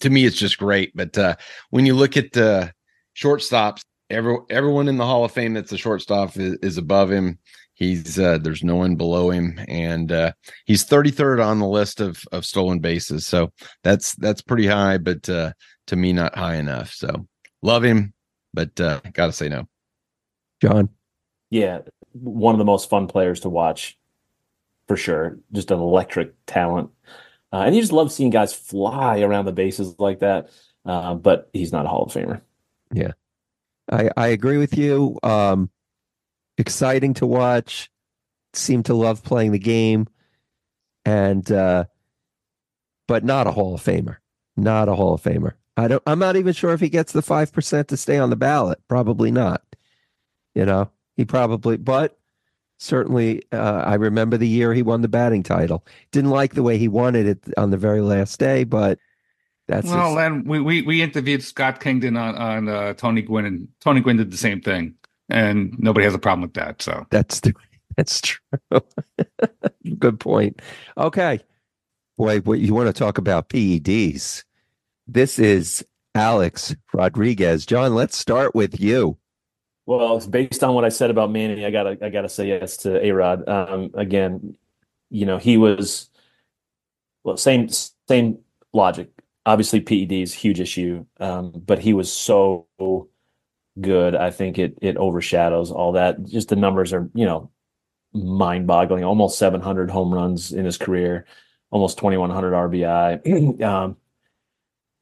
[0.00, 0.92] To me, it's just great.
[0.94, 1.36] But uh,
[1.70, 2.68] when you look at uh,
[3.16, 7.38] shortstops, every everyone in the Hall of Fame that's a shortstop is, is above him.
[7.74, 10.32] He's uh, there's no one below him, and uh,
[10.66, 13.26] he's 33rd on the list of of stolen bases.
[13.26, 13.52] So
[13.82, 15.52] that's that's pretty high, but uh,
[15.86, 16.92] to me, not high enough.
[16.92, 17.26] So
[17.62, 18.12] love him,
[18.52, 19.66] but uh, gotta say no.
[20.60, 20.90] John.
[21.48, 21.80] Yeah,
[22.12, 23.98] one of the most fun players to watch,
[24.86, 25.38] for sure.
[25.52, 26.90] Just an electric talent,
[27.52, 30.50] uh, and you just love seeing guys fly around the bases like that.
[30.84, 32.40] Uh, but he's not a Hall of Famer.
[32.92, 33.12] Yeah,
[33.90, 35.18] I, I agree with you.
[35.22, 35.70] Um,
[36.58, 37.90] exciting to watch.
[38.52, 40.08] Seem to love playing the game,
[41.04, 41.84] and uh,
[43.06, 44.16] but not a Hall of Famer.
[44.56, 45.52] Not a Hall of Famer.
[45.76, 46.02] I don't.
[46.06, 48.80] I'm not even sure if he gets the five percent to stay on the ballot.
[48.88, 49.62] Probably not.
[50.54, 52.18] You know, he probably, but
[52.80, 55.86] certainly, uh, I remember the year he won the batting title.
[56.10, 58.98] Didn't like the way he wanted it on the very last day, but
[59.68, 63.44] that's well, his- then we, we we interviewed Scott Kingdon on on uh, Tony Gwynn,
[63.46, 64.94] and Tony Gwynn did the same thing,
[65.28, 66.82] and nobody has a problem with that.
[66.82, 67.54] So That's the,
[67.96, 68.40] that's true.
[69.98, 70.60] Good point.
[70.96, 71.40] Okay.
[72.16, 74.44] Boy, what you want to talk about PEDs.
[75.06, 77.64] This is Alex Rodriguez.
[77.64, 79.16] John, let's start with you.
[79.90, 81.66] Well, based on what I said about Manny.
[81.66, 83.48] I gotta, I gotta say yes to A Rod.
[83.48, 84.56] Um, again,
[85.08, 86.10] you know, he was
[87.24, 87.68] well, same,
[88.06, 88.38] same
[88.72, 89.10] logic.
[89.44, 92.68] Obviously, PED is a huge issue, um, but he was so
[93.80, 94.14] good.
[94.14, 96.22] I think it it overshadows all that.
[96.22, 97.50] Just the numbers are, you know,
[98.12, 99.02] mind-boggling.
[99.02, 101.26] Almost 700 home runs in his career,
[101.72, 103.96] almost 2,100 RBI, um,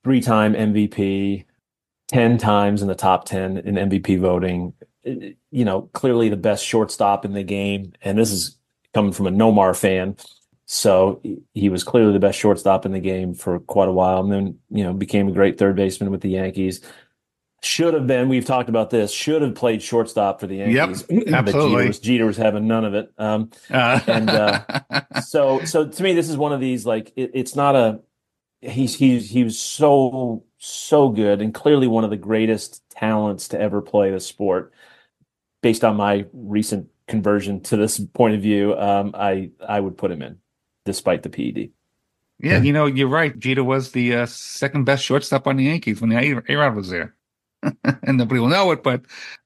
[0.02, 1.44] three-time MVP.
[2.08, 4.72] 10 times in the top 10 in MVP voting.
[5.06, 7.92] Uh, You know, clearly the best shortstop in the game.
[8.02, 8.58] And this is
[8.92, 10.16] coming from a Nomar fan.
[10.66, 11.20] So
[11.54, 14.20] he- was clearly the best shortstop in the game for quite a while.
[14.20, 16.82] And then, you know, became a great third baseman with the Yankees.
[17.62, 21.02] Should have been, we've talked about this, should have played shortstop for the Yankees.
[21.08, 21.86] But Jeter absolutely.
[21.88, 23.10] was, Jeter was having none of it.
[23.18, 24.30] Um, uh, And,
[25.24, 28.00] so so to me this is one of these like it, it's not a
[28.60, 33.60] he's he's he was so so good and clearly one of the greatest talents to
[33.60, 34.72] ever play the sport
[35.62, 40.10] based on my recent conversion to this point of view um i i would put
[40.10, 40.38] him in
[40.84, 41.70] despite the ped
[42.40, 43.36] yeah, you know, you're right.
[43.36, 47.16] Jeter was the uh, second best shortstop on the Yankees when the A was there,
[47.62, 48.84] and nobody will know it.
[48.84, 49.02] But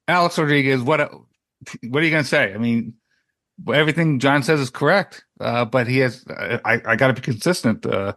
[0.09, 2.53] Alex Rodriguez, what what are you going to say?
[2.53, 2.95] I mean,
[3.73, 6.23] everything John says is correct, uh, but he has.
[6.29, 7.87] I, I got to be consistent.
[7.87, 8.13] Uh,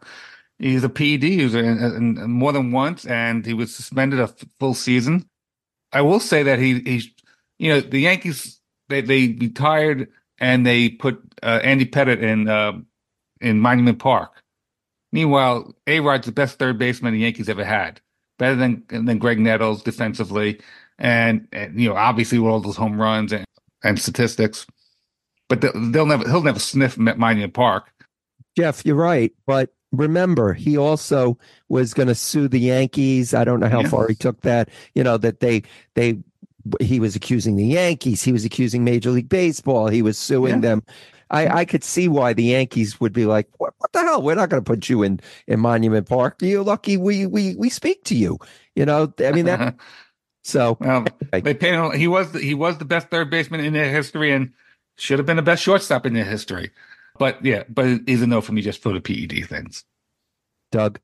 [0.60, 4.28] he's a PED user and, more than once, and he was suspended a
[4.60, 5.28] full season.
[5.91, 7.10] I will say that he he's
[7.58, 12.74] you know the Yankees they they retired and they put uh, Andy Pettitte in uh,
[13.41, 14.32] in Monument Park.
[15.12, 18.01] Meanwhile, A Rod's the best third baseman the Yankees ever had,
[18.38, 20.60] better than than Graig Nettles defensively,
[20.99, 23.45] and, and you know obviously with all those home runs and,
[23.84, 24.66] and statistics.
[25.47, 27.91] But they'll never he'll never sniff Monument Park.
[28.58, 31.37] Jeff, you're right, but remember he also
[31.69, 33.33] was going to sue the Yankees.
[33.33, 34.69] I don't know how far he took that.
[34.93, 35.63] You know that they
[35.95, 36.17] they
[36.79, 38.23] he was accusing the Yankees.
[38.23, 39.87] He was accusing Major League Baseball.
[39.87, 40.61] He was suing yeah.
[40.61, 40.83] them.
[41.31, 44.21] I, I could see why the Yankees would be like, what, what the hell?
[44.21, 46.35] We're not going to put you in, in Monument Park.
[46.41, 48.37] You're lucky we we we speak to you.
[48.75, 49.75] You know, I mean that.
[50.43, 51.95] so well, they paid.
[51.95, 54.53] He was he was the best third baseman in their history and
[54.97, 56.71] should have been the best shortstop in their history.
[57.18, 59.84] But yeah, but it is a no for me just for the PED things.
[60.72, 60.99] Doug.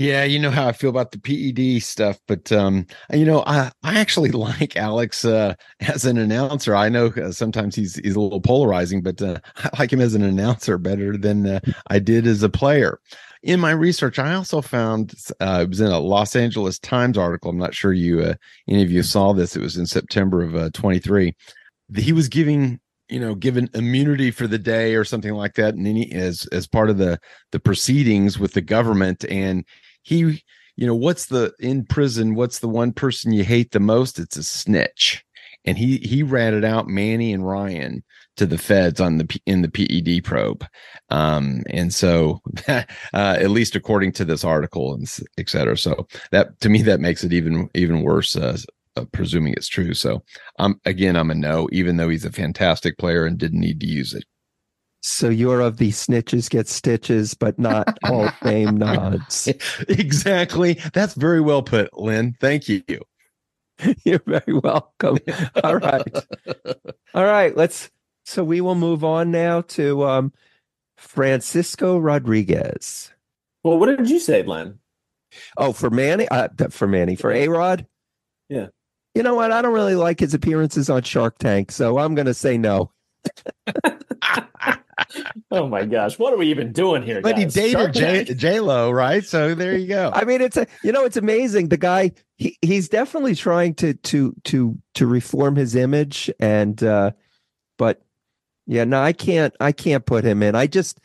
[0.00, 3.70] Yeah, you know how I feel about the PED stuff, but um, you know, I
[3.84, 6.74] I actually like Alex uh, as an announcer.
[6.74, 10.14] I know uh, sometimes he's he's a little polarizing, but uh, I like him as
[10.14, 12.98] an announcer better than uh, I did as a player.
[13.44, 17.50] In my research, I also found uh, it was in a Los Angeles Times article.
[17.50, 18.34] I'm not sure you uh,
[18.66, 19.54] any of you saw this.
[19.54, 21.36] It was in September of 23.
[21.96, 22.80] He was giving
[23.14, 26.66] you know given immunity for the day or something like that and he as as
[26.66, 27.16] part of the
[27.52, 29.24] the proceedings with the government.
[29.30, 29.64] And
[30.02, 30.42] he
[30.74, 34.18] you know what's the in prison what's the one person you hate the most?
[34.18, 35.24] It's a snitch.
[35.64, 38.02] And he he ratted out manny and ryan
[38.36, 40.66] to the feds on the in the ped probe.
[41.08, 42.82] Um and so uh,
[43.14, 45.08] at least according to this article and
[45.38, 45.78] et cetera.
[45.78, 48.58] So that to me that makes it even even worse uh,
[48.96, 49.94] uh, presuming it's true.
[49.94, 50.22] So,
[50.58, 53.80] I'm um, again, I'm a no, even though he's a fantastic player and didn't need
[53.80, 54.24] to use it.
[55.06, 59.48] So you're of the snitches get stitches, but not all Fame nods.
[59.88, 60.80] exactly.
[60.94, 62.36] That's very well put, Lynn.
[62.40, 62.82] Thank you.
[64.04, 65.18] You're very welcome.
[65.62, 66.08] All right.
[67.12, 67.54] All right.
[67.54, 67.90] Let's.
[68.24, 70.32] So we will move on now to um,
[70.96, 73.12] Francisco Rodriguez.
[73.62, 74.78] Well, what did you say, Len?
[75.58, 77.86] Oh, for Manny, uh, for Manny, for A Rod.
[78.48, 78.68] Yeah
[79.14, 79.52] you know what?
[79.52, 82.90] I don't really like his appearances on Shark Tank, so I'm going to say no.
[85.50, 87.20] oh my gosh, what are we even doing here?
[87.20, 87.54] But guys?
[87.54, 89.24] he dated J Lo, right?
[89.24, 90.10] So there you go.
[90.14, 91.68] I mean, it's a you know, it's amazing.
[91.68, 97.12] The guy he he's definitely trying to to to to reform his image, and uh
[97.78, 98.02] but
[98.66, 100.54] yeah, no, I can't I can't put him in.
[100.54, 101.00] I just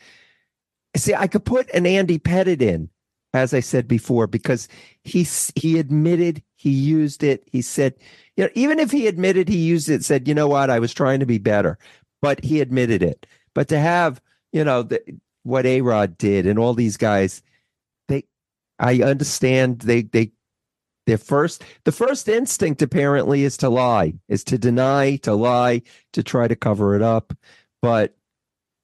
[0.96, 2.90] see I could put an Andy Pettitte in,
[3.34, 4.68] as I said before, because
[5.04, 7.42] he he admitted he used it.
[7.50, 7.94] He said,
[8.36, 10.92] you know, even if he admitted he used it, said, you know what, I was
[10.92, 11.78] trying to be better,
[12.20, 13.24] but he admitted it.
[13.54, 14.20] But to have,
[14.52, 15.00] you know, the,
[15.42, 17.42] what A Rod did and all these guys,
[18.08, 18.24] they,
[18.78, 20.32] I understand they, they,
[21.06, 25.80] their first, the first instinct apparently is to lie, is to deny, to lie,
[26.12, 27.32] to try to cover it up.
[27.80, 28.14] But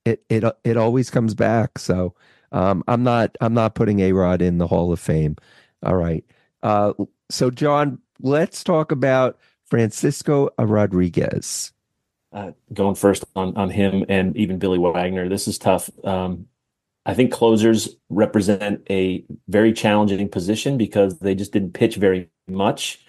[0.07, 1.79] it, it, it always comes back.
[1.79, 2.15] So,
[2.53, 5.37] um, I'm not, I'm not putting A Rod in the Hall of Fame.
[5.85, 6.25] All right.
[6.63, 6.95] Uh,
[7.31, 11.73] so, John, let's talk about Francisco Rodriguez.
[12.33, 15.29] Uh, going first on on him and even Billy Wagner.
[15.29, 15.89] This is tough.
[16.05, 16.47] Um,
[17.05, 23.01] I think closers represent a very challenging position because they just didn't pitch very much.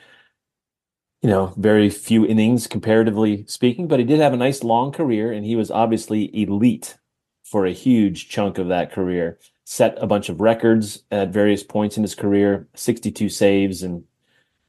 [1.22, 5.32] You know, very few innings comparatively speaking, but he did have a nice long career
[5.32, 6.98] and he was obviously elite
[7.44, 9.40] for a huge chunk of that career
[9.70, 14.02] set a bunch of records at various points in his career 62 saves in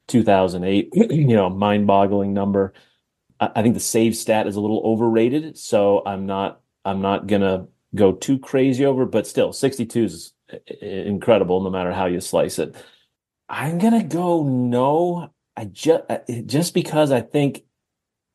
[0.09, 2.73] 2008 you know mind-boggling number.
[3.41, 7.27] I, I think the save stat is a little overrated so i'm not i'm not
[7.27, 10.33] gonna go too crazy over but still 62 is
[10.81, 12.75] incredible no matter how you slice it.
[13.49, 16.05] I'm gonna go no i just
[16.47, 17.65] just because i think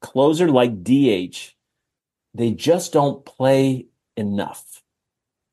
[0.01, 1.53] closer like dh
[2.33, 3.87] they just don't play
[4.17, 4.81] enough.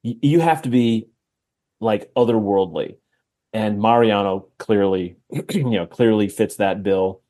[0.03, 1.09] You have to be
[1.81, 2.97] like otherworldly
[3.53, 5.17] and mariano clearly
[5.51, 7.23] you know clearly fits that bill.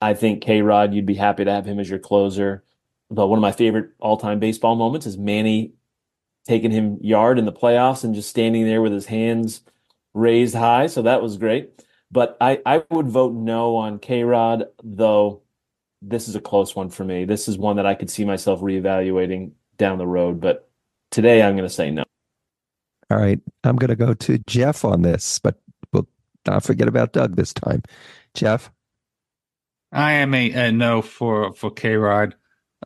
[0.00, 2.64] I think k rod you'd be happy to have him as your closer.
[3.10, 5.74] But one of my favorite all-time baseball moments is manny
[6.46, 9.62] taking him yard in the playoffs and just standing there with his hands
[10.14, 10.86] raised high.
[10.86, 11.84] So that was great.
[12.10, 15.42] But i i would vote no on k rod though
[16.02, 17.24] this is a close one for me.
[17.24, 20.40] This is one that i could see myself reevaluating down the road.
[20.40, 20.70] But
[21.10, 22.04] Today, I'm going to say no.
[23.10, 23.40] All right.
[23.64, 25.60] I'm going to go to Jeff on this, but
[25.92, 26.08] we'll
[26.46, 27.82] not forget about Doug this time.
[28.34, 28.70] Jeff?
[29.92, 32.36] I am a, a no for for K Rod.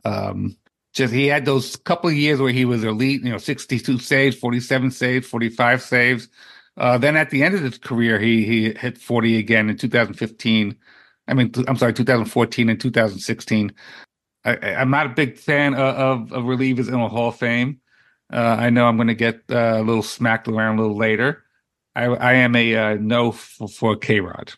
[0.03, 0.57] Um,
[0.93, 4.35] just he had those couple of years where he was elite, you know, 62 saves,
[4.35, 6.29] 47 saves, 45 saves.
[6.77, 10.75] Uh, then at the end of his career, he he hit 40 again in 2015.
[11.27, 13.73] I mean, I'm sorry, 2014 and 2016.
[14.43, 17.81] I, am not a big fan of, of, of, relievers in the Hall of Fame.
[18.31, 21.43] Uh, I know I'm going to get uh, a little smacked around a little later.
[21.95, 24.53] I, I am a uh, no for, for K Rod.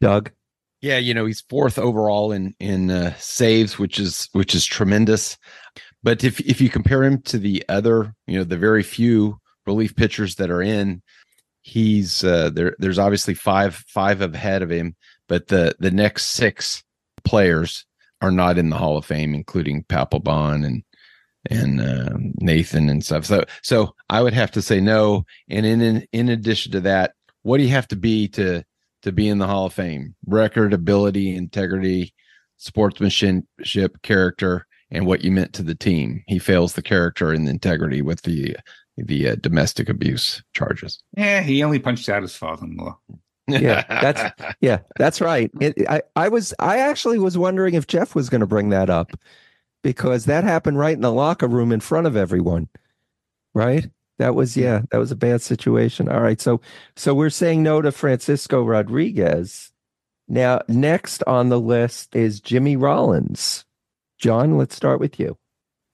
[0.00, 0.30] Doug.
[0.80, 5.38] Yeah, you know he's fourth overall in in uh, saves, which is which is tremendous.
[6.02, 9.96] But if if you compare him to the other, you know, the very few relief
[9.96, 11.02] pitchers that are in,
[11.62, 12.76] he's uh, there.
[12.78, 14.96] There's obviously five five ahead of him,
[15.28, 16.84] but the the next six
[17.24, 17.84] players
[18.20, 20.84] are not in the Hall of Fame, including Papelbon and
[21.50, 23.24] and uh, Nathan and stuff.
[23.24, 25.24] So so I would have to say no.
[25.48, 28.62] And in, in in addition to that, what do you have to be to
[29.02, 30.14] to be in the Hall of Fame?
[30.26, 32.12] Record, ability, integrity,
[32.56, 36.22] sportsmanship, character, and what you meant to the team.
[36.26, 38.56] He fails the character and the integrity with the
[38.96, 41.02] the uh, domestic abuse charges.
[41.16, 42.98] Yeah, he only punched out his father-in-law.
[43.48, 45.50] yeah, that's yeah, that's right.
[45.60, 48.90] It, I I was I actually was wondering if Jeff was going to bring that
[48.90, 49.12] up
[49.86, 52.68] because that happened right in the locker room in front of everyone.
[53.54, 53.88] Right?
[54.18, 56.08] That was yeah, that was a bad situation.
[56.08, 56.40] All right.
[56.40, 56.60] So
[56.96, 59.70] so we're saying no to Francisco Rodriguez.
[60.26, 63.64] Now, next on the list is Jimmy Rollins.
[64.18, 65.38] John, let's start with you.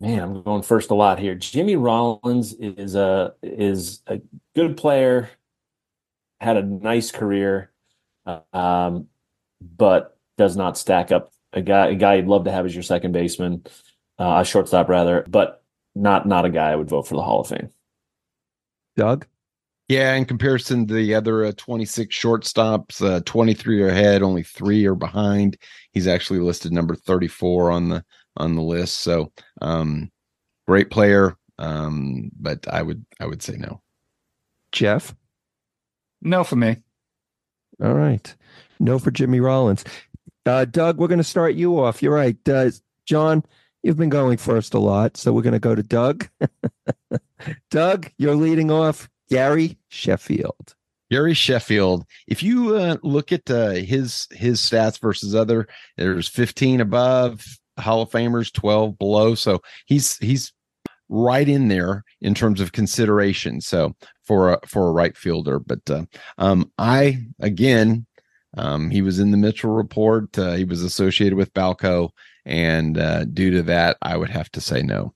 [0.01, 1.35] Man, I'm going first a lot here.
[1.35, 4.23] Jimmy Rollins is a is a
[4.55, 5.29] good player,
[6.41, 7.71] had a nice career,
[8.55, 9.09] um,
[9.61, 11.32] but does not stack up.
[11.53, 13.65] A guy, a guy you'd love to have as your second baseman,
[14.19, 15.63] uh, a shortstop rather, but
[15.95, 17.71] not not a guy I would vote for the Hall of Fame.
[18.97, 19.27] Doug?
[19.89, 24.87] Yeah, in comparison to the other uh, 26 shortstops, uh, 23 are ahead, only three
[24.87, 25.59] are behind.
[25.93, 28.05] He's actually listed number 34 on the
[28.39, 29.01] on the list.
[29.01, 30.11] So, um,
[30.67, 33.83] great player, um, but I would I would say no.
[34.71, 35.15] Jeff?
[36.23, 36.77] No for me.
[37.83, 38.35] All right.
[38.81, 39.85] No for Jimmy Rollins.
[40.45, 42.03] Uh, Doug, we're going to start you off.
[42.03, 42.37] You're right.
[42.49, 42.71] Uh,
[43.07, 43.45] John,
[43.83, 46.29] you've been going first a lot, so we're going to go to Doug.
[47.71, 49.09] Doug, you're leading off.
[49.31, 50.75] Gary Sheffield.
[51.11, 52.05] Gary Sheffield.
[52.27, 57.45] If you uh, look at uh, his his stats versus other, there's 15 above
[57.79, 59.35] Hall of Famers, 12 below.
[59.35, 60.53] So he's he's
[61.09, 63.61] right in there in terms of consideration.
[63.61, 63.95] So
[64.25, 66.05] for a for a right fielder, but uh,
[66.39, 68.07] um, I again,
[68.57, 70.39] um, he was in the Mitchell report.
[70.39, 72.11] Uh, he was associated with Balco,
[72.45, 75.15] and uh, due to that, I would have to say no.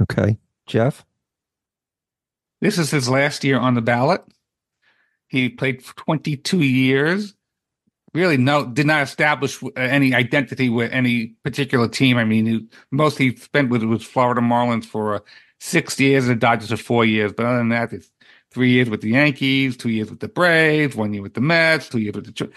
[0.00, 1.04] Okay, Jeff.
[2.60, 4.22] This is his last year on the ballot.
[5.28, 7.34] He played for 22 years.
[8.14, 12.16] Really, no, did not establish any identity with any particular team.
[12.16, 15.18] I mean, he, most he spent with was Florida Marlins for uh,
[15.58, 17.32] six years, and the Dodgers for four years.
[17.32, 18.10] But other than that, it's
[18.54, 21.88] three years with the Yankees, two years with the Braves, one year with the Mets,
[21.88, 22.50] two years with the.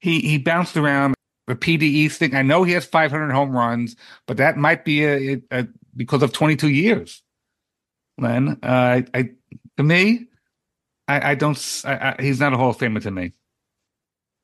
[0.00, 1.14] He he bounced around
[1.46, 2.34] the PDE thing.
[2.34, 3.96] I know he has 500 home runs,
[4.26, 5.66] but that might be a, a
[5.96, 7.22] because of 22 years.
[8.18, 9.30] Len, uh, I
[9.76, 10.28] to me,
[11.08, 11.82] I, I don't.
[11.84, 13.32] I, I, he's not a Hall of Famer to me.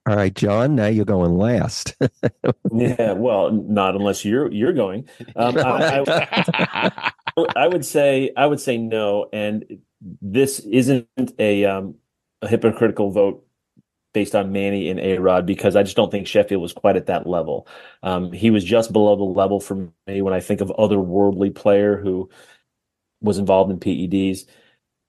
[0.08, 0.74] All right, John.
[0.74, 1.94] Now you're going last.
[2.72, 5.08] yeah, well, not unless you're you're going.
[5.36, 7.12] Um, I, I,
[7.56, 9.64] I, would say I would say no, and
[10.00, 11.08] this isn't
[11.38, 11.96] a um,
[12.42, 13.44] a hypocritical vote
[14.14, 17.06] based on Manny and A Rod because I just don't think Sheffield was quite at
[17.06, 17.68] that level.
[18.02, 21.50] Um, he was just below the level for me when I think of other worldly
[21.50, 22.30] player who
[23.20, 24.46] was involved in PEDs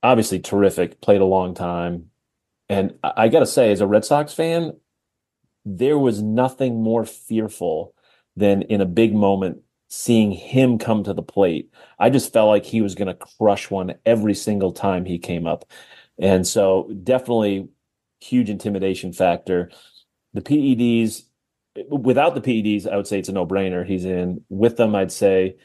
[0.04, 2.10] obviously terrific, played a long time.
[2.68, 4.74] And I, got to say, as a Red Sox fan,
[5.66, 7.96] there was nothing more fearful
[8.36, 11.74] than in a big moment seeing him come to the plate.
[11.98, 15.48] I just felt like he was going to crush one every single time he came
[15.48, 15.66] up.
[16.20, 17.70] And so definitely
[18.22, 19.72] huge intimidation factor.
[20.34, 21.24] The PEDs,
[21.90, 23.86] without the PEDs, I would say it's a no brainer.
[23.86, 24.44] He's in.
[24.50, 25.58] With them, I'd say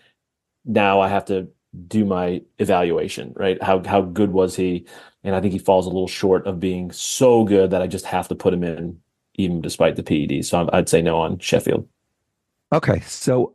[0.65, 1.49] now I have to
[1.87, 3.63] do my evaluation, right?
[3.63, 4.87] How how good was he?
[5.23, 8.07] And I think he falls a little short of being so good that I just
[8.07, 9.01] have to put him in,
[9.35, 10.47] even despite the PEDs.
[10.47, 11.89] So I'd say no on Sheffield.
[12.73, 13.54] Okay, so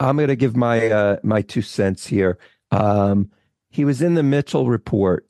[0.00, 2.38] I'm going to give my uh, my two cents here.
[2.70, 3.30] Um,
[3.70, 5.26] he was in the Mitchell report.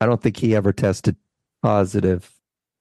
[0.00, 1.16] I don't think he ever tested
[1.62, 2.30] positive.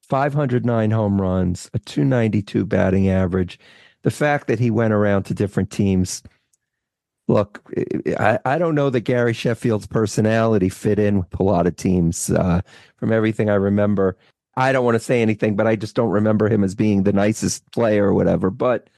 [0.03, 3.59] 509 home runs, a 292 batting average.
[4.03, 6.23] The fact that he went around to different teams
[7.27, 7.61] look,
[8.19, 12.29] I, I don't know that Gary Sheffield's personality fit in with a lot of teams.
[12.29, 12.61] Uh,
[12.95, 14.17] from everything I remember,
[14.55, 17.13] I don't want to say anything, but I just don't remember him as being the
[17.13, 18.49] nicest player or whatever.
[18.49, 18.89] But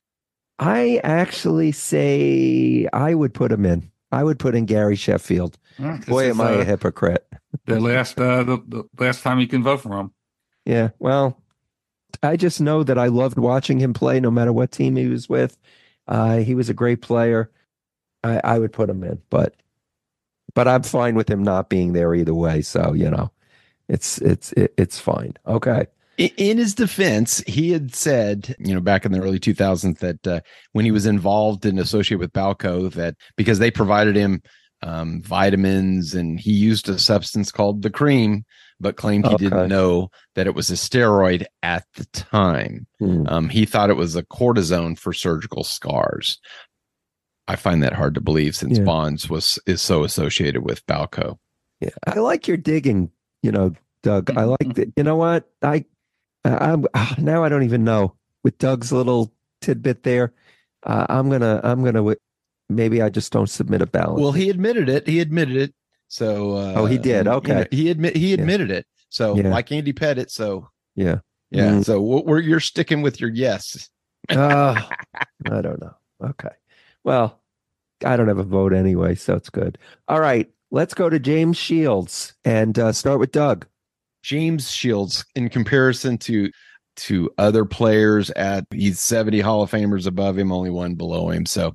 [0.59, 3.91] I actually say I would put him in.
[4.11, 5.57] I would put in Gary Sheffield.
[6.07, 7.25] Boy, is, am I uh, a hypocrite.
[7.65, 10.11] the last uh, the, the last time you can vote for him.
[10.65, 10.89] Yeah.
[10.99, 11.41] Well,
[12.21, 15.29] I just know that I loved watching him play no matter what team he was
[15.29, 15.57] with.
[16.07, 17.51] Uh, he was a great player.
[18.23, 19.55] I, I would put him in, but
[20.53, 22.61] but I'm fine with him not being there either way.
[22.61, 23.31] So, you know,
[23.87, 25.35] it's it's it, it's fine.
[25.47, 25.87] Okay.
[26.19, 30.27] I- In his defense, he had said, you know, back in the early 2000s that
[30.27, 30.41] uh,
[30.73, 34.41] when he was involved and associated with Balco, that because they provided him
[34.81, 38.45] um, vitamins and he used a substance called the cream,
[38.79, 39.45] but claimed he Okay.
[39.45, 42.85] didn't know that it was a steroid at the time.
[42.99, 43.23] Hmm.
[43.27, 46.39] Um, he thought it was a cortisone for surgical scars.
[47.47, 48.83] I find that hard to believe since Yeah.
[48.85, 51.37] Bonds was is so associated with Balco.
[51.81, 53.09] Yeah, I like your digging,
[53.41, 53.73] you know,
[54.03, 54.31] Doug.
[54.37, 54.93] I like that.
[54.95, 55.49] You know what?
[55.61, 55.83] I,
[56.57, 59.31] I'm ah, now I don't even know with Doug's little
[59.61, 60.33] tidbit there.
[60.83, 62.15] Uh, I'm gonna, I'm gonna.
[62.69, 64.21] Maybe I just don't submit a ballot.
[64.21, 65.07] Well, he admitted it.
[65.07, 65.73] He admitted it.
[66.07, 67.17] So uh, Oh, he did?
[67.17, 67.65] you know, Okay.
[67.71, 68.85] he admit he admitted it.
[69.09, 69.49] So Yeah.
[69.49, 70.29] like Andy Pettitte.
[70.29, 71.19] So yeah.
[71.49, 71.69] yeah.
[71.71, 71.85] Mm.
[71.85, 73.89] So what we're you're sticking with your yes.
[74.29, 74.79] Uh,
[75.45, 75.95] I don't know.
[76.23, 76.49] Okay.
[77.03, 77.41] Well,
[78.05, 79.77] I don't have a vote anyway, so it's good.
[80.07, 83.65] All right, let's go to James Shields and uh, start with Doug.
[84.23, 86.49] James Shields, in comparison to
[86.97, 91.45] to other players at he's 70 Hall of Famers above him, only one below him.
[91.45, 91.73] So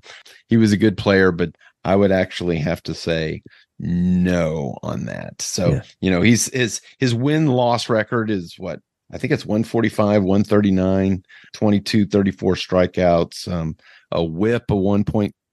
[0.48, 3.42] he was a good player, but I would actually have to say
[3.78, 5.40] no on that.
[5.40, 5.82] So, Yeah.
[6.00, 8.80] you know, he's his his win loss record is what
[9.12, 11.22] I think it's 145, 139,
[11.54, 13.76] 22, 34 strikeouts, um,
[14.10, 14.78] a whip of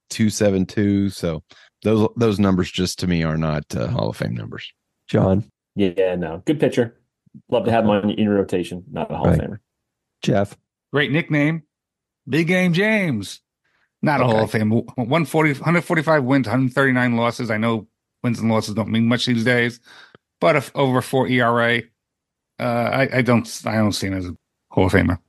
[0.09, 1.11] 1.272.
[1.13, 1.43] So
[1.83, 4.71] those those numbers just to me are not uh, Hall of Fame numbers.
[5.07, 6.97] John, Yeah, no, good pitcher.
[7.49, 8.83] Love to have him on in your rotation.
[8.91, 9.39] Not a Hall Right.
[9.39, 9.59] of Famer.
[10.21, 10.57] Jeff.
[10.91, 11.63] Great nickname,
[12.27, 13.39] Big Game James.
[14.01, 14.33] Not a Okay.
[14.33, 14.69] Hall of Fame.
[14.71, 17.49] 140, 145 wins, 139 losses.
[17.51, 17.87] I know
[18.23, 19.79] wins and losses don't mean much these days,
[20.39, 21.81] but if over four ERA,
[22.59, 24.35] uh, I, I don't I don't see him as a
[24.71, 25.19] Hall of Famer.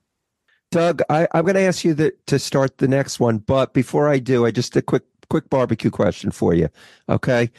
[0.70, 4.08] Doug, I, I'm going to ask you the, to start the next one, but before
[4.08, 6.68] I do, I just a quick quick barbecue question for you.
[7.10, 7.50] Okay,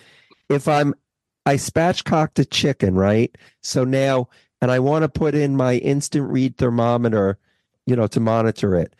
[0.49, 0.93] if I'm
[1.45, 3.35] I spatchcocked a chicken, right?
[3.61, 4.29] So now,
[4.61, 7.37] and I want to put in my instant read thermometer,
[7.85, 8.95] you know, to monitor it.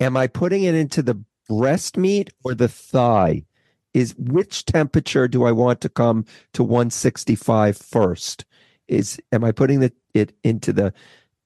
[0.00, 3.44] Am I putting it into the breast meat or the thigh?
[3.94, 8.44] Is which temperature do I want to come to 165 first?
[8.88, 10.92] Is am I putting the, it into the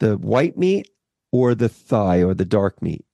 [0.00, 0.90] the white meat
[1.30, 3.04] or the thigh or the dark meat?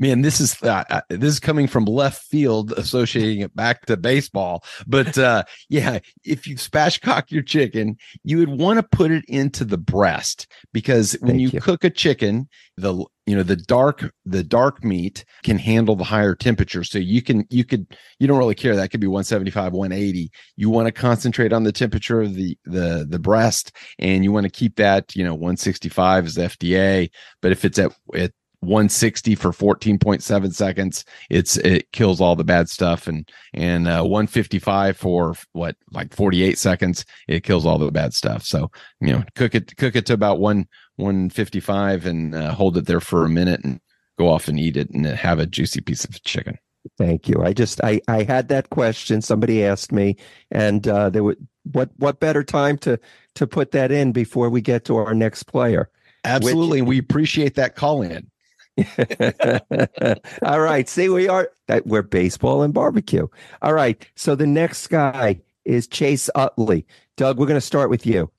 [0.00, 3.98] Man, this is uh, uh, this is coming from left field, associating it back to
[3.98, 4.64] baseball.
[4.86, 9.62] But uh, yeah, if you spatchcock your chicken, you would want to put it into
[9.62, 11.60] the breast because when you, you.
[11.60, 12.48] cook a chicken,
[12.78, 16.82] the you know the dark the dark meat can handle the higher temperature.
[16.82, 17.86] So you can you could
[18.18, 20.30] you don't really care that could be 175, 180.
[20.56, 24.44] You want to concentrate on the temperature of the the the breast, and you want
[24.44, 27.10] to keep that you know 165 is FDA.
[27.42, 32.68] But if it's at at 160 for 14.7 seconds it's it kills all the bad
[32.68, 38.12] stuff and and uh 155 for what like 48 seconds it kills all the bad
[38.12, 38.70] stuff so
[39.00, 40.66] you know cook it cook it to about 1
[40.96, 43.80] 155 and uh, hold it there for a minute and
[44.18, 46.58] go off and eat it and have a juicy piece of chicken
[46.96, 47.42] Thank you.
[47.42, 49.20] I just I I had that question.
[49.20, 50.16] Somebody asked me,
[50.50, 52.98] and uh, there would what what better time to
[53.34, 55.90] to put that in before we get to our next player.
[56.24, 58.30] absolutely and we appreciate that call in
[60.42, 60.88] All right.
[60.88, 63.26] See, we are that we're baseball and barbecue.
[63.62, 64.06] All right.
[64.16, 66.86] So the next guy is Chase Utley.
[67.16, 68.30] Doug, we're going to start with you.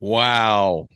[0.00, 0.88] Wow.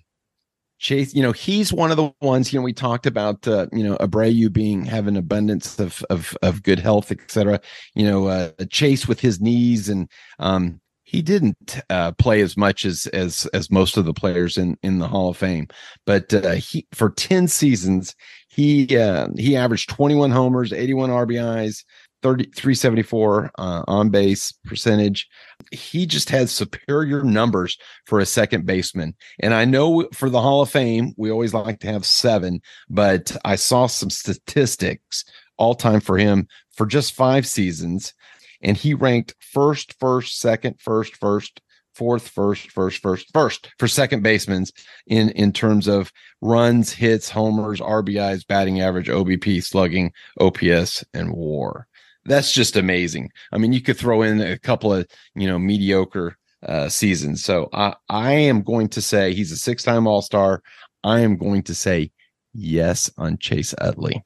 [0.78, 3.84] Chase, you know, he's one of the ones, you know, we talked about, uh, you
[3.84, 7.60] know, Abreu being, having abundance of, of, of good health, et cetera.
[7.94, 10.80] You know, uh, Chase with his knees and, um,
[11.10, 15.00] he didn't uh, play as much as as as most of the players in in
[15.00, 15.66] the Hall of Fame,
[16.06, 18.14] but uh, he for ten seasons
[18.46, 21.82] he uh, he averaged twenty one homers, eighty one RBIs,
[22.22, 25.28] 30, 374 uh, on base percentage.
[25.72, 27.76] He just had superior numbers
[28.06, 29.16] for a second baseman.
[29.40, 33.36] And I know for the Hall of Fame, we always like to have seven, but
[33.44, 35.24] I saw some statistics
[35.56, 38.14] all time for him for just five seasons.
[38.62, 41.60] And he ranked first, first, second, first, first,
[41.94, 44.64] fourth, first, first, first, first for second basemen
[45.06, 51.86] in in terms of runs, hits, homers, RBIs, batting average, OBP, slugging, OPS, and WAR.
[52.24, 53.30] That's just amazing.
[53.52, 57.42] I mean, you could throw in a couple of you know mediocre uh, seasons.
[57.44, 60.62] So I, I am going to say he's a six time All Star.
[61.02, 62.10] I am going to say
[62.52, 64.24] yes on Chase Utley.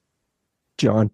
[0.77, 1.11] John.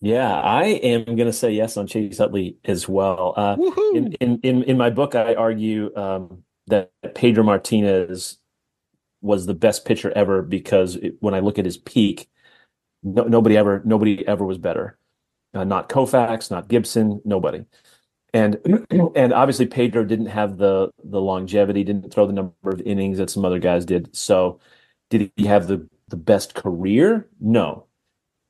[0.00, 3.34] Yeah, I am going to say yes on Chase Utley as well.
[3.36, 3.56] Uh,
[3.94, 8.38] in, in, in in my book, I argue um, that Pedro Martinez
[9.20, 12.28] was the best pitcher ever because it, when I look at his peak,
[13.02, 14.98] no, nobody ever nobody ever was better.
[15.52, 17.64] Uh, not Koufax, not Gibson, nobody.
[18.32, 18.58] And
[19.16, 23.30] and obviously Pedro didn't have the the longevity, didn't throw the number of innings that
[23.30, 24.14] some other guys did.
[24.14, 24.60] So
[25.10, 27.28] did he have the the best career?
[27.40, 27.86] No.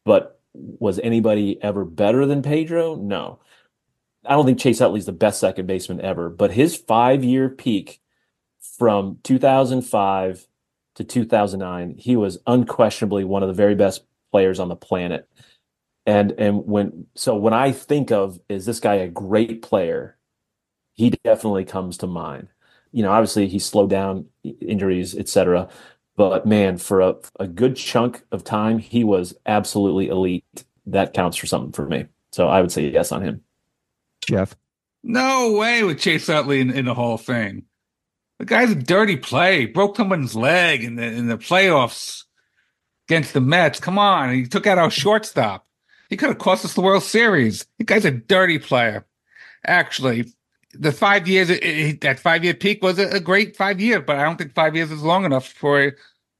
[0.04, 2.94] But was anybody ever better than Pedro?
[2.96, 3.40] No.
[4.24, 8.00] I don't think Chase Utley's the best second baseman ever, but his five year peak
[8.60, 10.46] from 2005
[10.96, 15.28] to 2009, he was unquestionably one of the very best players on the planet.
[16.06, 20.16] And and when so when I think of is this guy a great player,
[20.94, 22.48] he definitely comes to mind.
[22.92, 25.68] You know, obviously he slowed down injuries, etc.
[26.18, 30.64] But man, for a, a good chunk of time, he was absolutely elite.
[30.84, 32.06] That counts for something for me.
[32.32, 33.42] So I would say yes on him.
[34.26, 34.56] Jeff.
[35.04, 37.66] No way with Chase Utley in, in the Hall of Fame.
[38.40, 39.66] The guy's a dirty play.
[39.66, 42.24] Broke someone's leg in the in the playoffs
[43.08, 43.78] against the Mets.
[43.78, 45.66] Come on, he took out our shortstop.
[46.10, 47.64] He could have cost us the World Series.
[47.78, 49.06] The guy's a dirty player.
[49.64, 50.32] Actually,
[50.72, 54.16] the five years it, that five year peak was a, a, great five year, but
[54.16, 55.96] I don't think five years is long enough for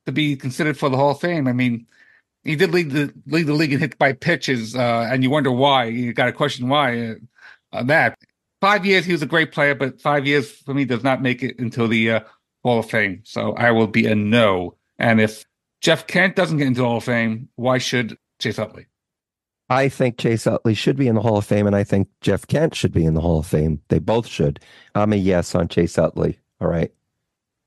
[0.07, 1.49] to be considered for the Hall of Fame.
[1.49, 1.87] I mean,
[2.45, 5.51] he did lead the lead the league in hit by pitches, uh, and you wonder
[5.51, 5.85] why.
[5.85, 7.17] You got to question why
[7.73, 8.19] uh, that.
[8.61, 11.45] Five years, he was a great player, but five years for me does not make
[11.45, 12.21] it into the uh,
[12.65, 13.23] Hall of Fame.
[13.25, 14.75] So I will be a no.
[14.99, 15.45] And if
[15.81, 18.88] Jeff Kent doesn't get into the Hall of Fame, why should Chase Utley?
[19.70, 22.47] I think Chase Utley should be in the Hall of Fame, and I think Jeff
[22.47, 23.81] Kent should be in the Hall of Fame.
[23.89, 24.61] They both should.
[24.95, 26.39] I'm a yes on Chase Utley.
[26.61, 26.93] All right.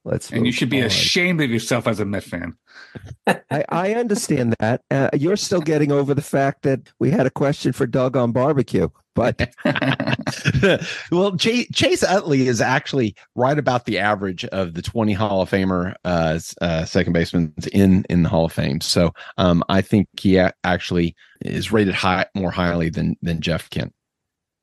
[0.03, 2.57] Let's and you should be ashamed of yourself as a Met fan.
[3.27, 4.81] I, I, understand that.
[4.89, 8.31] Uh, you're still getting over the fact that we had a question for Doug on
[8.31, 8.89] barbecue.
[9.13, 9.53] But
[11.11, 15.49] well, Chase, Chase Utley is actually right about the average of the 20 Hall of
[15.49, 18.81] Famer uh, uh, second basemen in in the Hall of Fame.
[18.81, 23.93] So um, I think he actually is rated high more highly than than Jeff Kent.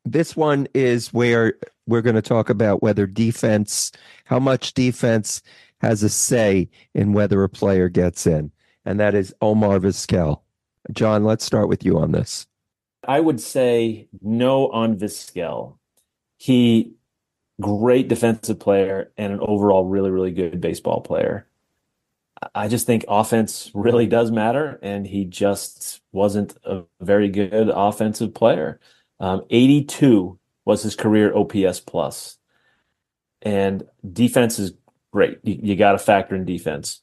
[0.05, 1.55] This one is where
[1.85, 3.91] we're going to talk about whether defense,
[4.25, 5.41] how much defense
[5.81, 8.51] has a say in whether a player gets in,
[8.85, 10.41] and that is Omar Vizquel.
[10.91, 12.47] John, let's start with you on this.
[13.09, 15.79] I would say no on Vizquel.
[16.37, 16.93] He
[17.59, 21.47] great defensive player and an overall really really good baseball player.
[22.53, 28.35] I just think offense really does matter, and he just wasn't a very good offensive
[28.35, 28.79] player.
[29.19, 32.37] Um, 82 was his career OPS plus,
[33.41, 33.83] and
[34.13, 34.73] defense is
[35.11, 35.39] great.
[35.41, 37.01] You, you got to factor in defense,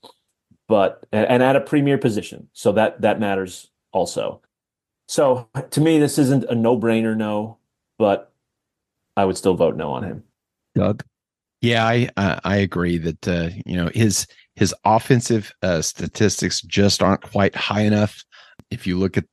[0.69, 4.41] but and at a premier position, so that that matters also.
[5.09, 7.59] So to me, this isn't a no brainer, no,
[7.99, 8.33] but
[9.17, 10.25] I would still vote no on him.
[10.75, 11.05] Doug?
[11.63, 14.27] Yeah, I uh, I agree that uh, you know his
[14.57, 18.23] his offensive uh, statistics just aren't quite high enough.
[18.71, 19.25] If you look at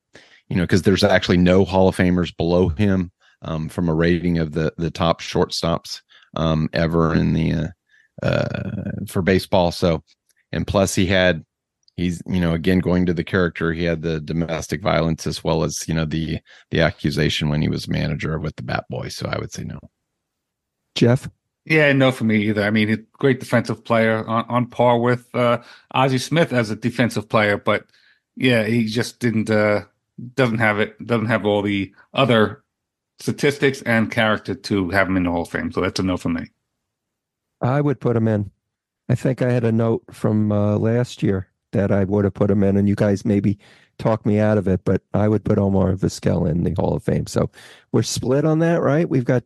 [0.49, 4.37] you know because there's actually no Hall of Famers below him um, from a rating
[4.37, 6.01] of the the top shortstops
[6.35, 7.67] um, ever in the uh,
[8.25, 9.71] uh, for baseball.
[9.71, 10.03] So
[10.51, 11.43] and plus he had
[11.97, 15.63] he's you know again going to the character he had the domestic violence as well
[15.63, 16.39] as you know the
[16.71, 19.79] the accusation when he was manager with the bat boy so i would say no.
[20.95, 21.27] Jeff?
[21.65, 22.63] Yeah no for me either.
[22.63, 25.59] I mean great defensive player on, on par with uh
[25.91, 27.85] ozzie smith as a defensive player but
[28.35, 29.83] yeah he just didn't uh
[30.35, 32.63] doesn't have it doesn't have all the other
[33.19, 36.17] statistics and character to have him in the hall of fame so that's a no
[36.17, 36.45] for me.
[37.61, 38.51] I would put him in.
[39.07, 42.49] I think i had a note from uh, last year that I would have put
[42.49, 43.59] him in, and you guys maybe
[43.99, 47.03] talk me out of it, but I would put Omar Vizquel in the Hall of
[47.03, 47.27] Fame.
[47.27, 47.49] So
[47.91, 49.07] we're split on that, right?
[49.07, 49.43] We've got.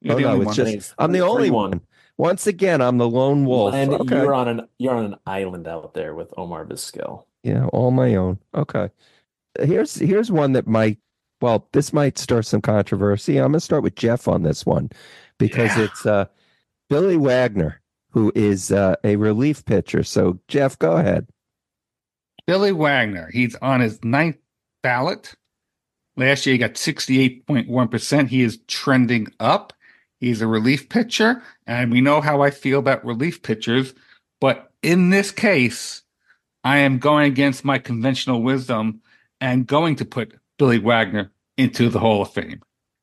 [0.00, 0.54] You're oh no, it's one.
[0.54, 1.80] just I'm the only one.
[2.16, 3.74] Once again, I'm the lone wolf.
[3.74, 4.16] And okay.
[4.16, 7.24] you're on an you're on an island out there with Omar Vizquel.
[7.42, 8.38] Yeah, all my own.
[8.54, 8.90] Okay.
[9.60, 10.98] Here's here's one that might
[11.40, 13.38] well, this might start some controversy.
[13.38, 14.90] I'm gonna start with Jeff on this one
[15.38, 15.84] because yeah.
[15.84, 16.26] it's uh
[16.88, 17.80] Billy Wagner,
[18.10, 20.02] who is uh, a relief pitcher.
[20.02, 21.26] So Jeff, go ahead.
[22.46, 24.36] Billy Wagner, he's on his ninth
[24.82, 25.34] ballot.
[26.16, 28.28] Last year, he got 68.1%.
[28.28, 29.72] He is trending up.
[30.20, 33.92] He's a relief pitcher, and we know how I feel about relief pitchers.
[34.40, 36.02] But in this case,
[36.62, 39.02] I am going against my conventional wisdom
[39.40, 42.62] and going to put Billy Wagner into the Hall of Fame.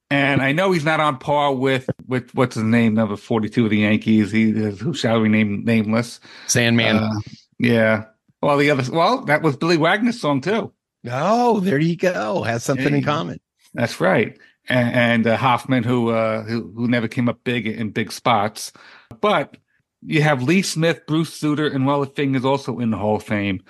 [0.10, 3.66] And I know he's not on par with with what's his name, number forty two
[3.66, 4.32] of the Yankees.
[4.32, 6.20] He is who shall we name nameless.
[6.48, 6.98] Sandman.
[6.98, 7.14] Uh,
[7.60, 8.06] yeah.
[8.42, 10.72] Well, the other well, that was Billy Wagner's song too.
[11.10, 12.44] oh, there you go.
[12.44, 13.40] Has something in common.
[13.74, 14.38] That's right.
[14.70, 18.72] And, and uh, Hoffman, who, uh, who who never came up big in big spots,
[19.20, 19.58] but
[20.02, 23.64] you have Lee Smith, Bruce Sutter, and Wally is also in the Hall of Fame.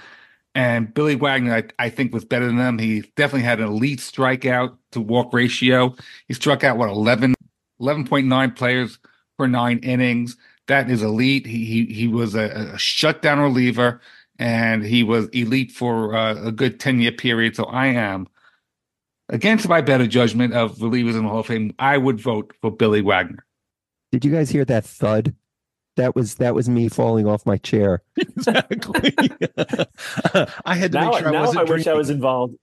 [0.54, 2.78] And Billy Wagner, I, I think, was better than them.
[2.78, 5.96] He definitely had an elite strikeout to walk ratio.
[6.28, 7.36] He struck out what 11,
[7.82, 9.00] 11.9 players
[9.38, 10.38] per nine innings.
[10.68, 11.46] That is elite.
[11.46, 14.02] He he, he was a, a shutdown reliever,
[14.42, 17.56] and he was elite for uh, a good ten year period.
[17.56, 18.28] So I am
[19.30, 22.70] against my better judgment of relievers in the Hall of Fame, I would vote for
[22.70, 23.46] Billy Wagner.
[24.12, 25.36] Did you guys hear that thud?
[25.96, 28.02] That was that was me falling off my chair.
[28.18, 29.14] exactly.
[30.66, 32.56] I had to now, make sure I now wasn't I wish I was involved.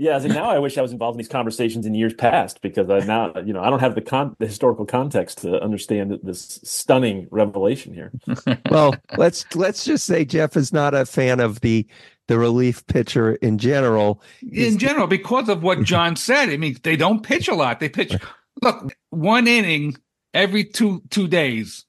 [0.00, 2.62] Yeah, I think now I wish I was involved in these conversations in years past
[2.62, 6.20] because I now you know I don't have the con the historical context to understand
[6.22, 8.12] this stunning revelation here.
[8.70, 11.84] Well, let's let's just say Jeff is not a fan of the
[12.28, 14.22] the relief pitcher in general.
[14.52, 17.80] In general, because of what John said, I mean, they don't pitch a lot.
[17.80, 18.14] They pitch,
[18.62, 19.96] look, one inning
[20.32, 21.86] every two two days.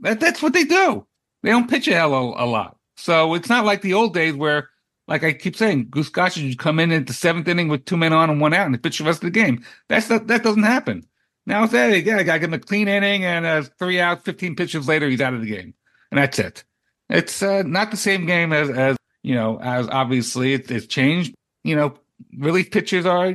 [0.00, 1.06] That that's what they do.
[1.42, 2.78] They don't pitch a hell of a lot.
[2.96, 4.70] So it's not like the old days where,
[5.06, 7.96] like I keep saying, Goose Gossage would come in at the seventh inning with two
[7.96, 9.64] men on and one out, and they pitch the rest of the game.
[9.88, 11.04] That's not, that doesn't happen.
[11.46, 14.56] Now it's that yeah, I got him a clean inning and uh, three out, fifteen
[14.56, 15.74] pitches later, he's out of the game,
[16.10, 16.64] and that's it.
[17.10, 21.34] It's uh, not the same game as as you know, as obviously it, it's changed.
[21.62, 21.98] You know,
[22.38, 23.34] relief pitchers are,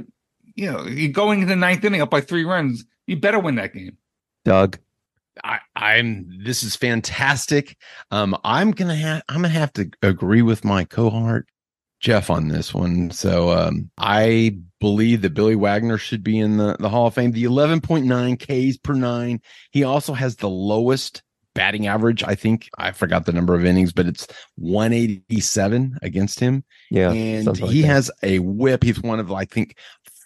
[0.56, 2.84] you know, you're going into the ninth inning up by three runs.
[3.06, 3.98] You better win that game.
[4.44, 4.80] Doug,
[5.44, 7.78] I, I'm this is fantastic.
[8.10, 11.48] Um, I'm gonna have I'm gonna have to agree with my cohort
[12.00, 13.12] Jeff on this one.
[13.12, 17.32] So um, I believe that Billy Wagner should be in the, the Hall of Fame.
[17.32, 19.42] The 11.9 Ks per nine.
[19.72, 21.22] He also has the lowest
[21.56, 22.24] batting average.
[22.24, 26.64] I think I forgot the number of innings, but it's 187 against him.
[26.90, 27.88] yeah, and like he that.
[27.88, 28.84] has a whip.
[28.84, 29.76] He's one of I think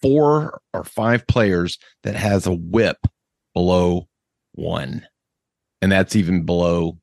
[0.01, 2.97] four or five players that has a whip
[3.55, 4.07] below
[4.51, 5.07] one,
[5.81, 6.99] and that's even below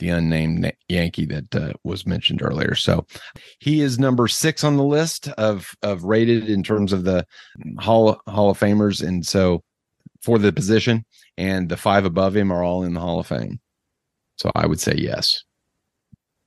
[0.00, 2.74] the unnamed Yankee that uh, was mentioned earlier.
[2.74, 3.06] So
[3.60, 7.24] he is number six on the list of of rated in terms of the
[7.78, 9.62] Hall Hall of Famers, and so
[10.20, 11.04] for the position,
[11.38, 13.60] and the five above him are all in the Hall of Fame.
[14.36, 15.44] So I would say yes.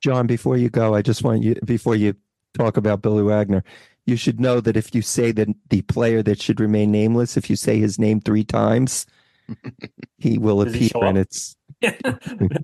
[0.01, 2.15] John, before you go, I just want you before you
[2.57, 3.63] talk about Billy Wagner,
[4.05, 7.49] you should know that if you say that the player that should remain nameless, if
[7.49, 9.05] you say his name three times,
[10.17, 11.55] he will Does he appear, show and it's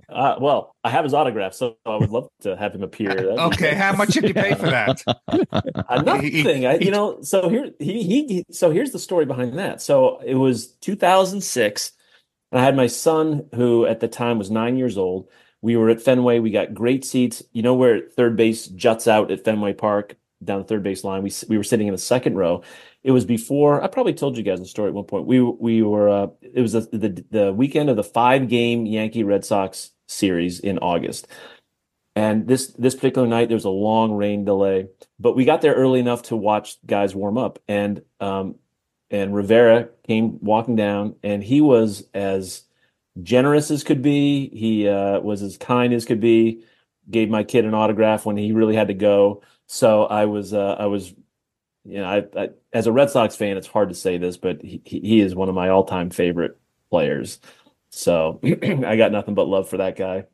[0.09, 3.11] uh, well, I have his autograph, so I would love to have him appear.
[3.11, 5.03] Okay, how much did you pay for that?
[6.03, 6.65] Nothing.
[6.65, 9.81] I, you know, so here he, he so here's the story behind that.
[9.81, 11.91] So it was 2006,
[12.51, 15.29] and I had my son who at the time was nine years old.
[15.61, 16.39] We were at Fenway.
[16.39, 17.43] We got great seats.
[17.51, 21.23] You know where third base juts out at Fenway Park down the third base line.
[21.23, 22.63] We we were sitting in the second row.
[23.03, 25.25] It was before I probably told you guys the story at one point.
[25.25, 29.23] We we were uh, it was the, the the weekend of the five game Yankee
[29.23, 31.27] Red Sox series in August.
[32.15, 34.87] And this this particular night, there was a long rain delay,
[35.19, 37.59] but we got there early enough to watch guys warm up.
[37.67, 38.55] And um,
[39.09, 42.63] and Rivera came walking down, and he was as
[43.23, 44.49] generous as could be.
[44.49, 46.63] He uh, was as kind as could be.
[47.09, 49.41] Gave my kid an autograph when he really had to go.
[49.67, 51.13] So I was uh, I was,
[51.91, 54.61] you know, I, I as a Red Sox fan, it's hard to say this, but
[54.61, 56.57] he he is one of my all time favorite
[56.89, 57.39] players.
[57.91, 60.25] So I got nothing but love for that guy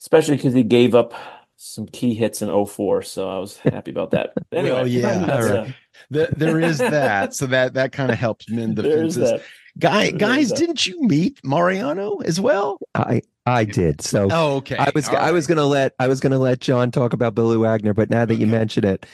[0.00, 1.12] especially because he gave up
[1.56, 5.30] some key hits in 04 so i was happy about that anyway Well, yeah, that's,
[5.32, 5.74] all right.
[6.10, 9.42] The, there is that, so that that kind of helps mend the there's fences.
[9.78, 10.56] Guy, There's guys, that.
[10.56, 12.78] didn't you meet Mariano as well?
[12.94, 14.00] I I did.
[14.00, 14.76] So Oh, okay.
[14.76, 17.56] I was All I was gonna let I was gonna let John talk about Billy
[17.56, 18.52] Wagner, but now that you Okay.
[18.52, 19.06] mention it,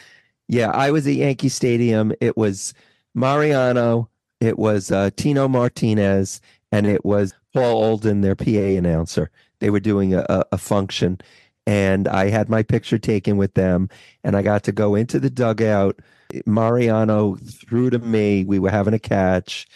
[0.48, 2.12] yeah, I was at Yankee Stadium.
[2.20, 2.74] It was
[3.14, 4.08] Mariano,
[4.40, 6.40] it was uh, Tino Martinez,
[6.72, 9.30] and it was Paul Olden, their PA announcer.
[9.60, 11.20] They were doing a, a, a function,
[11.66, 13.88] and I had my picture taken with them,
[14.22, 16.00] and I got to go into the dugout.
[16.46, 18.44] Mariano threw to me.
[18.44, 19.66] We were having a catch.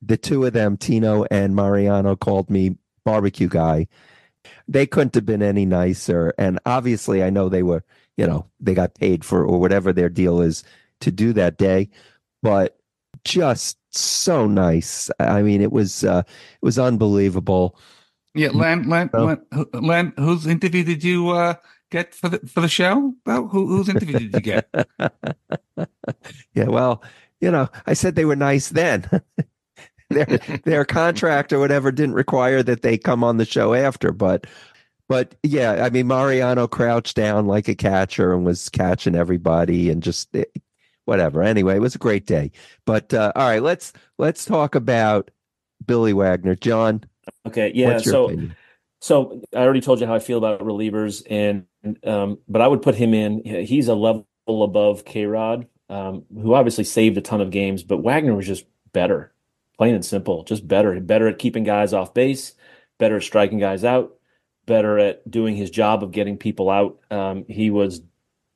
[0.00, 3.88] The two of them, Tino and Mariano, called me barbecue guy
[4.68, 6.32] they couldn't have been any nicer.
[6.38, 7.84] And obviously, I know they were,
[8.16, 10.64] you know, they got paid for or whatever their deal is
[11.00, 11.88] to do that day,
[12.42, 12.78] but
[13.24, 15.10] just so nice.
[15.20, 17.76] I mean, it was uh, it was unbelievable.
[18.34, 19.24] Yeah, Len, Len, Oh.
[19.24, 21.54] Len, Len, whose interview did you uh,
[21.90, 23.14] get for the for the show?
[23.24, 24.68] Well, who, whose interview did you get?
[26.54, 27.02] yeah, well,
[27.40, 29.08] you know, I said they were nice then.
[30.10, 30.26] their
[30.64, 34.12] their contract or whatever didn't require that they come on the show after.
[34.12, 34.46] But
[35.08, 40.02] but yeah, I mean Mariano crouched down like a catcher and was catching everybody and
[40.02, 40.44] just eh,
[41.04, 41.42] whatever.
[41.42, 42.50] Anyway, it was a great day.
[42.84, 45.30] But uh, all right, let's let's talk about
[45.86, 46.54] Billy Wagner.
[46.54, 47.04] John,
[47.46, 47.98] Okay, yeah.
[47.98, 48.56] So opinion?
[49.00, 51.66] So I already told you how I feel about relievers, and
[52.04, 53.44] um, but I would put him in.
[53.44, 57.98] He's a level above K Rod, um, who obviously saved a ton of games, but
[57.98, 59.34] Wagner was just better,
[59.76, 60.98] plain and simple, just better.
[61.00, 62.54] Better at keeping guys off base,
[62.98, 64.14] better at striking guys out,
[64.66, 66.98] better at doing his job of getting people out.
[67.10, 68.00] Um, he was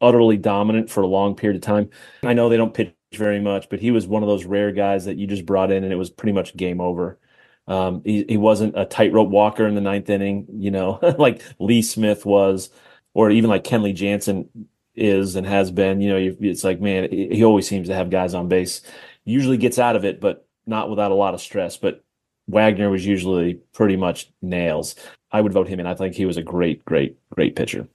[0.01, 1.90] utterly dominant for a long period of time.
[2.22, 5.06] I know they don't pitch very much, but he was one of those rare guys
[5.06, 7.18] that you just brought in and it was pretty much game over.
[7.66, 11.82] Um, he, he wasn't a tightrope walker in the ninth inning, you know, like Lee
[11.82, 12.70] Smith was,
[13.14, 14.48] or even like Kenley Jansen
[14.94, 16.01] is and has been.
[16.01, 18.82] You know, you, it's like, man, he he always seems to have guys on base.
[19.24, 21.76] Usually gets out of it, but not without a lot of stress.
[21.76, 22.05] But
[22.48, 24.94] Wagner was usually pretty much nails.
[25.30, 25.86] I would vote him in.
[25.86, 27.86] I think he was a great, great, great pitcher.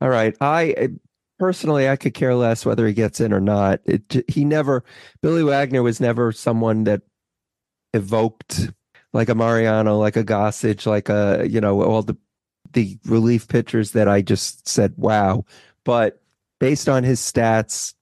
[0.00, 0.36] All right.
[0.40, 0.90] I
[1.38, 3.80] personally, I could care less whether he gets in or not.
[3.84, 4.84] It, he never,
[5.22, 7.02] Billy Wagner was never someone that
[7.92, 8.70] evoked
[9.12, 12.16] like a Mariano, like a Gossage, like a, you know, all the,
[12.72, 15.44] the relief pitchers that I just said, wow.
[15.84, 16.22] But
[16.60, 17.94] based on his stats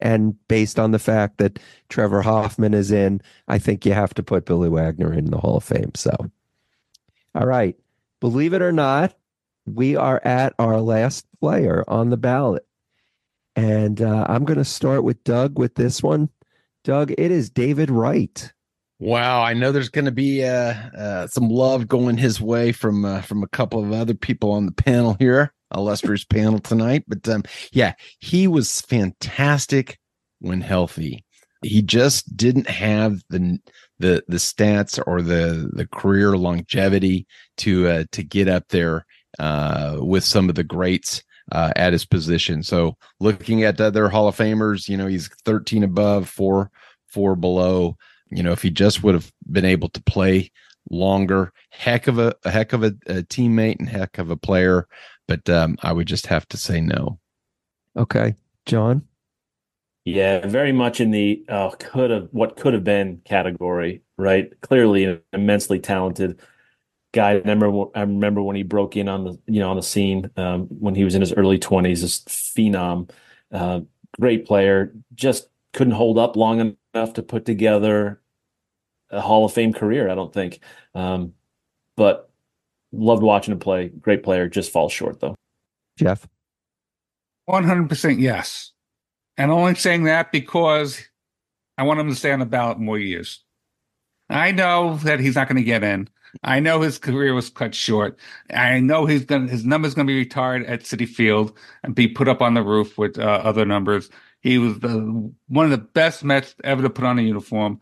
[0.00, 1.58] and based on the fact that
[1.88, 5.56] Trevor Hoffman is in, I think you have to put Billy Wagner in the Hall
[5.56, 5.92] of Fame.
[5.96, 6.14] So,
[7.34, 7.76] all right.
[8.20, 9.14] Believe it or not,
[9.66, 12.64] we are at our last player on the ballot.
[13.54, 16.28] And uh, I'm going to start with Doug with this one.
[16.84, 18.52] Doug, it is David Wright.
[19.00, 23.04] Wow, I know there's going to be uh, uh, some love going his way from
[23.04, 27.04] uh, from a couple of other people on the panel here, illustrious panel tonight.
[27.06, 29.98] But um, yeah, he was fantastic
[30.40, 31.24] when healthy.
[31.62, 33.58] He just didn't have the
[33.98, 37.26] the the stats or the the career longevity
[37.58, 39.06] to uh, to get up there
[39.38, 41.22] uh, with some of the greats
[41.52, 42.62] uh, at his position.
[42.62, 46.70] So looking at other Hall of Famers, you know, he's 13 above, four
[47.08, 47.96] four below
[48.30, 50.52] you know if he just would have been able to play
[50.90, 54.86] longer heck of a, a heck of a, a teammate and heck of a player
[55.26, 57.18] but um, i would just have to say no
[57.98, 58.36] Okay.
[58.64, 59.02] John?
[60.14, 64.58] Yeah, very much in the uh, could have what could have been category, right?
[64.62, 66.40] Clearly an immensely talented
[67.12, 67.32] guy.
[67.32, 70.30] I remember I remember when he broke in on the you know on the scene
[70.36, 72.00] um, when he was in his early twenties.
[72.00, 73.10] This phenom,
[73.52, 73.80] uh,
[74.18, 78.22] great player, just couldn't hold up long enough to put together
[79.10, 80.08] a Hall of Fame career.
[80.08, 80.60] I don't think,
[80.94, 81.34] um,
[81.96, 82.30] but
[82.92, 83.88] loved watching him play.
[83.88, 85.34] Great player, just falls short though.
[85.98, 86.26] Jeff?
[87.48, 88.72] 100% yes.
[89.38, 91.00] And only saying that because
[91.78, 93.42] I want him to stay on the ballot more years.
[94.28, 96.08] I know that he's not going to get in.
[96.42, 98.18] I know his career was cut short.
[98.52, 102.08] I know he's going his number's going to be retired at Citi Field and be
[102.08, 104.10] put up on the roof with uh, other numbers.
[104.40, 107.80] He was the one of the best Mets ever to put on a uniform,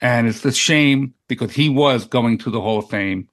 [0.00, 3.28] and it's a shame because he was going to the Hall of Fame.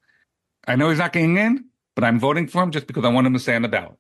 [0.66, 3.28] I know he's not getting in, but I'm voting for him just because I want
[3.28, 3.98] him to stay on the ballot.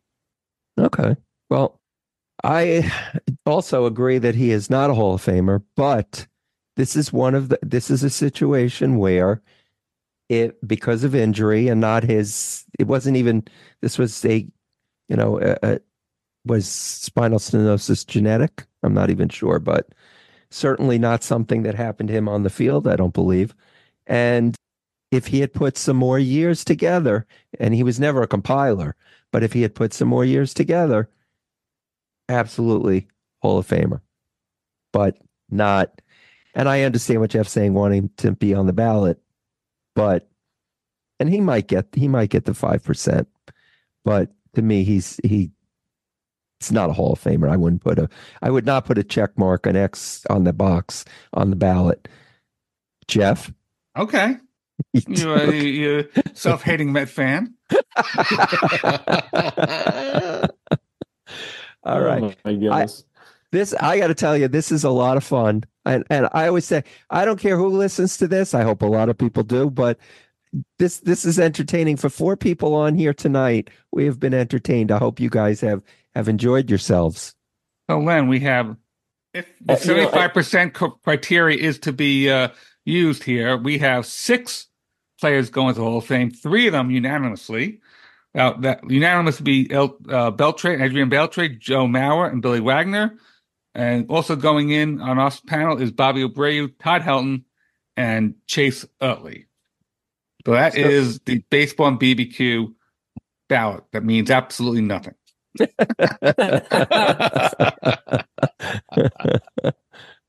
[0.79, 1.17] Okay.
[1.49, 1.81] Well,
[2.43, 2.91] I
[3.45, 6.27] also agree that he is not a Hall of Famer, but
[6.75, 9.41] this is one of the this is a situation where
[10.29, 13.43] it because of injury and not his it wasn't even
[13.81, 14.47] this was a
[15.09, 15.79] you know a, a,
[16.45, 18.65] was spinal stenosis genetic?
[18.83, 19.89] I'm not even sure but
[20.49, 23.55] certainly not something that happened to him on the field i don't believe.
[24.07, 24.55] And
[25.11, 27.25] if he had put some more years together
[27.59, 28.95] and he was never a compiler
[29.31, 31.09] but if he had put some more years together
[32.29, 33.07] absolutely
[33.41, 34.01] hall of famer.
[34.91, 35.17] But
[35.49, 36.01] not
[36.55, 39.19] and i understand what jeff's saying wanting to be on the ballot
[39.95, 40.29] but
[41.19, 43.27] and he might get he might get the five percent.
[44.03, 45.51] But to me he's he
[46.59, 47.49] it's not a hall of famer.
[47.49, 48.09] I wouldn't put a
[48.41, 52.07] i would not put a check mark an x on the box on the ballot.
[53.07, 53.51] Jeff?
[53.97, 54.37] Okay.
[54.91, 57.53] You, uh, you, self-hating Met fan.
[61.85, 63.03] all right Oh my goodness.
[63.51, 66.47] this i got to tell you this is a lot of fun and and i
[66.47, 69.43] always say i don't care who listens to this i hope a lot of people
[69.43, 69.97] do but
[70.79, 74.97] this this is entertaining for four people on here tonight we have been entertained i
[74.97, 75.83] hope you guys have
[76.15, 77.33] have enjoyed yourselves
[77.89, 78.75] So, Len, we have
[79.33, 80.73] if the Uh, you know, I- seventy-five percent
[81.03, 82.49] criteria is to be uh,
[82.85, 84.67] used here, we have six
[85.19, 86.29] players going to the Hall of Fame.
[86.29, 87.79] Three of them unanimously.
[88.35, 93.17] Now that unanimous would be El, uh, Beltre, Adrian Beltre, Joe Mauer, and Billy Wagner.
[93.75, 97.43] And also going in on our panel is Bobby Abreu, Todd Helton,
[97.97, 99.47] and Chase Utley.
[100.45, 102.73] So that is the baseball and BBQ
[103.49, 103.83] ballot.
[103.93, 105.13] That means absolutely nothing.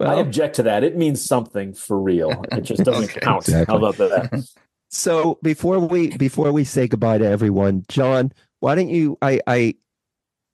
[0.00, 0.84] I object to that.
[0.84, 2.44] It means something for real.
[2.52, 3.48] It just doesn't Okay, count.
[3.48, 3.72] exactly.
[3.72, 4.48] How about that?
[4.94, 9.18] so before we before we say goodbye to everyone, John, why don't you?
[9.20, 9.74] I I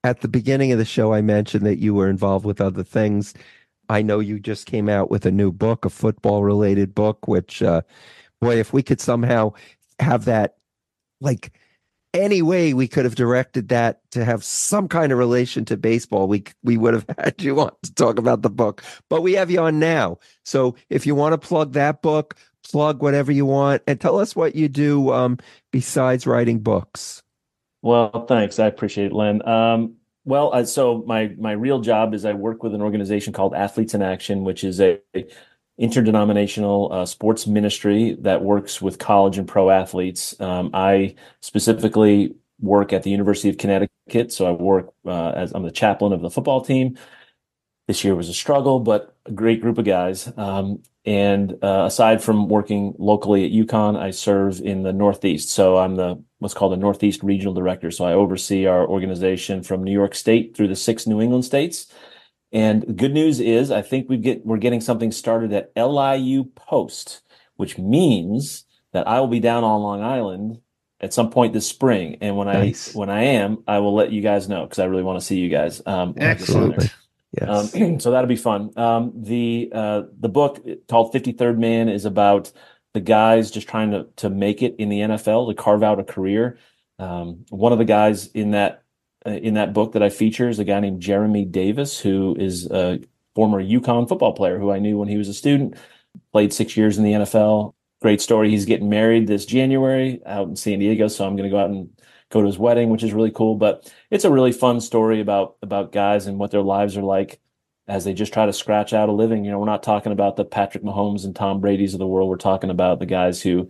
[0.03, 3.35] at the beginning of the show I mentioned that you were involved with other things.
[3.89, 7.29] I know you just came out with a new book, a football related book.
[7.29, 7.83] Which, uh,
[8.41, 9.53] boy, if we could somehow
[9.99, 10.57] have that,
[11.21, 11.53] like
[12.15, 16.29] any way we could have directed that to have some kind of relation to baseball,
[16.29, 18.83] we we would have had you on to talk about the book.
[19.09, 20.19] But we have you on now.
[20.45, 22.37] So if you want to plug that book,
[22.71, 25.39] plug whatever you want, and tell us what you do um,
[25.71, 27.23] besides writing books.
[27.83, 28.59] Well, thanks.
[28.59, 29.47] I appreciate it, Len.
[29.49, 33.55] Um, well, uh, so my my real job is I work with an organization called
[33.55, 35.01] Athletes in Action, which is a
[35.79, 40.39] interdenominational uh, sports ministry that works with college and pro athletes.
[40.39, 45.63] Um, I specifically work at the University of Connecticut, so I work uh, as I'm
[45.63, 46.99] the chaplain of the football team.
[47.91, 50.33] This year was a struggle, but a great group of guys.
[50.37, 55.51] Um, and uh, aside from working locally at UConn, I serve in the Northeast.
[55.51, 57.91] So I'm the what's called the Northeast Regional Director.
[57.91, 61.93] So I oversee our organization from New York State through the six New England states.
[62.53, 66.45] And the good news is, I think we get we're getting something started at LIU
[66.45, 67.23] Post,
[67.57, 70.61] which means that I will be down on Long Island
[71.01, 72.19] at some point this spring.
[72.21, 72.95] And when Nice.
[72.95, 75.27] I when I am, I will let you guys know because I really want to
[75.27, 75.83] see you guys.
[75.85, 76.15] Um,
[77.39, 77.75] Yes.
[77.75, 78.71] Um, so that'll be fun.
[78.77, 82.53] Um, the uh, the book called Fifty Third Man is about
[82.93, 86.05] the guys just trying to to make it in the NFL to carve out a
[86.05, 86.59] career.
[86.99, 88.83] Um, one of the guys in that
[89.27, 92.67] uh, in that book that I feature is a guy named Jeremy Davis, who is
[92.71, 93.01] a
[93.35, 95.77] former UConn football player who I knew when he was a student.
[96.33, 97.75] Played six years in the NFL.
[98.03, 98.51] Great story.
[98.51, 101.71] He's getting married this January out in San Diego, so I'm going to go out
[101.71, 101.91] and
[102.31, 103.57] go to his wedding, which is really cool.
[103.57, 107.41] But it's a really fun story about about guys and what their lives are like
[107.91, 109.45] as they just try to scratch out a living.
[109.45, 112.29] You know, we're not talking about the Patrick Mahomes and Tom Brady's of the world.
[112.29, 113.69] We're talking about the guys who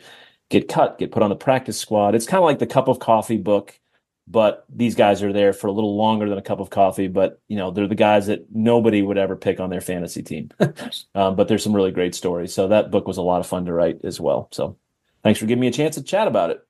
[0.51, 2.15] get cut, get put on the practice squad.
[2.15, 3.81] It's kind of like the cup of coffee book,
[4.28, 7.09] but these guys are there for a little longer than a cup of coffee.
[7.09, 10.51] But you know, they're the guys that nobody would ever pick on their fantasy team.
[11.15, 12.53] um, but there's some really great stories.
[12.53, 14.49] So that book was a lot of fun to write as well.
[14.53, 14.77] So
[15.23, 16.66] thanks for giving me a chance to chat about it.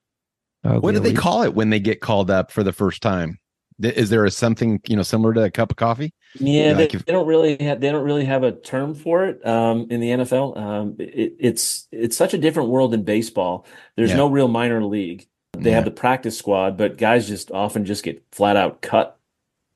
[0.64, 3.38] Uh, What do they call it when they get called up for the first time?
[3.82, 6.12] Is there a something you know similar to a cup of coffee?
[6.38, 9.24] Yeah, they, like if- they don't really have they don't really have a term for
[9.24, 10.54] it um, in the NFL.
[10.58, 13.64] Um, it, it's it's such a different world in baseball.
[13.96, 14.16] There's Yeah.
[14.16, 15.26] no real minor league.
[15.58, 19.18] They have the practice squad, but guys just often just get flat out cut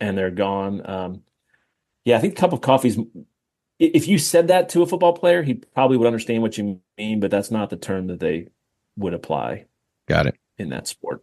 [0.00, 0.82] and they're gone.
[0.88, 1.22] Um,
[2.04, 2.98] yeah, I think cup of coffee's.
[2.98, 3.02] i-
[3.78, 7.20] If you said that to a football player, he probably would understand what you mean,
[7.20, 8.48] but that's not the term that they
[8.96, 9.64] would apply
[10.08, 10.36] Got it.
[10.58, 11.22] In that sport.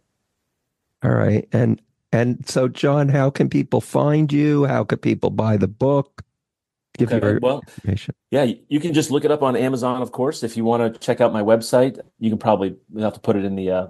[1.02, 1.48] All right.
[1.52, 1.80] And
[2.12, 4.64] and so John, how can people find you?
[4.66, 6.22] How can people buy the book?
[6.98, 8.14] Give Okay, your well, information.
[8.30, 10.42] Yeah, you can just look it up on Amazon, of course.
[10.42, 13.44] If you want to check out my website, you can probably have to put it
[13.44, 13.86] in the uh,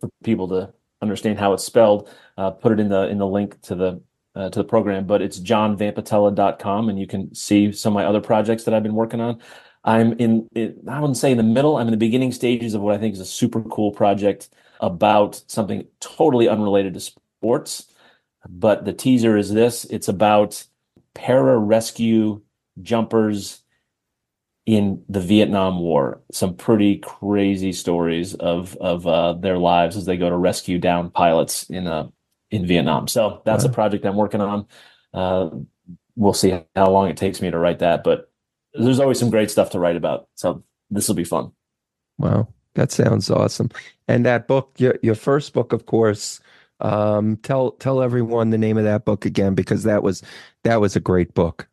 [0.00, 2.10] for people to understand how it's spelled.
[2.36, 4.02] Uh, put it in the in the link to the
[4.34, 8.20] uh, to the program, but it's johnvampatella.com, and you can see some of my other
[8.20, 9.40] projects that I've been working on.
[9.84, 11.76] I'm in, it, I wouldn't say in the middle.
[11.76, 14.50] I'm in the beginning stages of what I think is a super cool project
[14.80, 17.86] about something totally unrelated to sports.
[18.48, 20.64] But the teaser is this: it's about
[21.14, 22.42] para rescue
[22.82, 23.62] jumpers
[24.66, 26.20] in the Vietnam War.
[26.32, 31.10] Some pretty crazy stories of of uh, their lives as they go to rescue down
[31.10, 32.08] pilots in uh,
[32.50, 33.08] in Vietnam.
[33.08, 34.66] So that's a project I'm working on.
[35.12, 35.50] Uh,
[36.16, 38.30] we'll see how long it takes me to write that, but
[38.74, 40.28] there's always some great stuff to write about.
[40.34, 41.52] So this will be fun.
[42.18, 42.48] Wow,
[42.80, 43.68] that sounds awesome.
[44.08, 46.40] And that book, your your first book, of course.
[46.80, 50.22] Um, tell tell everyone the name of that book again because that was
[50.64, 51.68] that was a great book.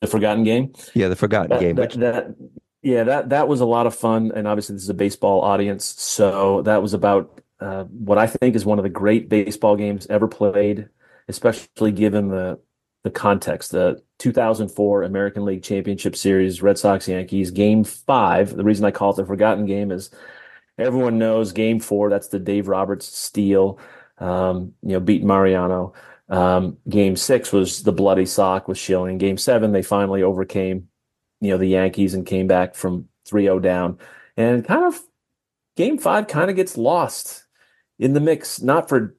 [0.00, 0.72] The Forgotten Game.
[0.94, 1.74] Yeah, the Forgotten That- Game.
[1.76, 2.34] that- Which, that-
[2.82, 5.84] yeah, that that was a lot of fun, and obviously this is a baseball audience,
[5.84, 10.06] so that was about uh, what I think is one of the great baseball games
[10.08, 10.88] ever played,
[11.28, 12.60] especially given the
[13.02, 13.72] the context.
[13.72, 18.54] The 2004 American League Championship Series, Red Sox Yankees, Game Five.
[18.54, 20.10] The reason I call it the Forgotten Game is
[20.78, 22.10] everyone knows Game Four.
[22.10, 23.78] That's the Dave Roberts steal,
[24.18, 25.94] um, you know, beating Mariano.
[26.28, 29.18] Um, game six was the bloody sock with Schilling.
[29.18, 30.88] Game seven, they finally overcame,
[31.40, 33.98] you know, the Yankees and came back from 3-0 down.
[34.36, 35.00] And kind of
[35.76, 37.44] game five kind of gets lost
[37.98, 39.16] in the mix, not for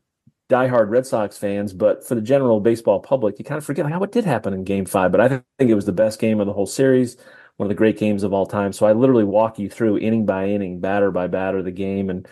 [0.49, 3.40] diehard Red Sox fans, but for the general baseball public.
[3.40, 5.11] You kind of forget like, how what did happen in game five.
[5.11, 7.18] But I think it was the best game of the whole series.
[7.57, 8.73] One of the great games of all time.
[8.73, 12.27] So I literally walk you through inning by inning, batter by batter, the game, and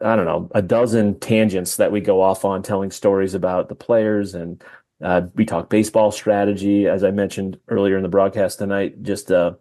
[0.00, 3.74] I don't know, a dozen tangents that we go off on telling stories about the
[3.74, 4.34] players.
[4.34, 4.62] And
[5.02, 9.02] uh, we talk baseball strategy, as I mentioned earlier in the broadcast tonight.
[9.02, 9.54] Just uh,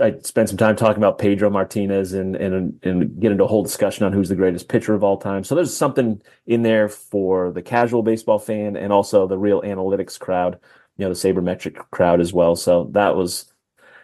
[0.00, 3.62] I spent some time talking about Pedro Martinez and and and get into a whole
[3.62, 5.44] discussion on who's the greatest pitcher of all time.
[5.44, 10.18] So there's something in there for the casual baseball fan and also the real analytics
[10.18, 10.58] crowd,
[10.96, 12.56] you know, the sabermetric crowd as well.
[12.56, 13.51] So that was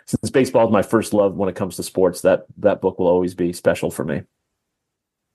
[0.09, 3.07] since baseball is my first love when it comes to sports, that that book will
[3.07, 4.23] always be special for me.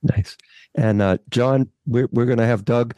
[0.02, 0.36] Nice.
[0.74, 2.94] And uh, John, we're we're going to have Doug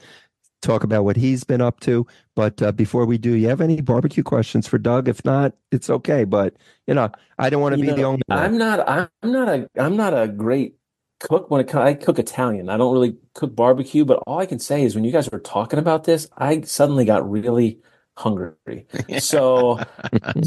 [0.63, 2.07] talk about what he's been up to.
[2.35, 5.07] But uh, before we do, you have any barbecue questions for Doug?
[5.07, 6.25] If not, it's okay.
[6.25, 6.55] But
[6.87, 8.23] you know, I don't want to be know, the only.
[8.27, 8.39] One.
[8.39, 8.89] I'm not.
[8.89, 9.69] I'm not a.
[9.79, 10.77] I'm not a great
[11.21, 11.85] cook when it comes.
[11.85, 12.71] I cook Italian.
[12.71, 14.07] I don't really cook barbecue.
[14.07, 17.05] But all I can say is when you guys were talking about this, I suddenly
[17.05, 17.81] got really
[18.17, 18.87] hungry.
[19.21, 19.81] So,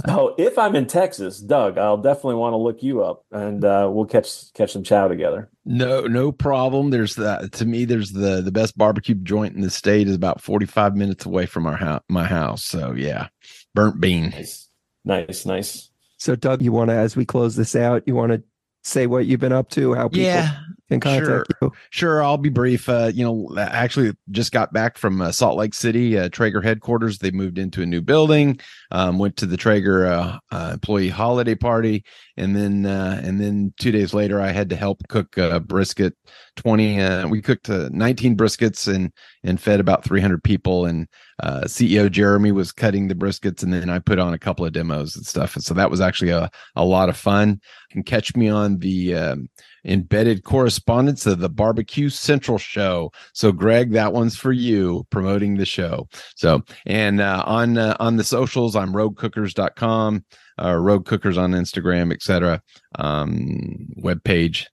[0.05, 3.89] so if I'm in Texas, Doug, I'll definitely want to look you up, and uh,
[3.91, 5.49] we'll catch catch some chow together.
[5.65, 6.89] No, no problem.
[6.89, 7.85] There's that to me.
[7.85, 11.65] There's the the best barbecue joint in the state is about 45 minutes away from
[11.65, 12.63] our house, my house.
[12.63, 13.27] So yeah,
[13.73, 14.29] burnt bean.
[14.29, 14.69] Nice,
[15.05, 15.89] nice, nice.
[16.17, 18.43] So, Doug, you want to, as we close this out, you want to
[18.83, 20.59] say what you've been up to, how people Yeah,
[20.89, 21.45] can contact sure.
[21.61, 21.71] you?
[21.91, 22.89] Sure, I'll be brief.
[22.89, 26.61] Uh, you know, I actually just got back from uh, Salt Lake City, uh, Traeger
[26.61, 27.19] headquarters.
[27.19, 28.59] They moved into a new building.
[28.91, 32.03] Um, went to the Traeger uh, uh, employee holiday party,
[32.37, 36.15] and then uh, and then two days later, I had to help cook uh, brisket.
[36.55, 39.13] Twenty, uh, we cooked uh, nineteen briskets and
[39.43, 40.85] and fed about three hundred people.
[40.85, 41.07] And
[41.43, 44.73] uh, CEO Jeremy was cutting the briskets, and then I put on a couple of
[44.73, 45.55] demos and stuff.
[45.55, 47.49] And so that was actually a a lot of fun.
[47.89, 49.49] You can catch me on the um,
[49.85, 53.11] embedded correspondence of the Barbecue Central show.
[53.33, 56.07] So, Greg, that one's for you promoting the show.
[56.35, 60.25] So, and uh, on uh, on the socials, I'm roguecookers.com,
[60.61, 62.61] uh, rogue cookers on Instagram, etc.
[62.95, 64.65] Um, webpage,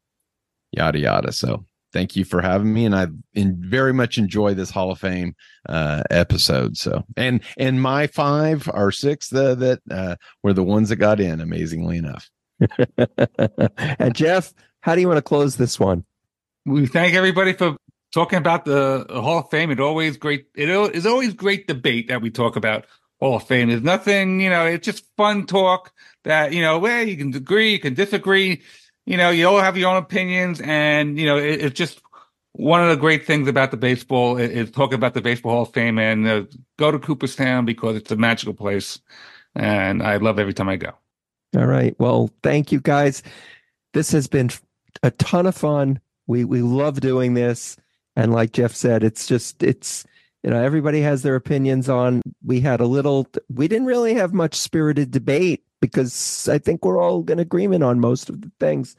[0.72, 1.32] yada yada.
[1.32, 4.98] So, thank you for having me, and I in, very much enjoy this Hall of
[4.98, 5.34] Fame
[5.68, 6.76] uh, episode.
[6.76, 11.40] So, and and my five or six that uh, were the ones that got in,
[11.40, 12.28] amazingly enough.
[13.98, 14.52] and Jeff,
[14.86, 16.04] how do you want to close this one?
[16.64, 17.76] We thank everybody for
[18.12, 19.72] talking about the Hall of Fame.
[19.72, 20.46] It always great.
[20.54, 22.86] It is always great debate that we talk about
[23.18, 23.68] Hall of Fame.
[23.68, 24.64] There's nothing, you know.
[24.64, 25.92] It's just fun talk
[26.22, 28.62] that you know where you can agree, you can disagree.
[29.06, 32.00] You know, you all have your own opinions, and you know it, it's just
[32.52, 35.62] one of the great things about the baseball is, is talking about the Baseball Hall
[35.62, 36.44] of Fame and uh,
[36.78, 39.00] go to Cooperstown because it's a magical place,
[39.56, 40.92] and I love every time I go.
[41.56, 41.96] All right.
[41.98, 43.24] Well, thank you guys.
[43.92, 44.50] This has been
[45.02, 46.00] a ton of fun.
[46.26, 47.76] We we love doing this.
[48.16, 50.04] And like Jeff said, it's just it's
[50.42, 54.32] you know, everybody has their opinions on we had a little we didn't really have
[54.32, 58.96] much spirited debate because I think we're all in agreement on most of the things.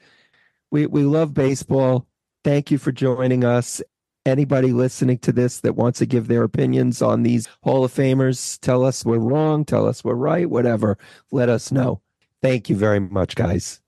[0.72, 2.08] We we love baseball.
[2.44, 3.82] Thank you for joining us.
[4.26, 8.60] Anybody listening to this that wants to give their opinions on these Hall of Famers,
[8.60, 10.98] tell us we're wrong, tell us we're right, whatever.
[11.32, 12.02] Let us know.
[12.42, 13.80] Thank you very much, guys.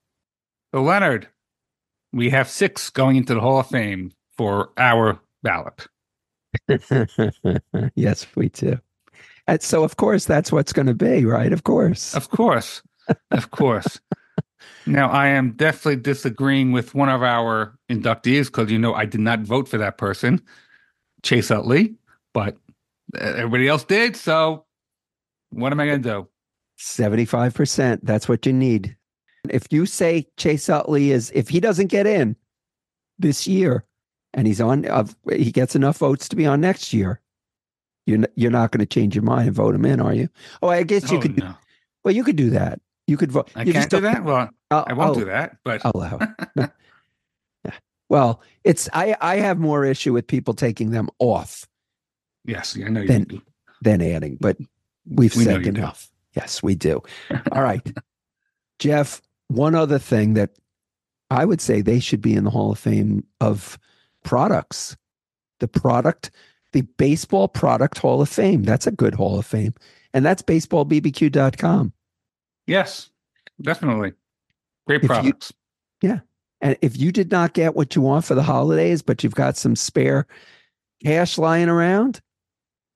[0.71, 1.27] Leonard,
[2.11, 5.87] we have six going into the Hall of Fame for our ballot.
[7.95, 8.79] yes, we do.
[9.47, 11.51] And so, of course, that's what's going to be, right?
[11.51, 12.15] Of course.
[12.15, 12.81] Of course.
[13.31, 13.99] Of course.
[14.85, 19.21] now, I am definitely disagreeing with one of our inductees because, you know, I did
[19.21, 20.41] not vote for that person,
[21.23, 21.95] Chase Utley,
[22.33, 22.57] but
[23.17, 24.15] everybody else did.
[24.15, 24.65] So,
[25.49, 26.27] what am I going to do?
[26.79, 28.01] 75%.
[28.03, 28.95] That's what you need.
[29.51, 32.35] If you say Chase Utley is, if he doesn't get in
[33.17, 33.83] this year
[34.33, 37.19] and he's on, uh, he gets enough votes to be on next year,
[38.05, 40.29] you're, you're not going to change your mind and vote him in, are you?
[40.61, 41.53] Oh, I guess you Oh, could, no.
[42.03, 42.79] well, you could do that.
[43.07, 43.49] You could vote.
[43.55, 44.23] I you can't do that.
[44.23, 45.57] Well, I'll- I won't I'll- do that.
[45.63, 46.17] But I'll allow.
[46.19, 46.71] it.
[47.65, 47.71] yeah.
[48.07, 51.65] Well, it's, I, I have more issue with people taking them off
[52.45, 53.41] yes, I know you Then- do.
[53.81, 54.57] than adding, but
[55.05, 56.09] we've We said you enough.
[56.35, 57.01] Yes, we do.
[57.51, 57.81] All right.
[58.79, 60.51] Jeff, one other thing that
[61.29, 63.77] I would say they should be in the Hall of Fame of
[64.23, 64.95] products.
[65.59, 66.31] The product,
[66.71, 68.63] the Baseball Product Hall of Fame.
[68.63, 69.73] That's a good Hall of Fame.
[70.13, 71.93] And that's baseballbbq.com.
[72.65, 73.09] Yes,
[73.61, 74.13] definitely.
[74.87, 75.53] Great If you- products.
[76.61, 79.55] And if you did not get what you want for the holidays, but you've got
[79.55, 80.27] some spare
[81.01, 82.19] cash lying around,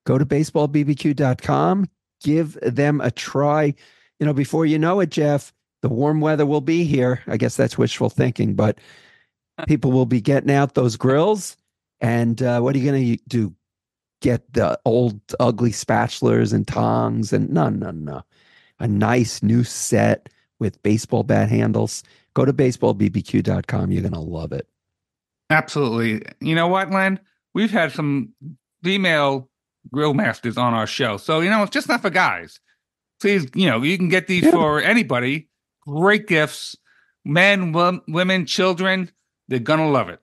[0.04, 1.88] go to baseballbbq.com,
[2.22, 3.74] give them a try.
[4.20, 5.52] You know, before you know it, Jeff,
[5.84, 7.20] the warm weather will be here.
[7.26, 8.78] I guess that's wishful thinking, but
[9.68, 11.58] people will be getting out those grills.
[12.00, 13.54] And uh, what are you going to do?
[14.22, 18.22] Get the old ugly spatulas and tongs and no, no, no.
[18.80, 22.02] a nice new set with baseball bat handles.
[22.32, 23.92] Go to baseballbbq.com.
[23.92, 24.66] You're going to love it.
[25.50, 26.22] Absolutely.
[26.40, 27.20] You know what, Len?
[27.52, 28.30] We've had some
[28.82, 29.50] female
[29.92, 31.18] grill masters on our show.
[31.18, 32.58] So, you know, it's just not for guys.
[33.20, 34.52] Please, you know, you can get these Yeah.
[34.52, 35.48] for anybody.
[35.86, 36.76] Great gifts.
[37.24, 39.10] Men, wom- women, children.
[39.48, 40.20] They're going to love it.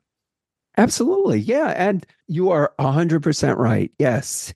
[0.77, 1.39] Absolutely.
[1.39, 1.73] Yeah.
[1.75, 3.91] And you are 100% right.
[3.99, 4.53] Yes.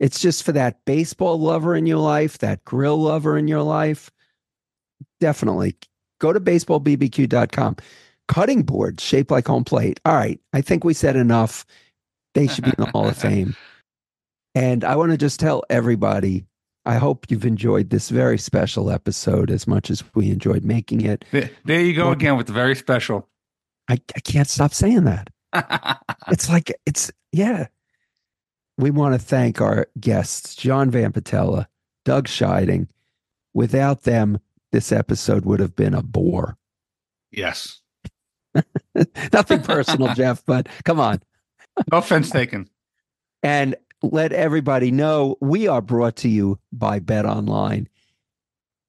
[0.00, 4.10] It's just for that baseball lover in your life, that grill lover in your life.
[5.20, 5.76] Definitely.
[6.20, 7.76] Go to baseballbbq.com.
[8.28, 10.00] Cutting board shaped like home plate.
[10.04, 10.40] All right.
[10.52, 11.64] I think we said enough.
[12.34, 13.56] They should be in the Hall of Fame.
[14.54, 16.44] And I want to just tell everybody
[16.86, 21.24] I hope you've enjoyed this very special episode as much as we enjoyed making it.
[21.30, 23.28] There, you go Well- again with the very special.
[23.88, 25.28] I, I can't stop saying that.
[26.28, 27.66] it's like it's yeah.
[28.78, 31.66] We want to thank our guests, John Vampatella,
[32.04, 32.88] Doug Scheiding.
[33.52, 34.40] Without them,
[34.72, 36.56] this episode would have been a bore.
[37.30, 37.80] yes.
[39.32, 41.20] Nothing personal, Jeff, but come on.
[41.92, 42.68] No offense taken.
[43.42, 43.74] And
[44.10, 47.88] let everybody know we are brought to you by Bet Online.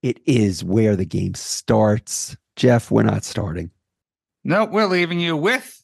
[0.01, 2.35] It is where the game starts.
[2.55, 3.71] Jeff, we're not starting.
[4.43, 5.83] No, we're leaving you with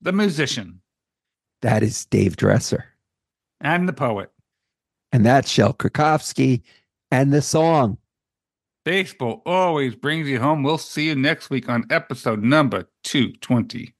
[0.00, 0.80] the musician
[1.62, 2.84] That is Dave Dresser.
[3.60, 4.30] and the poet.
[5.12, 6.62] And that's Shel Krakofsky
[7.10, 7.98] and the song.
[8.84, 10.62] Baseball always brings you home.
[10.62, 13.93] We'll see you next week on episode number 220.